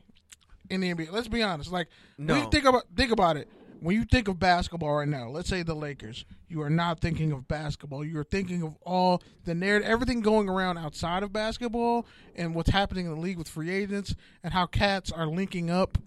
[0.71, 1.13] in the NBA.
[1.13, 1.71] Let's be honest.
[1.71, 3.49] Like when you think about think about it.
[3.81, 7.33] When you think of basketball right now, let's say the Lakers, you are not thinking
[7.33, 8.05] of basketball.
[8.05, 12.71] You are thinking of all the narrative, everything going around outside of basketball, and what's
[12.71, 15.99] happening in the league with free agents, and how cats are linking up.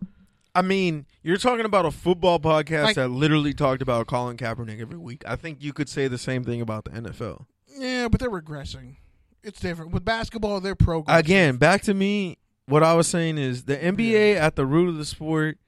[0.56, 4.80] I mean, you're talking about a football podcast Like- that literally talked about Colin Kaepernick
[4.80, 5.23] every week.
[5.27, 7.45] I think you could say the same thing about the NFL.
[7.77, 8.95] Yeah, but they're regressing.
[9.44, 10.61] It's different with basketball.
[10.61, 11.19] They're progressing.
[11.19, 12.38] Again, back to me.
[12.68, 15.60] What I was saying is the NBA at the root of the sport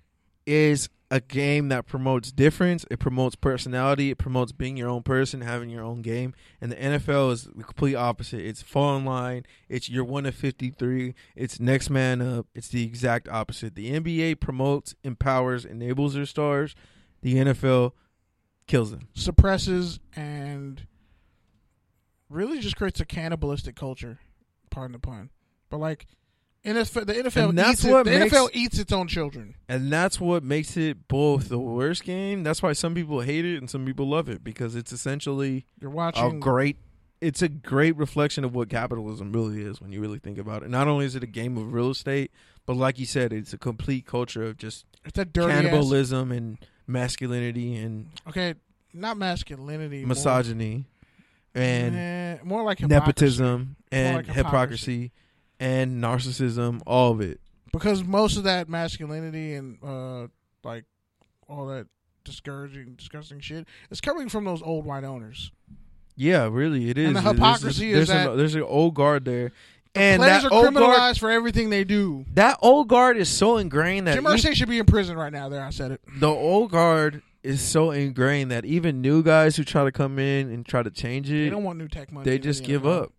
[0.48, 2.86] is a game that promotes difference.
[2.92, 4.12] It promotes personality.
[4.12, 6.34] It promotes being your own person, having your own game.
[6.60, 8.42] And the NFL is the complete opposite.
[8.42, 9.46] It's fall in line.
[9.70, 11.14] It's you're one of fifty three.
[11.36, 12.48] It's next man up.
[12.54, 13.76] It's the exact opposite.
[13.76, 16.76] The NBA promotes, empowers, enables their stars.
[17.22, 17.94] The NFL
[18.68, 19.08] kills them.
[19.14, 20.86] suppresses and
[22.30, 24.20] really just creates a cannibalistic culture.
[24.70, 25.30] Pardon the pun,
[25.70, 26.06] but like
[26.68, 29.56] NFL, the NFL And that's eats it- what the makes- NFL eats its own children.
[29.70, 32.44] And that's what makes it both the worst game.
[32.44, 35.90] That's why some people hate it and some people love it because it's essentially You're
[35.92, 36.78] watching a great
[37.20, 40.70] it's a great reflection of what capitalism really is when you really think about it.
[40.70, 42.30] Not only is it a game of real estate,
[42.68, 46.32] but like you said, it's a complete culture of just It's a dirty ass, cannibalism
[46.32, 48.54] and masculinity and Okay,
[48.94, 50.86] not masculinity, more- misogyny
[51.56, 53.00] and Eh, more like hypocrisy.
[53.00, 55.12] nepotism and like hypocrisy
[55.60, 57.40] and narcissism, all of it.
[57.74, 60.28] because most of that masculinity and uh
[60.64, 60.86] like
[61.48, 61.88] all that
[62.24, 65.52] discouraging, disgusting shit is coming from those old white owners.
[66.16, 67.08] Yeah, really, it is.
[67.08, 69.52] And the There's- hypocrisy there's, is an, that- there's an old guard there,
[69.96, 72.26] and Players that are old criminalized guard, for everything they do.
[72.34, 75.48] that old guard is so ingrained that Jim Irsay should be in prison right now.
[75.50, 76.02] There, I said it.
[76.20, 80.52] the old guard is so ingrained that even new guys who try to come in
[80.52, 82.26] and try to change it, They don't want new tech money.
[82.30, 83.14] they just give up.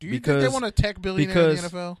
[0.00, 1.98] Do you think because- they want a tech billionaire in the NFL?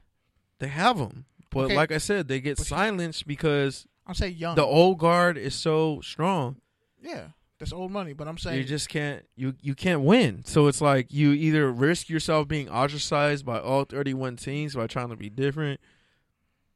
[0.58, 1.76] They have them, but Okay.
[1.76, 4.56] like I said, they get But- silenced because I'm saying young.
[4.56, 6.56] the old guard is so strong.
[7.00, 8.12] yeah, that's old money.
[8.12, 10.44] But I'm saying You just can't you you can't win.
[10.44, 15.10] So it's like you either risk yourself being ostracized by all 31 teams by trying
[15.10, 15.80] to be different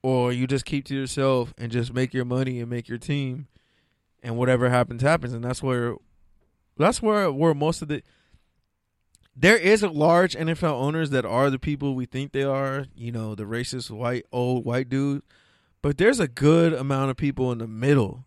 [0.02, 3.46] or you just keep to yourself and just make your money and make your team
[4.22, 5.94] and whatever happens happens and that's where
[6.76, 8.02] that's where where most of the
[9.34, 13.10] there is a large NFL owners that are the people we think they are, you
[13.12, 15.22] know, the racist white old white dude,
[15.80, 18.26] but there's a good amount of people in the middle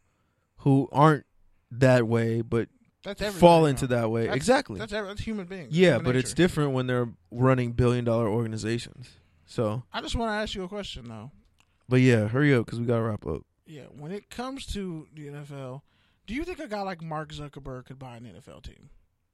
[0.59, 1.25] who aren't
[1.71, 2.69] that way but
[3.03, 4.21] that's fall into that way.
[4.21, 4.79] That's- exactly.
[4.79, 5.77] That's, every- that's human beings.
[5.77, 9.09] yeah, Human but it's different when they're running billion dollar organizations.
[9.45, 11.29] So, I just want to ask you a question though.
[11.87, 13.43] but yeah, hurry up because we gotta wrap up.
[13.67, 15.81] Yeah, when it comes to the NFL,
[16.25, 18.89] do you think a guy like Mark Zuckerberg could buy an NFL team?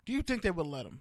[0.05, 0.99] Do you think they would let him?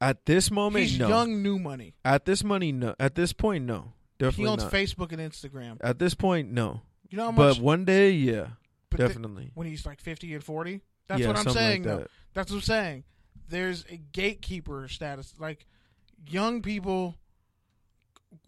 [0.00, 1.08] At this moment, He's no.
[1.08, 1.94] young, new money.
[2.04, 2.94] At this money, no.
[2.98, 3.92] At this point, no.
[4.18, 4.72] Definitely He owns not.
[4.72, 5.76] Facebook and Instagram.
[5.82, 6.80] At this point, no.
[7.10, 8.46] You know how But one day, yeah,
[8.90, 9.50] th- definitely.
[9.54, 11.82] when he's like fifty and forty, that's yeah, what I'm saying.
[11.82, 11.98] Like though.
[12.02, 12.10] that.
[12.34, 13.04] That's what I'm saying.
[13.48, 15.34] There's a gatekeeper status.
[15.38, 15.66] Like
[16.28, 17.16] young people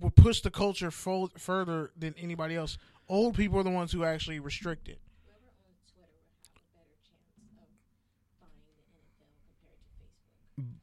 [0.01, 2.79] will push the culture fo- further than anybody else.
[3.09, 5.01] Old people are the ones who actually restrict it.
[5.27, 10.63] Whoever owns Twitter would have a better chance of buying the NFL compared to Facebook.
[10.71, 10.79] B-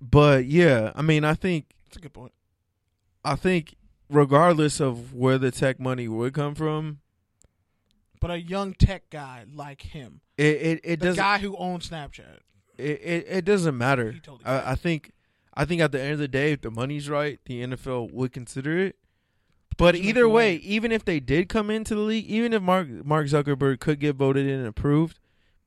[0.00, 2.32] But yeah, I mean, I think That's a good point.
[3.24, 3.76] I think
[4.08, 7.00] regardless of where the tech money would come from,
[8.20, 11.88] But a young tech guy like him, it it, it the doesn't guy who owns
[11.90, 12.38] Snapchat,
[12.78, 14.12] it, it, it doesn't matter.
[14.22, 14.44] totally.
[14.46, 15.12] I, I think
[15.54, 18.32] I think at the end of the day, if the money's right, the NFL would
[18.32, 18.96] consider it.
[19.76, 22.88] But either for way, even if they did come into the league, even if Mark
[23.04, 25.18] Mark Zuckerberg could get voted in and approved,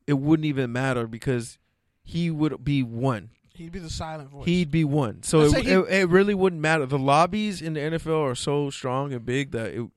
[0.07, 1.57] it wouldn't even matter because
[2.03, 3.30] he would be one.
[3.53, 4.45] He'd be the silent voice.
[4.45, 5.23] He'd be one.
[5.23, 6.85] So it, it, it really wouldn't matter.
[6.85, 9.89] The lobbies in the NFL are so strong and big that it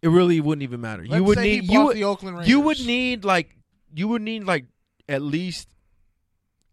[0.00, 1.02] it really wouldn't even matter.
[1.02, 2.48] Let's you would need you would the Oakland Raiders.
[2.48, 3.56] you would need like
[3.94, 4.66] you would need like
[5.08, 5.68] at least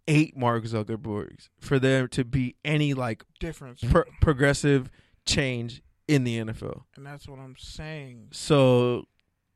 [0.08, 4.92] eight Mark Zuckerbergs for there to be any like difference, pro- progressive
[5.26, 6.84] change in the NFL.
[6.96, 8.28] and that's what I'm saying.
[8.32, 9.06] So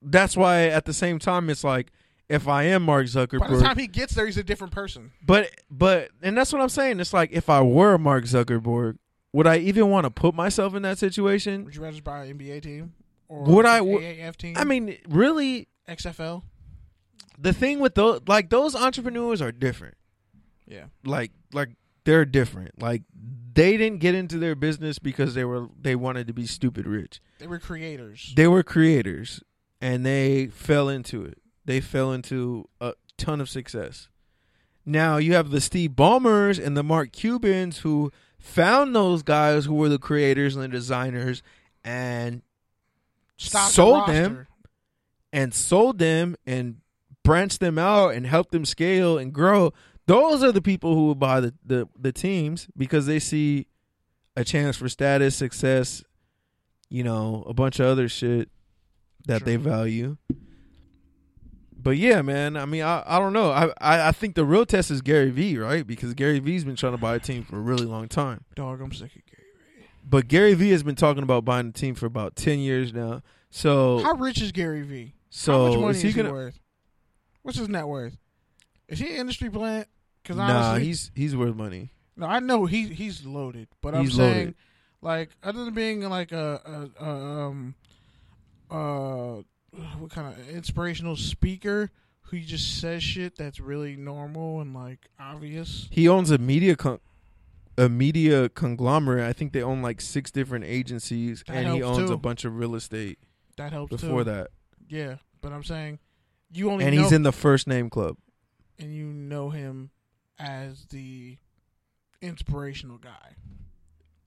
[0.01, 1.91] that's why at the same time it's like
[2.30, 5.11] if I am Mark Zuckerberg, By the time he gets there, he's a different person.
[5.26, 6.99] but but and that's what I'm saying.
[6.99, 8.97] It's like if I were Mark Zuckerberg,
[9.34, 11.65] would I even want to put myself in that situation?
[11.65, 12.93] Would you rather buy an NBA team
[13.27, 14.56] or Would I- AAF team?
[14.57, 16.43] I mean, really, XFL.
[17.38, 19.95] the thing with those like those entrepreneurs are different.
[20.68, 21.69] Yeah, like like
[22.06, 22.80] they're different.
[22.81, 23.03] Like
[23.53, 27.19] they didn't get into their business because they were they wanted to be stupid rich.
[27.39, 28.34] they were creators.
[28.35, 29.41] They were creators
[29.81, 31.39] and they fell into it.
[31.69, 34.09] They fell into a ton of success.
[34.87, 39.75] Now you have the Steve Ballmers and the Mark Cubans who found those guys who
[39.75, 41.43] were the creators and the designers
[41.83, 42.41] and
[43.37, 44.47] Stocked the sold them
[45.31, 46.77] and sold them and
[47.23, 49.71] branched them out and helped them scale and grow.
[50.07, 53.67] Those are the people who will buy the, the, the teams because they see
[54.35, 56.03] a chance for status, success,
[56.89, 58.49] you know, a bunch of other shit
[59.27, 60.17] that they value.
[61.81, 63.51] But yeah, man, I mean, I, I don't know.
[63.51, 65.85] I, I I think the real test is Gary Vee, right?
[65.88, 68.43] Because Gary Vee's been trying to buy a team for a really long time.
[68.56, 69.43] Dog, I'm sick of Gary.
[70.07, 73.22] But Gary Vee has been talking about buying a team for about ten years now.
[73.49, 75.14] So How rich is Gary Vee?
[75.30, 76.31] so How much money is is he he, gonna?
[76.31, 76.60] worth?
[77.43, 78.18] What's his net worth?
[78.88, 79.88] Is he an industry plant?
[80.22, 81.91] Because Nah, honestly, he's he's worth money.
[82.18, 84.56] no, I know he he's loaded, but I'm saying, loaded.
[85.01, 87.10] like, other than being like a, a, a
[87.45, 87.76] um
[88.69, 89.41] uh
[89.97, 91.91] what kind of inspirational speaker
[92.23, 95.87] who just says shit that's really normal and like obvious.
[95.91, 96.99] He owns a media con-
[97.77, 99.23] a media conglomerate.
[99.23, 102.13] I think they own like six different agencies, That and he owns too.
[102.13, 103.19] a bunch of real estate
[103.57, 104.31] That helps before too.
[104.31, 104.47] that.
[104.87, 105.99] Yeah, but I'm saying
[106.51, 108.17] you only And he's in the first name club.
[108.77, 109.91] and you know him
[110.37, 111.37] as the
[112.21, 113.35] inspirational guy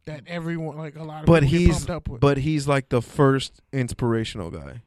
[0.06, 2.20] that everyone like a lot of But he's pumped up with.
[2.20, 4.82] but he's like the first inspirational guy.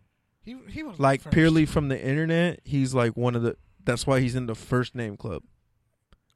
[0.46, 1.34] He he was Like first.
[1.34, 3.58] purely from the internet, he's like one of the.
[3.84, 5.44] That's why he's in the first name club.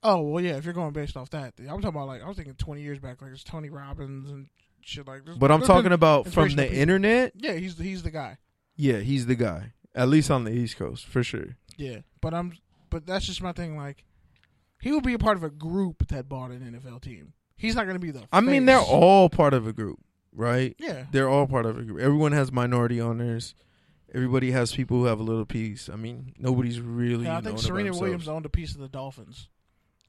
[0.03, 0.55] Oh well, yeah.
[0.57, 2.99] If you're going based off that, I'm talking about like I was thinking 20 years
[2.99, 4.47] back, like it's Tony Robbins and
[4.81, 5.37] shit like this.
[5.37, 6.77] But I'm talking about from the people.
[6.77, 7.33] internet.
[7.35, 8.37] Yeah, he's he's the guy.
[8.75, 9.73] Yeah, he's the guy.
[9.95, 11.57] At least on the East Coast, for sure.
[11.75, 12.53] Yeah, but I'm
[12.89, 13.75] but that's just my thing.
[13.75, 14.05] Like
[14.81, 17.33] he would be a part of a group that bought an NFL team.
[17.57, 18.23] He's not going to be the.
[18.31, 19.99] I mean, they're all part of a group,
[20.31, 20.73] right?
[20.79, 21.99] Yeah, They're all part of a group.
[21.99, 23.53] Everyone has minority owners.
[24.13, 25.89] Everybody has people who have a little piece.
[25.89, 27.25] I mean, nobody's really.
[27.25, 27.37] yeah.
[27.37, 29.47] I think Serena Williams owned a piece of the Dolphins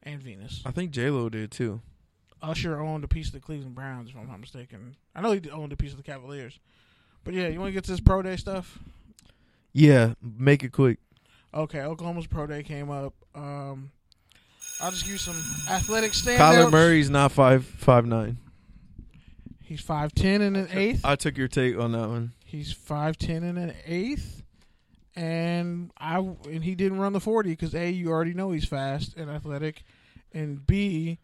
[0.02, 0.62] and Venus.
[0.64, 1.80] I think J Lo did too.
[2.42, 4.96] Usher owned a piece of the Cleveland Browns, if I'm not mistaken.
[5.14, 6.58] I know he owned a piece of the Cavaliers.
[7.22, 8.78] But yeah, you want to get to this pro day stuff?
[9.72, 10.98] Yeah, make it quick.
[11.52, 13.12] Okay, Oklahoma's pro day came up.
[13.34, 13.90] Um,
[14.80, 15.36] I'll just give you some
[15.70, 16.38] athletic standouts.
[16.38, 18.38] Kyler Murray's not five five nine.
[19.70, 21.02] He's five ten and an eighth.
[21.04, 22.32] I took your take on that one.
[22.44, 24.42] He's five ten and an eighth,
[25.14, 29.16] and I and he didn't run the forty because a you already know he's fast
[29.16, 29.84] and athletic,
[30.32, 31.20] and b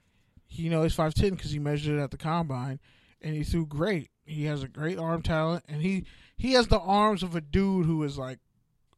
[0.49, 2.79] you know he's five ten because he measured it at the combine,
[3.21, 4.11] and he threw great.
[4.25, 6.05] He has a great arm talent, and he
[6.37, 8.39] he has the arms of a dude who is like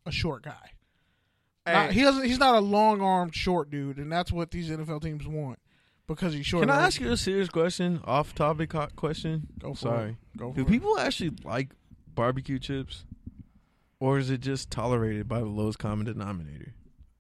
[0.04, 0.72] a short guy.
[1.66, 2.26] Not- he doesn't.
[2.26, 5.58] He's not a long armed short dude, and that's what these NFL teams want
[6.08, 6.62] because he's short.
[6.62, 8.00] Can I ask you a serious question?
[8.04, 9.46] Off topic question.
[9.60, 10.10] Go for Sorry.
[10.10, 10.38] it.
[10.38, 10.68] Go for Do it.
[10.68, 11.70] people actually like
[12.14, 13.04] barbecue chips,
[14.00, 16.74] or is it just tolerated by the lowest common denominator?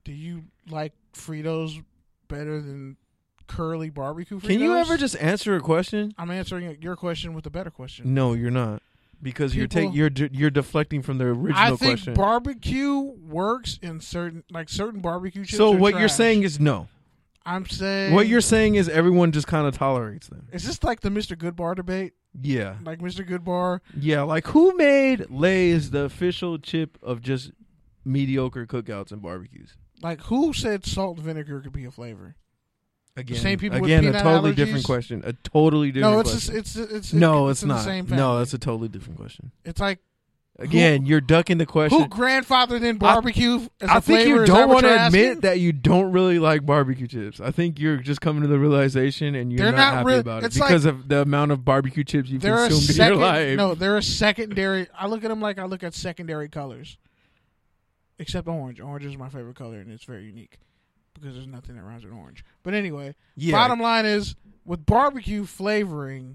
[0.04, 1.82] Do you like Fritos
[2.28, 2.96] better than
[3.46, 4.46] curly barbecue Fritos?
[4.48, 6.12] Can you ever just answer a question?
[6.18, 8.14] I'm answering your question with a better question.
[8.14, 8.82] No, you're not,
[9.22, 12.14] because you're People- take you're you're deflecting from the original I think question.
[12.14, 15.56] barbecue works in certain like certain barbecue chips.
[15.58, 16.88] so what you're saying is no.
[17.48, 20.48] I'm saying What you're saying is everyone just kind of tolerates them.
[20.52, 21.36] is this like the Mr.
[21.36, 22.12] Goodbar debate?
[22.40, 23.26] Yeah, Like Mr.
[23.28, 24.22] Goodbar, yeah.
[24.22, 27.52] Like who made Lay's the official chip of just
[28.04, 29.76] mediocre cookouts and barbecues?
[30.02, 32.36] like who said salt and vinegar could be a flavor?
[33.16, 34.56] Again, same people with again, a totally allergies?
[34.56, 35.22] different question.
[35.26, 36.14] A totally different.
[36.14, 36.54] no, it's question.
[36.62, 37.78] just, it's it's no, it's, it's, not.
[37.78, 39.50] The same no, that's a totally different question.
[39.64, 39.98] it's like
[40.60, 42.00] Again, you're ducking the question.
[42.00, 46.10] who grandfathered in barbecue as I think you don't want to admit that you don't
[46.10, 47.40] really like barbecue chips.
[47.40, 50.18] I think you're just coming to the realization and you're They're not, not happy real-
[50.18, 53.56] about it because of the amount of barbecue chips you've consumed in your life.
[53.56, 54.88] no, they're a secondary.
[54.98, 56.98] I look at them like I look at secondary colors,
[58.18, 58.80] except orange.
[58.80, 60.58] Orange is my favorite color, and it's very unique
[61.14, 62.44] because there's nothing that rhymes with orange.
[62.64, 66.34] But anyway, yeah, bottom line is with barbecue flavoring,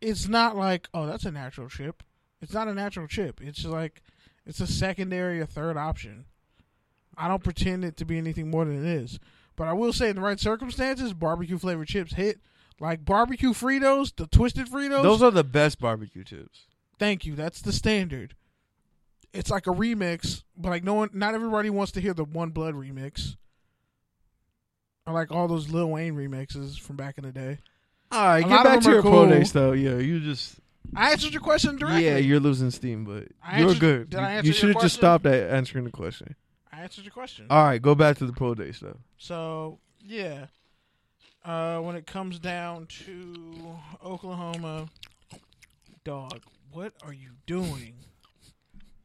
[0.00, 2.02] it's not like oh that's a natural chip.
[2.42, 3.40] It's not a natural chip.
[3.40, 4.02] It's like
[4.44, 6.26] it's a secondary or third option.
[7.16, 9.18] I don't pretend it to be anything more than it is.
[9.54, 12.40] But I will say, in the right circumstances, barbecue flavored chips hit.
[12.80, 15.02] Like barbecue Fritos, the twisted Fritos.
[15.02, 16.62] those are the best barbecue chips.
[16.98, 17.36] Thank you.
[17.36, 18.34] That's the standard.
[19.32, 22.50] It's like a remix, but like no one, not everybody wants to hear the One
[22.50, 23.36] Blood remix.
[25.06, 27.58] I like all those Lil Wayne remixes from back in the day.
[28.10, 29.26] All right, A get back to your pro cool.
[29.28, 29.72] days though.
[29.72, 30.56] Yeah, you just
[30.94, 32.04] I answered your question directly.
[32.04, 34.10] yeah, you're losing steam, but I you're answered- good.
[34.10, 35.00] did I You- answer you your should have just question?
[35.00, 36.34] stopped at answering the question.
[36.72, 37.46] I answered your question.
[37.50, 38.96] All right, go back to the pro day stuff.
[39.18, 40.46] So yeah,
[41.44, 44.88] uh, when it comes down to Oklahoma,
[46.04, 46.40] dog,
[46.72, 47.94] what are you doing?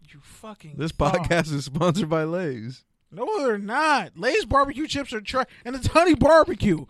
[0.09, 1.15] You fucking This fuck.
[1.29, 2.83] podcast is sponsored by Lay's.
[3.11, 4.17] No, they're not.
[4.17, 6.85] Lay's barbecue chips are trash, and it's honey barbecue.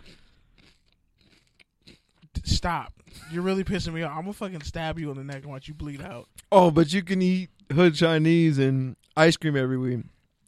[2.47, 2.93] Stop!
[3.31, 4.11] You're really pissing me off.
[4.11, 6.27] I'm gonna fucking stab you in the neck and watch you bleed out.
[6.51, 9.99] Oh, but you can eat hood Chinese and ice cream every week.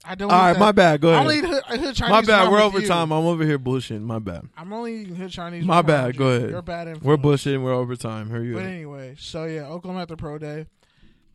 [0.05, 0.31] I don't.
[0.31, 0.59] All right, that.
[0.59, 1.01] my bad.
[1.01, 1.19] Go ahead.
[1.19, 2.11] I only eat hood, hood Chinese.
[2.11, 2.51] My bad.
[2.51, 3.11] We're over time.
[3.11, 4.01] I'm over here bullshitting.
[4.01, 4.47] My bad.
[4.55, 5.65] I'm only eating hood Chinese.
[5.65, 6.15] My bad.
[6.17, 6.51] Go ahead.
[6.51, 7.03] You're bad influence.
[7.03, 7.61] We're bullshitting.
[7.61, 8.29] We're over time.
[8.29, 10.67] Here you But anyway, so yeah, Oklahoma at the pro day.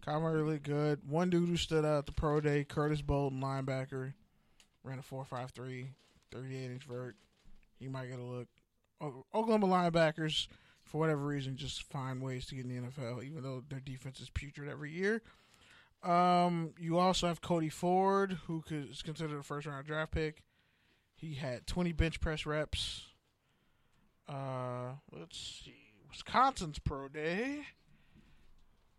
[0.06, 1.00] Kyler Murray really good.
[1.08, 4.12] One dude who stood out at the pro day, Curtis Bolton, linebacker,
[4.82, 5.86] ran a 4.53,
[6.30, 7.16] 38 inch vert.
[7.78, 8.48] He might get a look.
[9.34, 10.46] Oklahoma linebackers,
[10.82, 14.20] for whatever reason, just find ways to get in the NFL, even though their defense
[14.20, 15.22] is putrid every year.
[16.02, 20.42] Um, you also have Cody Ford, who is considered a first round draft pick.
[21.16, 23.06] He had 20 bench press reps.
[24.28, 25.74] Uh, let's see.
[26.10, 27.62] Wisconsin's pro day.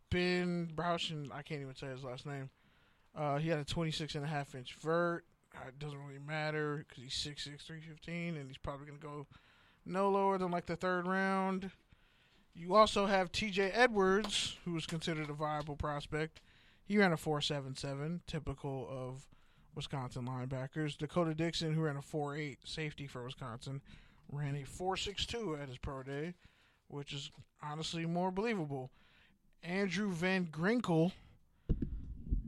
[0.10, 2.50] Ben Brouchen, I can't even say his last name.
[3.16, 5.26] Uh, he had a 26 and a half inch vert.
[5.56, 9.28] Uh, It doesn't really matter because he's 6'6", 315, and he's probably going to go
[9.86, 11.72] no lower than like the third round.
[12.54, 13.72] You also have T.J.
[13.72, 16.40] Edwards, who was considered a viable prospect.
[16.86, 19.26] He ran a 4.77, typical of
[19.76, 20.98] Wisconsin linebackers.
[20.98, 23.82] D'Cota Dixon, who ran a 4.8 safety for Wisconsin,
[24.32, 26.34] ran a 4.62 at his pro day,
[26.88, 27.32] which is
[27.62, 28.92] honestly more believable.
[29.64, 31.12] Andrew Van Ginkel,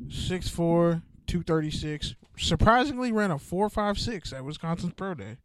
[0.07, 5.37] 6'4, 236, surprisingly ran a 4.56 at Wisconsin's pro day.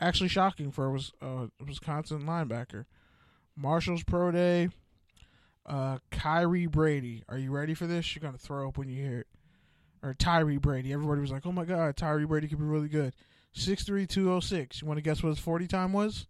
[0.00, 2.86] Actually shocking for a uh, Wisconsin linebacker.
[3.54, 4.70] Marshall's pro day,
[5.66, 7.22] uh, Kyrie Brady.
[7.28, 8.14] Are you ready for this?
[8.14, 9.26] You're going to throw up when you hear it.
[10.02, 10.94] Or Tyre Brady.
[10.94, 13.14] Everybody was like, oh my God, Tyre Brady could be really good.
[13.52, 14.80] Six three two zero six.
[14.80, 16.26] You want to guess what his 40 time was?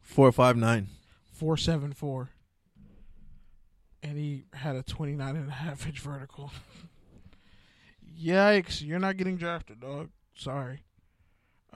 [0.00, 0.88] Four five nine.
[1.32, 2.30] 474.
[4.02, 6.50] And he had a 29 and a half inch vertical.
[8.20, 8.82] Yikes.
[8.82, 10.08] You're not getting drafted, dog.
[10.34, 10.80] Sorry.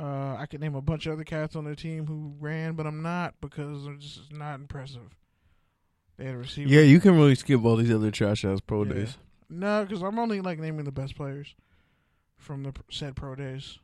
[0.00, 2.86] Uh, I could name a bunch of other cats on their team who ran, but
[2.86, 5.14] I'm not because they're just not impressive.
[6.16, 6.70] They had a receiver.
[6.70, 8.92] Yeah, you can really skip all these other trash ass pro Yeah.
[8.94, 9.18] days.
[9.50, 11.54] No, because I'm only like naming the best players
[12.38, 13.78] from the said pro days.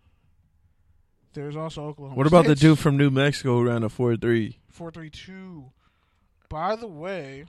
[1.35, 2.17] There's also Oklahoma.
[2.17, 4.59] What about the dude from New Mexico who ran a four three?
[4.71, 5.73] Four three two.
[6.49, 7.45] By the way,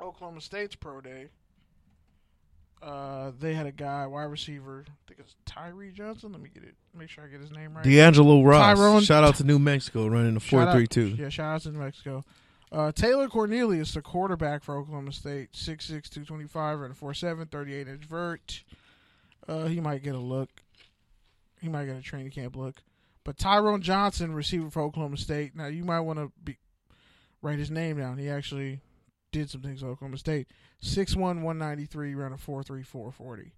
[0.00, 1.30] Oklahoma State's pro day.
[2.82, 4.84] Uh, they had a guy wide receiver.
[4.86, 6.32] I think it's Tyree Johnson.
[6.32, 6.74] Let me get it.
[6.96, 7.84] Make sure I get his name right.
[7.84, 8.78] D'Angelo Ross.
[8.78, 11.08] Tyrone- Shout out to New Mexico running the four three two.
[11.18, 12.24] Yeah, shout out to New Mexico.
[12.70, 18.04] Uh, Taylor Cornelius, the quarterback for Oklahoma State, 6'6", 225, and a 4'7", 38 inch
[18.04, 18.64] vert.
[19.48, 20.50] Uh, he might get a look.
[21.62, 22.82] He might get a training camp look.
[23.22, 25.54] But Tyron Johnson, receiver for Oklahoma State.
[25.56, 26.58] Now you might want to be
[27.40, 28.18] write his name down.
[28.18, 28.80] He actually
[29.38, 30.48] did some things at Oklahoma State.
[30.82, 33.52] 6'1", 193, ran a 4'3", 440.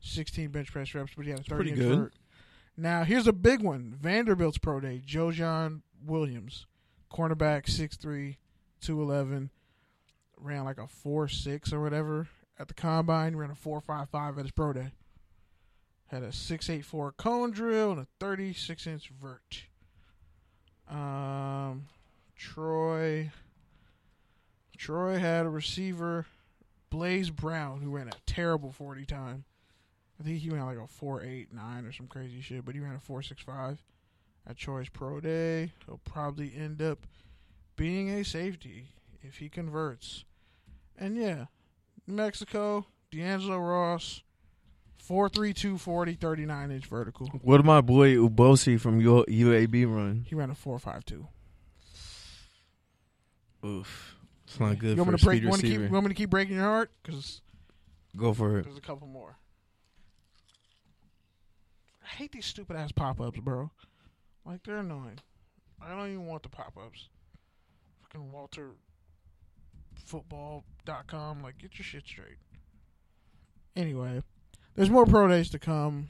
[0.00, 1.98] 16 bench press reps, but he had a 30 pretty inch good.
[1.98, 2.12] vert.
[2.76, 3.96] Now here's a big one.
[3.98, 5.02] Vanderbilt's pro day.
[5.06, 6.66] Joejuan Williams,
[7.10, 8.36] cornerback, 6'3",
[8.82, 9.50] 211,
[10.38, 12.28] ran like a 4'6 or whatever
[12.58, 13.36] at the combine.
[13.36, 14.92] Ran a 4'5'5 at his pro day.
[16.08, 19.64] Had a 6'8'4 cone drill and a 36 inch vert.
[20.88, 21.86] Um,
[22.36, 23.32] Troy.
[24.76, 26.26] Troy had a receiver,
[26.90, 29.44] Blaze Brown, who ran a terrible 40 time.
[30.20, 33.12] I think he ran like a 4'8'9 or some crazy shit, but he ran a
[33.12, 33.78] 4'6'5
[34.48, 35.72] at Troy's Pro Day.
[35.86, 37.06] He'll probably end up
[37.76, 38.88] being a safety
[39.22, 40.24] if he converts.
[40.96, 41.46] And yeah,
[42.06, 44.22] New Mexico, D'Angelo Ross,
[45.06, 47.26] 4'3", 240, 39 inch vertical.
[47.42, 50.24] What did my boy Ubosi from U- UAB run?
[50.28, 51.26] He ran a 4'5'2.
[53.64, 54.15] Oof,
[54.46, 55.50] it's not good You want for me to break?
[55.50, 56.90] want, to keep, you want me to keep breaking your heart?
[57.02, 57.40] Because
[58.16, 58.64] Go for it.
[58.64, 59.36] there's a couple more.
[62.04, 63.70] I hate these stupid ass pop ups, bro.
[64.44, 65.18] Like they're annoying.
[65.82, 67.08] I don't even want the pop ups.
[68.02, 68.70] Fucking Walter
[70.04, 72.36] football.com like get your shit straight.
[73.74, 74.22] Anyway,
[74.74, 76.08] there's more pro days to come.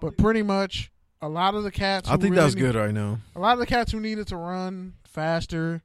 [0.00, 0.90] But pretty much
[1.22, 3.20] a lot of the cats I think really that's need- good right now.
[3.34, 5.82] A lot of the cats who needed to run faster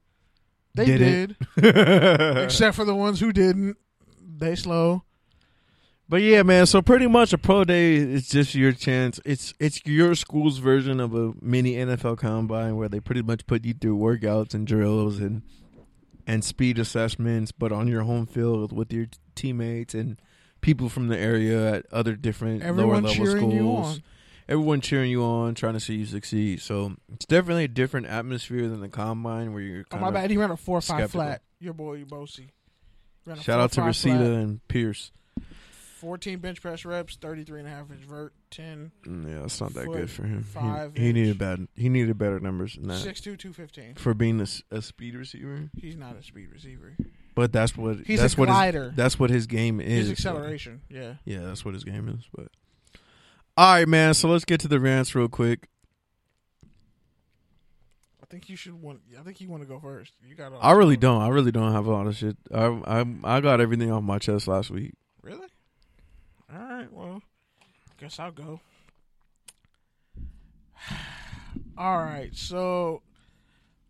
[0.75, 1.65] they Did did.
[2.37, 3.77] Except for the ones who didn't.
[4.37, 5.03] They slow.
[6.07, 6.65] But yeah, man.
[6.65, 9.19] So pretty much a pro day is just your chance.
[9.25, 13.63] It's it's your school's version of a mini NFL combine where they pretty much put
[13.63, 15.43] you through workouts and drills and
[16.25, 20.19] and speed assessments, but on your home field with your teammates and
[20.61, 24.01] people from the area at other different Everyone lower level schools.
[24.49, 26.61] Everyone cheering you on, trying to see you succeed.
[26.61, 30.13] So it's definitely a different atmosphere than the combine where you're Oh my of.
[30.15, 30.31] bad.
[30.31, 31.41] He ran a four five flat.
[31.59, 32.49] Your boy Bosi.
[33.25, 34.31] Ran a Shout out to 4.5 Reseda flat.
[34.31, 35.11] and Pierce.
[35.99, 39.73] 14 bench press reps, 33 and a half inch vert, 10, Mm, Yeah, it's not
[39.73, 40.37] that Foot, good for him.
[40.37, 41.15] He- five he, inch.
[41.15, 41.67] needed bad.
[41.75, 43.95] He needed better numbers than that 6'2", 215.
[43.95, 45.69] for being a speed receiver.
[45.75, 46.95] He's not a speed receiver.
[47.35, 50.07] But that's what He's that's a what his, that's what his game is.
[50.07, 51.15] His acceleration, yeah.
[51.25, 52.25] Yeah, that's what his game is.
[52.33, 52.47] But
[53.59, 54.13] all right, man.
[54.13, 55.67] So let's get to the rants real quick.
[56.63, 59.01] I think you should want.
[59.19, 60.13] I think you want to go first.
[60.25, 60.53] You got.
[60.61, 61.21] I really don't.
[61.21, 62.37] I really don't have a lot of shit.
[62.53, 64.93] I I I got everything off my chest last week.
[65.21, 65.49] Really?
[66.49, 66.87] All right.
[66.89, 67.21] Well,
[67.99, 68.61] guess I'll go.
[71.77, 72.33] All right.
[72.33, 73.01] So,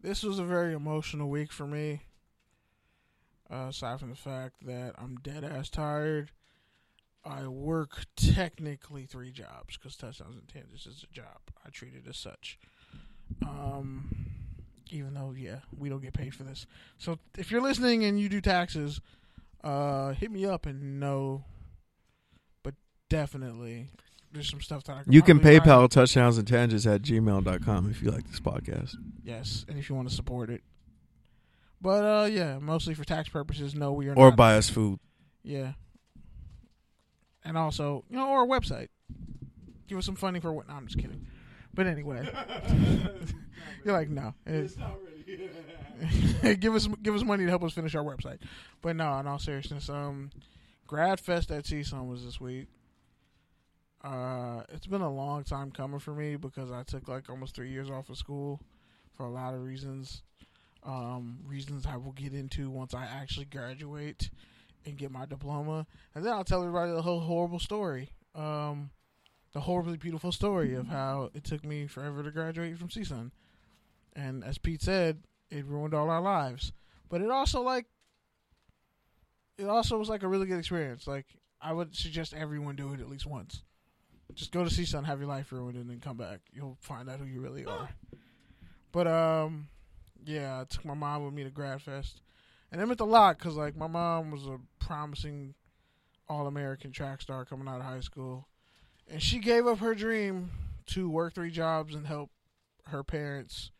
[0.01, 2.01] this was a very emotional week for me.
[3.51, 6.31] Uh, aside from the fact that I'm dead ass tired,
[7.25, 11.39] I work technically three jobs because touchdowns and tangents is a job.
[11.65, 12.57] I treat it as such.
[13.43, 14.09] Um,
[14.89, 16.65] even though yeah, we don't get paid for this.
[16.97, 19.01] So if you're listening and you do taxes,
[19.63, 21.43] uh, hit me up and know.
[22.63, 22.75] But
[23.09, 23.89] definitely,
[24.31, 27.91] there's some stuff that I can You can find- PayPal touchdowns and tangents at gmail.com
[27.91, 28.95] if you like this podcast.
[29.23, 30.63] Yes, and if you want to support it.
[31.81, 33.75] But uh, yeah, mostly for tax purposes.
[33.75, 34.35] No, we are Or not.
[34.37, 34.99] buy us food.
[35.43, 35.73] Yeah.
[37.45, 38.87] And also you know, or a website.
[39.87, 40.67] Give us some funding for what?
[40.67, 41.25] No, I'm just kidding.
[41.73, 42.27] But anyway,
[43.83, 44.33] you're like, no.
[44.45, 44.75] It's-
[46.59, 48.39] give us give us money to help us finish our website.
[48.81, 50.31] But no, in all seriousness, um,
[50.87, 52.67] Grad Fest at CSUN was this week.
[54.03, 57.69] Uh, it's been a long time coming for me because I took like almost three
[57.69, 58.61] years off of school
[59.15, 60.23] for a lot of reasons.
[60.83, 64.29] Um, reasons I will get into once I actually graduate
[64.85, 65.85] and get my diploma,
[66.15, 68.11] and then I'll tell everybody the whole horrible story.
[68.35, 68.91] Um,
[69.53, 73.31] the horribly beautiful story of how it took me forever to graduate from CSUN.
[74.15, 76.71] And as Pete said, it ruined all our lives.
[77.09, 77.85] But it also like
[79.57, 81.07] it also was like a really good experience.
[81.07, 81.25] Like
[81.61, 83.63] I would suggest everyone do it at least once.
[84.35, 86.41] Just go to CSUN, have your life ruined, and then come back.
[86.53, 87.89] You'll find out who you really are.
[88.91, 89.67] But um,
[90.25, 92.21] yeah, I took my mom with me to Grad Fest,
[92.71, 95.55] and it meant a lot because like my mom was a promising
[96.27, 98.47] All American track star coming out of high school,
[99.07, 100.51] and she gave up her dream
[100.87, 102.31] to work three jobs and help
[102.87, 103.71] her parents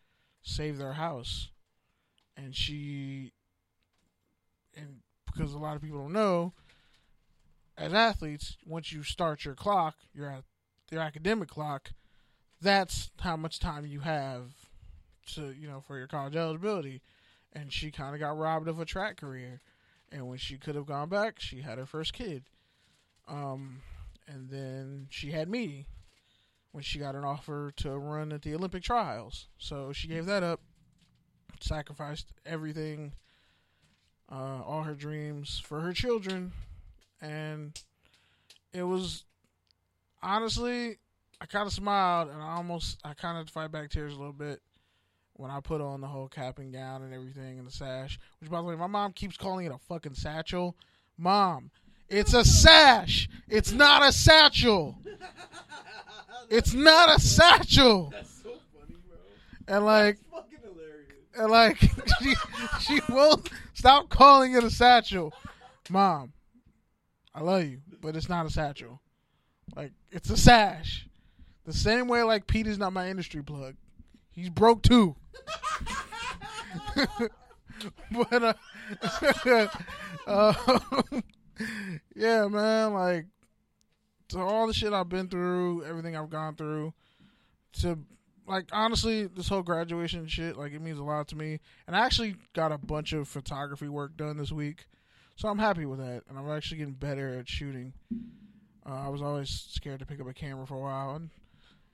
[0.41, 1.49] save their house.
[2.38, 3.34] And she,
[4.76, 6.53] and because a lot of people don't know,
[7.78, 10.44] as athletes, once you start your clock, your
[10.91, 11.91] your academic clock,
[12.61, 14.52] that's how much time you have
[15.36, 17.02] to you know for your college eligibility.
[17.53, 19.61] And she kind of got robbed of a track career,
[20.11, 22.43] and when she could have gone back, she had her first kid.
[23.27, 23.81] Um,
[24.27, 25.88] and then she had me
[26.71, 29.47] when she got an offer to run at the Olympic trials.
[29.57, 30.61] So she gave that up,
[31.59, 33.13] sacrificed everything,
[34.31, 36.51] uh, all her dreams for her children,
[37.19, 37.80] and
[38.71, 39.26] it was
[40.21, 40.97] honestly,
[41.41, 44.34] I kind of smiled and I almost, I kind of fight back tears a little
[44.34, 44.61] bit
[45.40, 48.20] when I put on the whole cap and gown and everything and the sash.
[48.41, 50.76] Which, by the way, my mom keeps calling it a fucking satchel.
[51.18, 51.72] Mom,
[52.10, 53.30] it's a sash.
[53.48, 54.98] It's not a satchel.
[56.49, 58.10] It's not a satchel.
[58.11, 59.74] That's so funny, bro.
[59.74, 61.07] And like, fucking hilarious.
[61.38, 61.78] and like,
[62.22, 62.36] she
[62.82, 65.32] she won't stop calling it a satchel.
[65.90, 66.34] Mom,
[67.34, 68.99] I love you, but it's not a satchel.
[69.74, 71.07] Like, it's a sash.
[71.66, 73.76] The same way, like Pete is not my industry plug.
[74.40, 75.16] He's broke too.
[78.11, 78.53] but uh,
[80.28, 80.53] uh,
[82.16, 83.26] yeah, man, like
[84.30, 86.94] to all the shit I've been through, everything I've gone through,
[87.82, 87.99] to
[88.48, 91.60] like honestly, this whole graduation shit, like it means a lot to me.
[91.86, 94.86] And I actually got a bunch of photography work done this week,
[95.36, 96.24] so I'm happy with that.
[96.30, 97.94] And I'm actually getting better at shooting.
[98.86, 101.30] Uh, I was always scared to pick up a camera for a while, and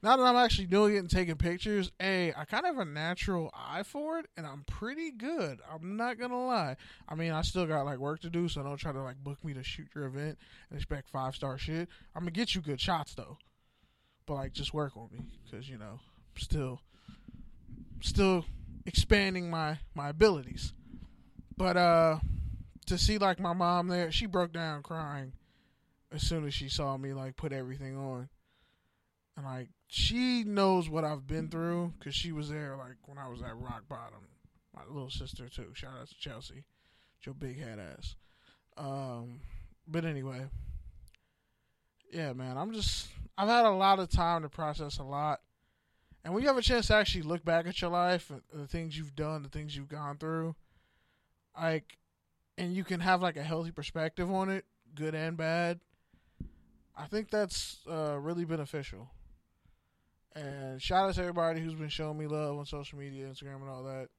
[0.05, 2.89] now that I'm actually doing it and taking pictures, a I kind of have a
[2.89, 5.59] natural eye for it, and I'm pretty good.
[5.73, 6.75] I'm not gonna lie.
[7.09, 9.43] I mean, I still got like work to do, so don't try to like book
[9.43, 10.37] me to shoot your event
[10.69, 11.89] and expect five star shit.
[12.15, 13.39] I'm gonna get you good shots though,
[14.27, 16.81] but like just work on me because you know I'm still
[18.01, 18.45] still
[18.85, 20.71] expanding my my abilities.
[21.57, 22.19] But uh
[22.85, 25.33] to see like my mom there, she broke down crying
[26.11, 28.29] as soon as she saw me like put everything on.
[29.35, 33.27] And like she knows what I've been through cuz she was there like when I
[33.27, 34.27] was at rock bottom.
[34.73, 35.73] My little sister too.
[35.73, 36.63] Shout out to Chelsea.
[37.23, 38.15] Your big head ass.
[38.77, 39.41] Um
[39.87, 40.47] but anyway,
[42.11, 45.41] yeah, man, I'm just I've had a lot of time to process a lot.
[46.23, 48.97] And when you have a chance to actually look back at your life the things
[48.97, 50.55] you've done, the things you've gone through,
[51.59, 51.97] like,
[52.57, 55.79] and you can have like a healthy perspective on it, good and bad,
[56.97, 59.09] I think that's uh, really beneficial.
[60.35, 63.69] And shout out to everybody who's been showing me love on social media, Instagram, and
[63.69, 64.09] all that.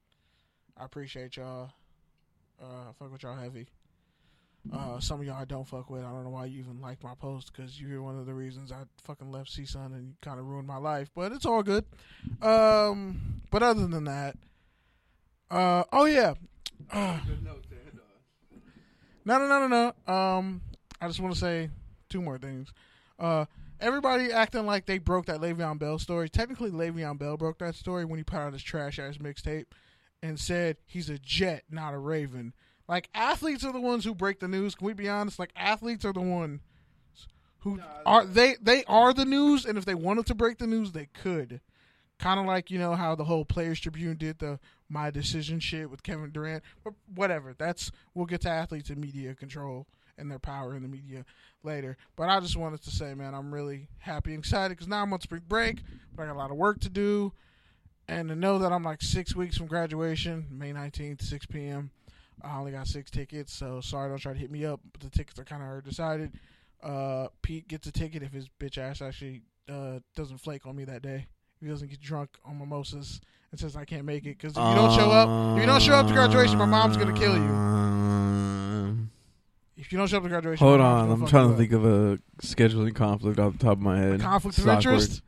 [0.76, 1.70] I appreciate y'all.
[2.60, 3.66] Uh, I fuck with y'all heavy.
[4.72, 6.02] Uh, some of y'all I don't fuck with.
[6.02, 8.72] I don't know why you even like my post because you're one of the reasons
[8.72, 11.10] I fucking left CSUN and kind of ruined my life.
[11.14, 11.84] But it's all good.
[12.42, 14.36] Um, but other than that,
[15.50, 16.34] uh, oh yeah,
[16.92, 18.60] Good note there, dog.
[19.24, 20.12] no, no, no, no, no.
[20.12, 20.60] Um,
[21.00, 21.70] I just want to say
[22.08, 22.72] two more things.
[23.18, 23.46] Uh,
[23.80, 26.28] everybody acting like they broke that Le'Veon Bell story.
[26.28, 29.66] Technically, Le'Veon Bell broke that story when he put out his trash ass mixtape
[30.22, 32.54] and said he's a Jet, not a Raven.
[32.88, 34.74] Like athletes are the ones who break the news.
[34.74, 35.38] Can we be honest?
[35.38, 36.60] Like athletes are the one
[37.60, 40.66] who Nah, are they they are the news, and if they wanted to break the
[40.66, 41.60] news, they could.
[42.18, 44.58] Kind of like you know how the whole Players Tribune did the
[44.88, 47.54] my decision shit with Kevin Durant, but whatever.
[47.58, 49.86] That's we'll get to athletes and media control
[50.18, 51.24] and their power in the media
[51.62, 51.96] later.
[52.16, 55.12] But I just wanted to say, man, I'm really happy and excited because now I'm
[55.12, 55.78] on spring break,
[56.14, 57.32] but I got a lot of work to do,
[58.08, 61.90] and to know that I'm like six weeks from graduation, May 19th, 6 p.m.
[62.42, 64.80] I only got six tickets, so sorry, don't try to hit me up.
[64.92, 66.32] But the tickets are kind of decided.
[66.82, 70.84] Uh, Pete gets a ticket if his bitch ass actually uh, doesn't flake on me
[70.84, 71.26] that day.
[71.56, 73.20] If he doesn't get drunk on mimosas
[73.50, 75.80] and says I can't make it because if you don't show up, if you don't
[75.80, 78.25] show up to graduation, my mom's gonna kill you.
[79.76, 82.18] If you don't show up to graduation, Hold on, I'm trying to think of a
[82.42, 84.14] scheduling conflict off the top of my head.
[84.14, 84.92] a conflict of It's awkward.
[84.92, 85.22] interest.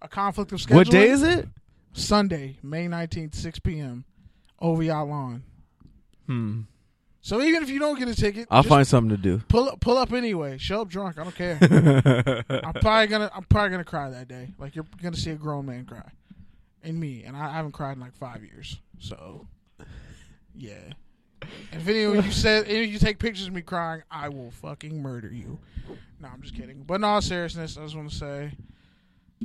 [0.00, 0.74] A conflict of scheduling.
[0.74, 1.48] What day is it?
[1.92, 4.04] Sunday, May nineteenth, six p.m.
[4.60, 5.42] OVI lawn.
[6.26, 6.60] Hmm.
[7.20, 9.38] So even if you don't get a ticket, I'll just find something to do.
[9.48, 9.80] pull up.
[9.80, 10.58] Pull up anyway.
[10.58, 11.18] Show up drunk.
[11.18, 11.58] I don't care.
[12.64, 13.30] I'm probably gonna.
[13.34, 14.48] I'm probably gonna cry that day.
[14.58, 16.08] Like you're gonna see a grown man cry,
[16.82, 18.78] and me, and I, I haven't cried in like five years.
[18.98, 19.46] So,
[20.56, 20.94] yeah.
[21.72, 24.50] If any of you said any of you take pictures of me crying, I will
[24.50, 25.58] fucking murder you.
[26.20, 26.84] No, I'm just kidding.
[26.86, 28.52] But in all seriousness, I just want to say,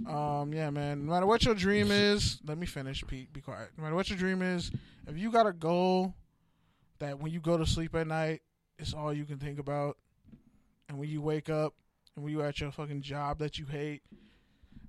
[0.07, 1.05] um, yeah, man.
[1.05, 3.33] No matter what your dream is, let me finish, Pete.
[3.33, 3.69] Be quiet.
[3.77, 4.71] No matter what your dream is,
[5.07, 6.13] if you got a goal
[6.99, 8.41] that when you go to sleep at night,
[8.77, 9.97] it's all you can think about,
[10.87, 11.73] and when you wake up,
[12.15, 14.01] and when you at your fucking job that you hate,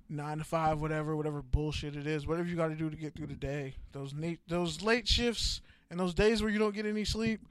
[0.09, 3.15] nine to five, whatever, whatever bullshit it is, whatever you got to do to get
[3.15, 6.85] through the day, those late, those late shifts and those days where you don't get
[6.85, 7.41] any sleep,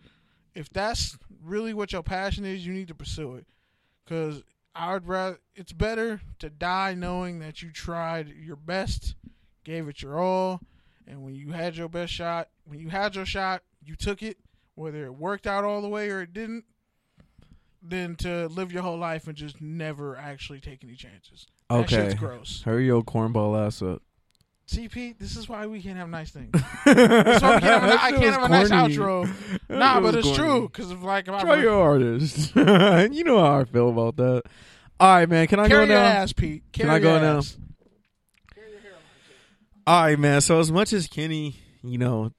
[0.54, 3.46] if that's really what your passion is, you need to pursue it.
[4.08, 4.42] Cause
[4.74, 9.14] I would rather, it's better to die knowing that you tried your best,
[9.64, 10.60] gave it your all,
[11.06, 14.38] and when you had your best shot, when you had your shot, you took it,
[14.74, 16.64] whether it worked out all the way or it didn't,
[17.82, 21.46] than to live your whole life and just never actually take any chances.
[21.70, 21.96] Okay.
[21.96, 22.62] That shit's gross.
[22.62, 24.02] Hurry your cornball ass up.
[24.68, 26.50] See, Pete, this is why we can't have nice things.
[26.84, 29.26] That's why we can't have a, I can't have a nice outro.
[29.70, 30.68] Nah, but it's true.
[30.68, 32.54] Because of like, if I Try your hardest.
[33.14, 34.42] you know how I feel about that.
[35.00, 35.46] All right, man.
[35.46, 36.06] Can I carry go your now?
[36.06, 36.64] ass, Pete.
[36.72, 37.38] Can I go your now?
[37.38, 37.56] ass.
[39.86, 40.42] All right, man.
[40.42, 42.32] So as much as Kenny, you know,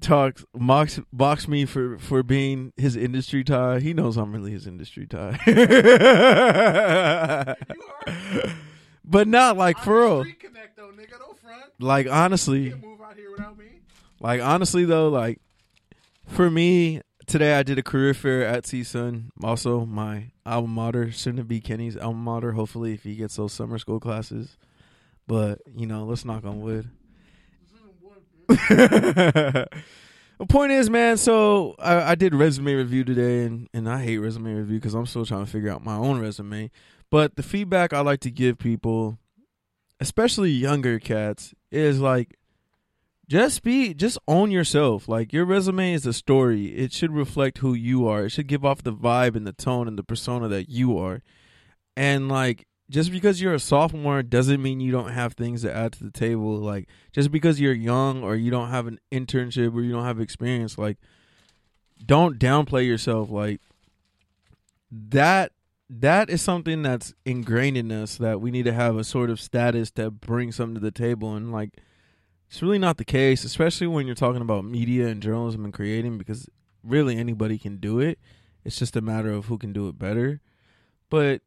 [0.00, 4.66] talks mocks box me for for being his industry tie, he knows I'm really his
[4.66, 5.38] industry tie.
[9.04, 10.24] but not like for real.
[11.02, 11.18] Street Connect, though, nigga.
[11.18, 11.72] Don't front.
[11.80, 13.80] Like You honestly, can't move out here without me.
[14.20, 15.40] like honestly though, like
[16.28, 19.30] for me today, I did a career fair at CSUN.
[19.42, 22.52] Also, my alma mater, soon to be Kenny's alma mater.
[22.52, 24.56] Hopefully, if he gets those summer school classes.
[25.26, 26.90] But you know, let's knock on wood.
[28.48, 29.68] the
[30.48, 31.16] point is, man.
[31.16, 35.06] So I, I did resume review today, and and I hate resume review because I'm
[35.06, 36.70] still trying to figure out my own resume.
[37.10, 39.18] But the feedback I like to give people,
[40.02, 42.36] especially younger cats, is like,
[43.28, 45.08] just be, just own yourself.
[45.08, 46.66] Like your resume is a story.
[46.76, 48.24] It should reflect who you are.
[48.24, 51.22] It should give off the vibe and the tone and the persona that you are.
[51.96, 55.92] And like, just because you're a sophomore doesn't mean you don't have things to add
[55.92, 56.56] to the table.
[56.56, 60.20] Like just because you're young or you don't have an internship or you don't have
[60.20, 60.98] experience, like
[62.04, 63.30] don't downplay yourself.
[63.30, 63.60] Like
[64.90, 65.52] that
[66.00, 69.40] that is something that's ingrained in us that we need to have a sort of
[69.40, 71.80] status to bring something to the table and like
[72.48, 76.18] it's really not the case, especially when you're talking about media and journalism and creating
[76.18, 76.50] because
[76.84, 78.18] really anybody can do it.
[78.62, 80.42] It's just a matter of who can do it better.
[81.08, 81.40] But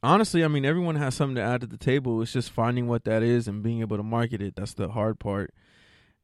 [0.00, 2.22] honestly, I mean, everyone has something to add to the table.
[2.22, 4.54] It's just finding what that is and being able to market it.
[4.54, 5.52] That's the hard part.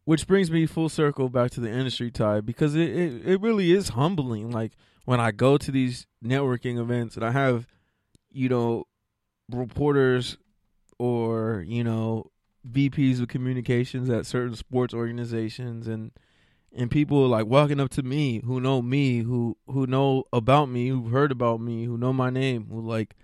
[0.04, 3.72] Which brings me full circle back to the industry tie because it, it, it really
[3.72, 4.52] is humbling.
[4.52, 4.72] Like
[5.04, 7.66] when I go to these networking events and I have,
[8.30, 8.84] you know,
[9.50, 10.38] reporters
[10.98, 12.30] or, you know,
[12.70, 16.12] VPs of communications at certain sports organizations and
[16.76, 20.88] and people like walking up to me who know me, who who know about me,
[20.88, 23.14] who've heard about me, who know my name, who like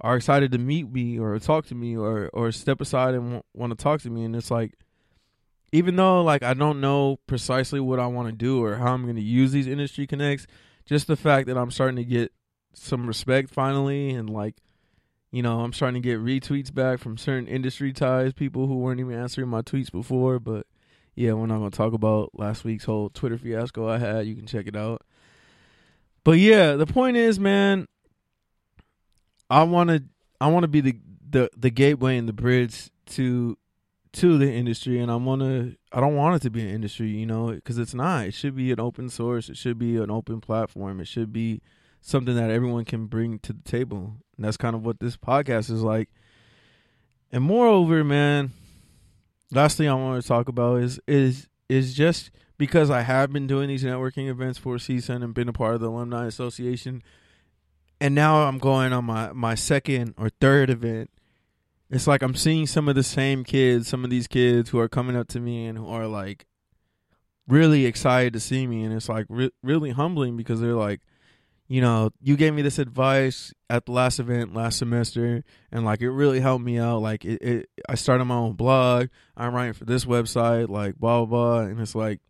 [0.00, 3.42] are excited to meet me or talk to me or or step aside and w-
[3.54, 4.24] want to talk to me.
[4.24, 4.74] And it's like
[5.72, 9.04] even though like I don't know precisely what I want to do or how I'm
[9.04, 10.46] going to use these industry connects,
[10.90, 12.32] just the fact that I'm starting to get
[12.72, 14.56] some respect finally and like
[15.30, 18.98] you know, I'm starting to get retweets back from certain industry ties, people who weren't
[18.98, 20.66] even answering my tweets before, but
[21.14, 24.26] yeah, we're not going to talk about last week's whole Twitter fiasco I had.
[24.26, 25.02] You can check it out.
[26.24, 27.86] But yeah, the point is, man,
[29.48, 30.02] I want to
[30.40, 30.96] I want to be the,
[31.30, 33.56] the the gateway and the bridge to
[34.12, 37.26] to the industry and I'm to I don't want it to be an industry, you
[37.26, 38.26] know, cuz it's not.
[38.26, 39.48] It should be an open source.
[39.48, 41.00] It should be an open platform.
[41.00, 41.60] It should be
[42.00, 44.16] something that everyone can bring to the table.
[44.36, 46.08] And that's kind of what this podcast is like.
[47.30, 48.52] And moreover, man,
[49.52, 53.46] last thing I want to talk about is is is just because I have been
[53.46, 57.02] doing these networking events for CSUN and been a part of the alumni association,
[58.00, 61.10] and now I'm going on my my second or third event.
[61.90, 64.88] It's like I'm seeing some of the same kids, some of these kids who are
[64.88, 66.46] coming up to me and who are like
[67.48, 71.00] really excited to see me, and it's like re- really humbling because they're like,
[71.66, 75.42] you know, you gave me this advice at the last event last semester,
[75.72, 77.02] and like it really helped me out.
[77.02, 79.08] Like it, it I started my own blog.
[79.36, 82.20] I'm writing for this website, like blah blah blah, and it's like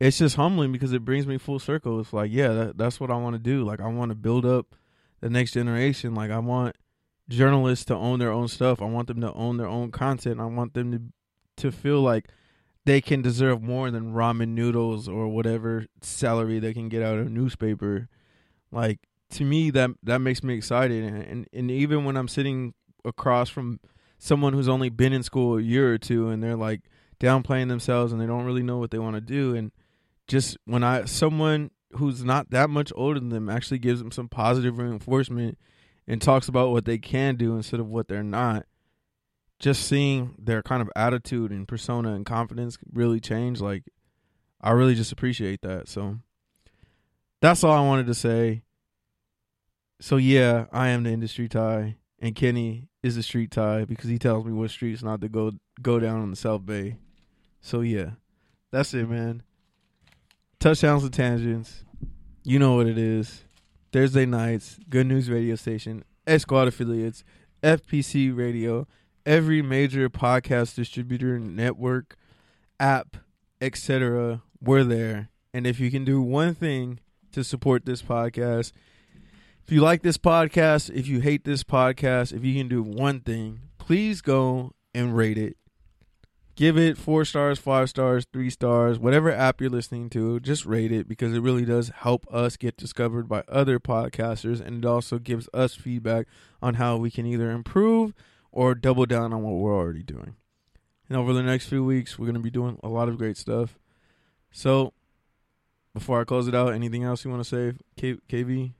[0.00, 1.98] it's just humbling because it brings me full circle.
[2.00, 3.64] It's like, yeah, that, that's what I want to do.
[3.64, 4.74] Like I want to build up
[5.20, 6.14] the next generation.
[6.14, 6.76] Like I want
[7.28, 8.82] journalists to own their own stuff.
[8.82, 10.40] I want them to own their own content.
[10.40, 11.00] I want them to
[11.58, 12.28] to feel like
[12.84, 17.26] they can deserve more than ramen noodles or whatever salary they can get out of
[17.26, 18.08] a newspaper.
[18.70, 19.00] Like
[19.30, 22.74] to me that that makes me excited and, and and even when I'm sitting
[23.04, 23.80] across from
[24.18, 26.82] someone who's only been in school a year or two and they're like
[27.18, 29.72] downplaying themselves and they don't really know what they want to do and
[30.28, 34.28] just when I someone who's not that much older than them actually gives them some
[34.28, 35.58] positive reinforcement
[36.06, 38.66] and talks about what they can do instead of what they're not
[39.58, 43.84] just seeing their kind of attitude and persona and confidence really change like
[44.60, 46.18] i really just appreciate that so.
[47.40, 48.62] That's all i wanted to say.
[50.00, 54.18] So yeah i am the industry tie and kenny is the street tie because he
[54.18, 56.96] tells me what streets not to go go down on the south bay.
[57.60, 58.10] So yeah
[58.70, 59.42] that's it man.
[60.58, 61.84] Touchdowns and tangents.
[62.44, 63.44] You know what it is
[63.92, 66.02] thursday nights good news radio station
[66.38, 67.22] squad affiliates
[67.62, 68.86] fpc radio
[69.24, 72.16] every major podcast distributor network
[72.80, 73.16] app
[73.60, 75.28] etc we're there.
[75.52, 77.00] And if you can do one thing
[77.32, 78.72] to support this podcast
[79.64, 83.20] if you like this podcast if you hate this podcast if you can do one
[83.20, 85.56] thing please go and rate it
[86.54, 90.92] give it four stars five stars three stars whatever app you're listening to just rate
[90.92, 95.18] it because it really does help us get discovered by other podcasters and it also
[95.18, 96.26] gives us feedback
[96.60, 98.12] on how we can either improve
[98.52, 100.36] or double down on what we're already doing.
[101.08, 103.36] And over the next few weeks, we're going to be doing a lot of great
[103.36, 103.78] stuff.
[104.50, 104.92] So,
[105.94, 108.72] before I close it out, anything else you want to say, K- KV?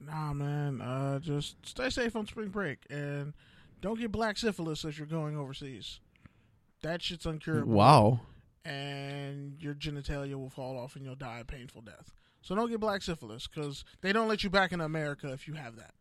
[0.00, 0.80] Nah, man.
[0.80, 3.34] Uh, just stay safe on spring break and
[3.80, 6.00] don't get black syphilis if you're going overseas.
[6.82, 7.66] That shit's uncurable.
[7.66, 8.20] Wow.
[8.64, 12.12] And your genitalia will fall off and you'll die a painful death.
[12.42, 15.54] So don't get black syphilis because they don't let you back in America if you
[15.54, 15.92] have that.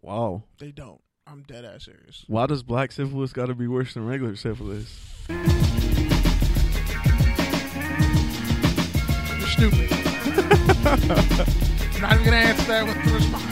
[0.00, 0.42] Wow.
[0.58, 1.00] They don't.
[1.26, 2.24] I'm dead ass serious.
[2.26, 4.98] Why does black syphilis got to be worse than regular syphilis?
[5.28, 5.46] You're
[9.46, 9.88] stupid.
[10.84, 13.51] I'm Not even gonna answer that with the response.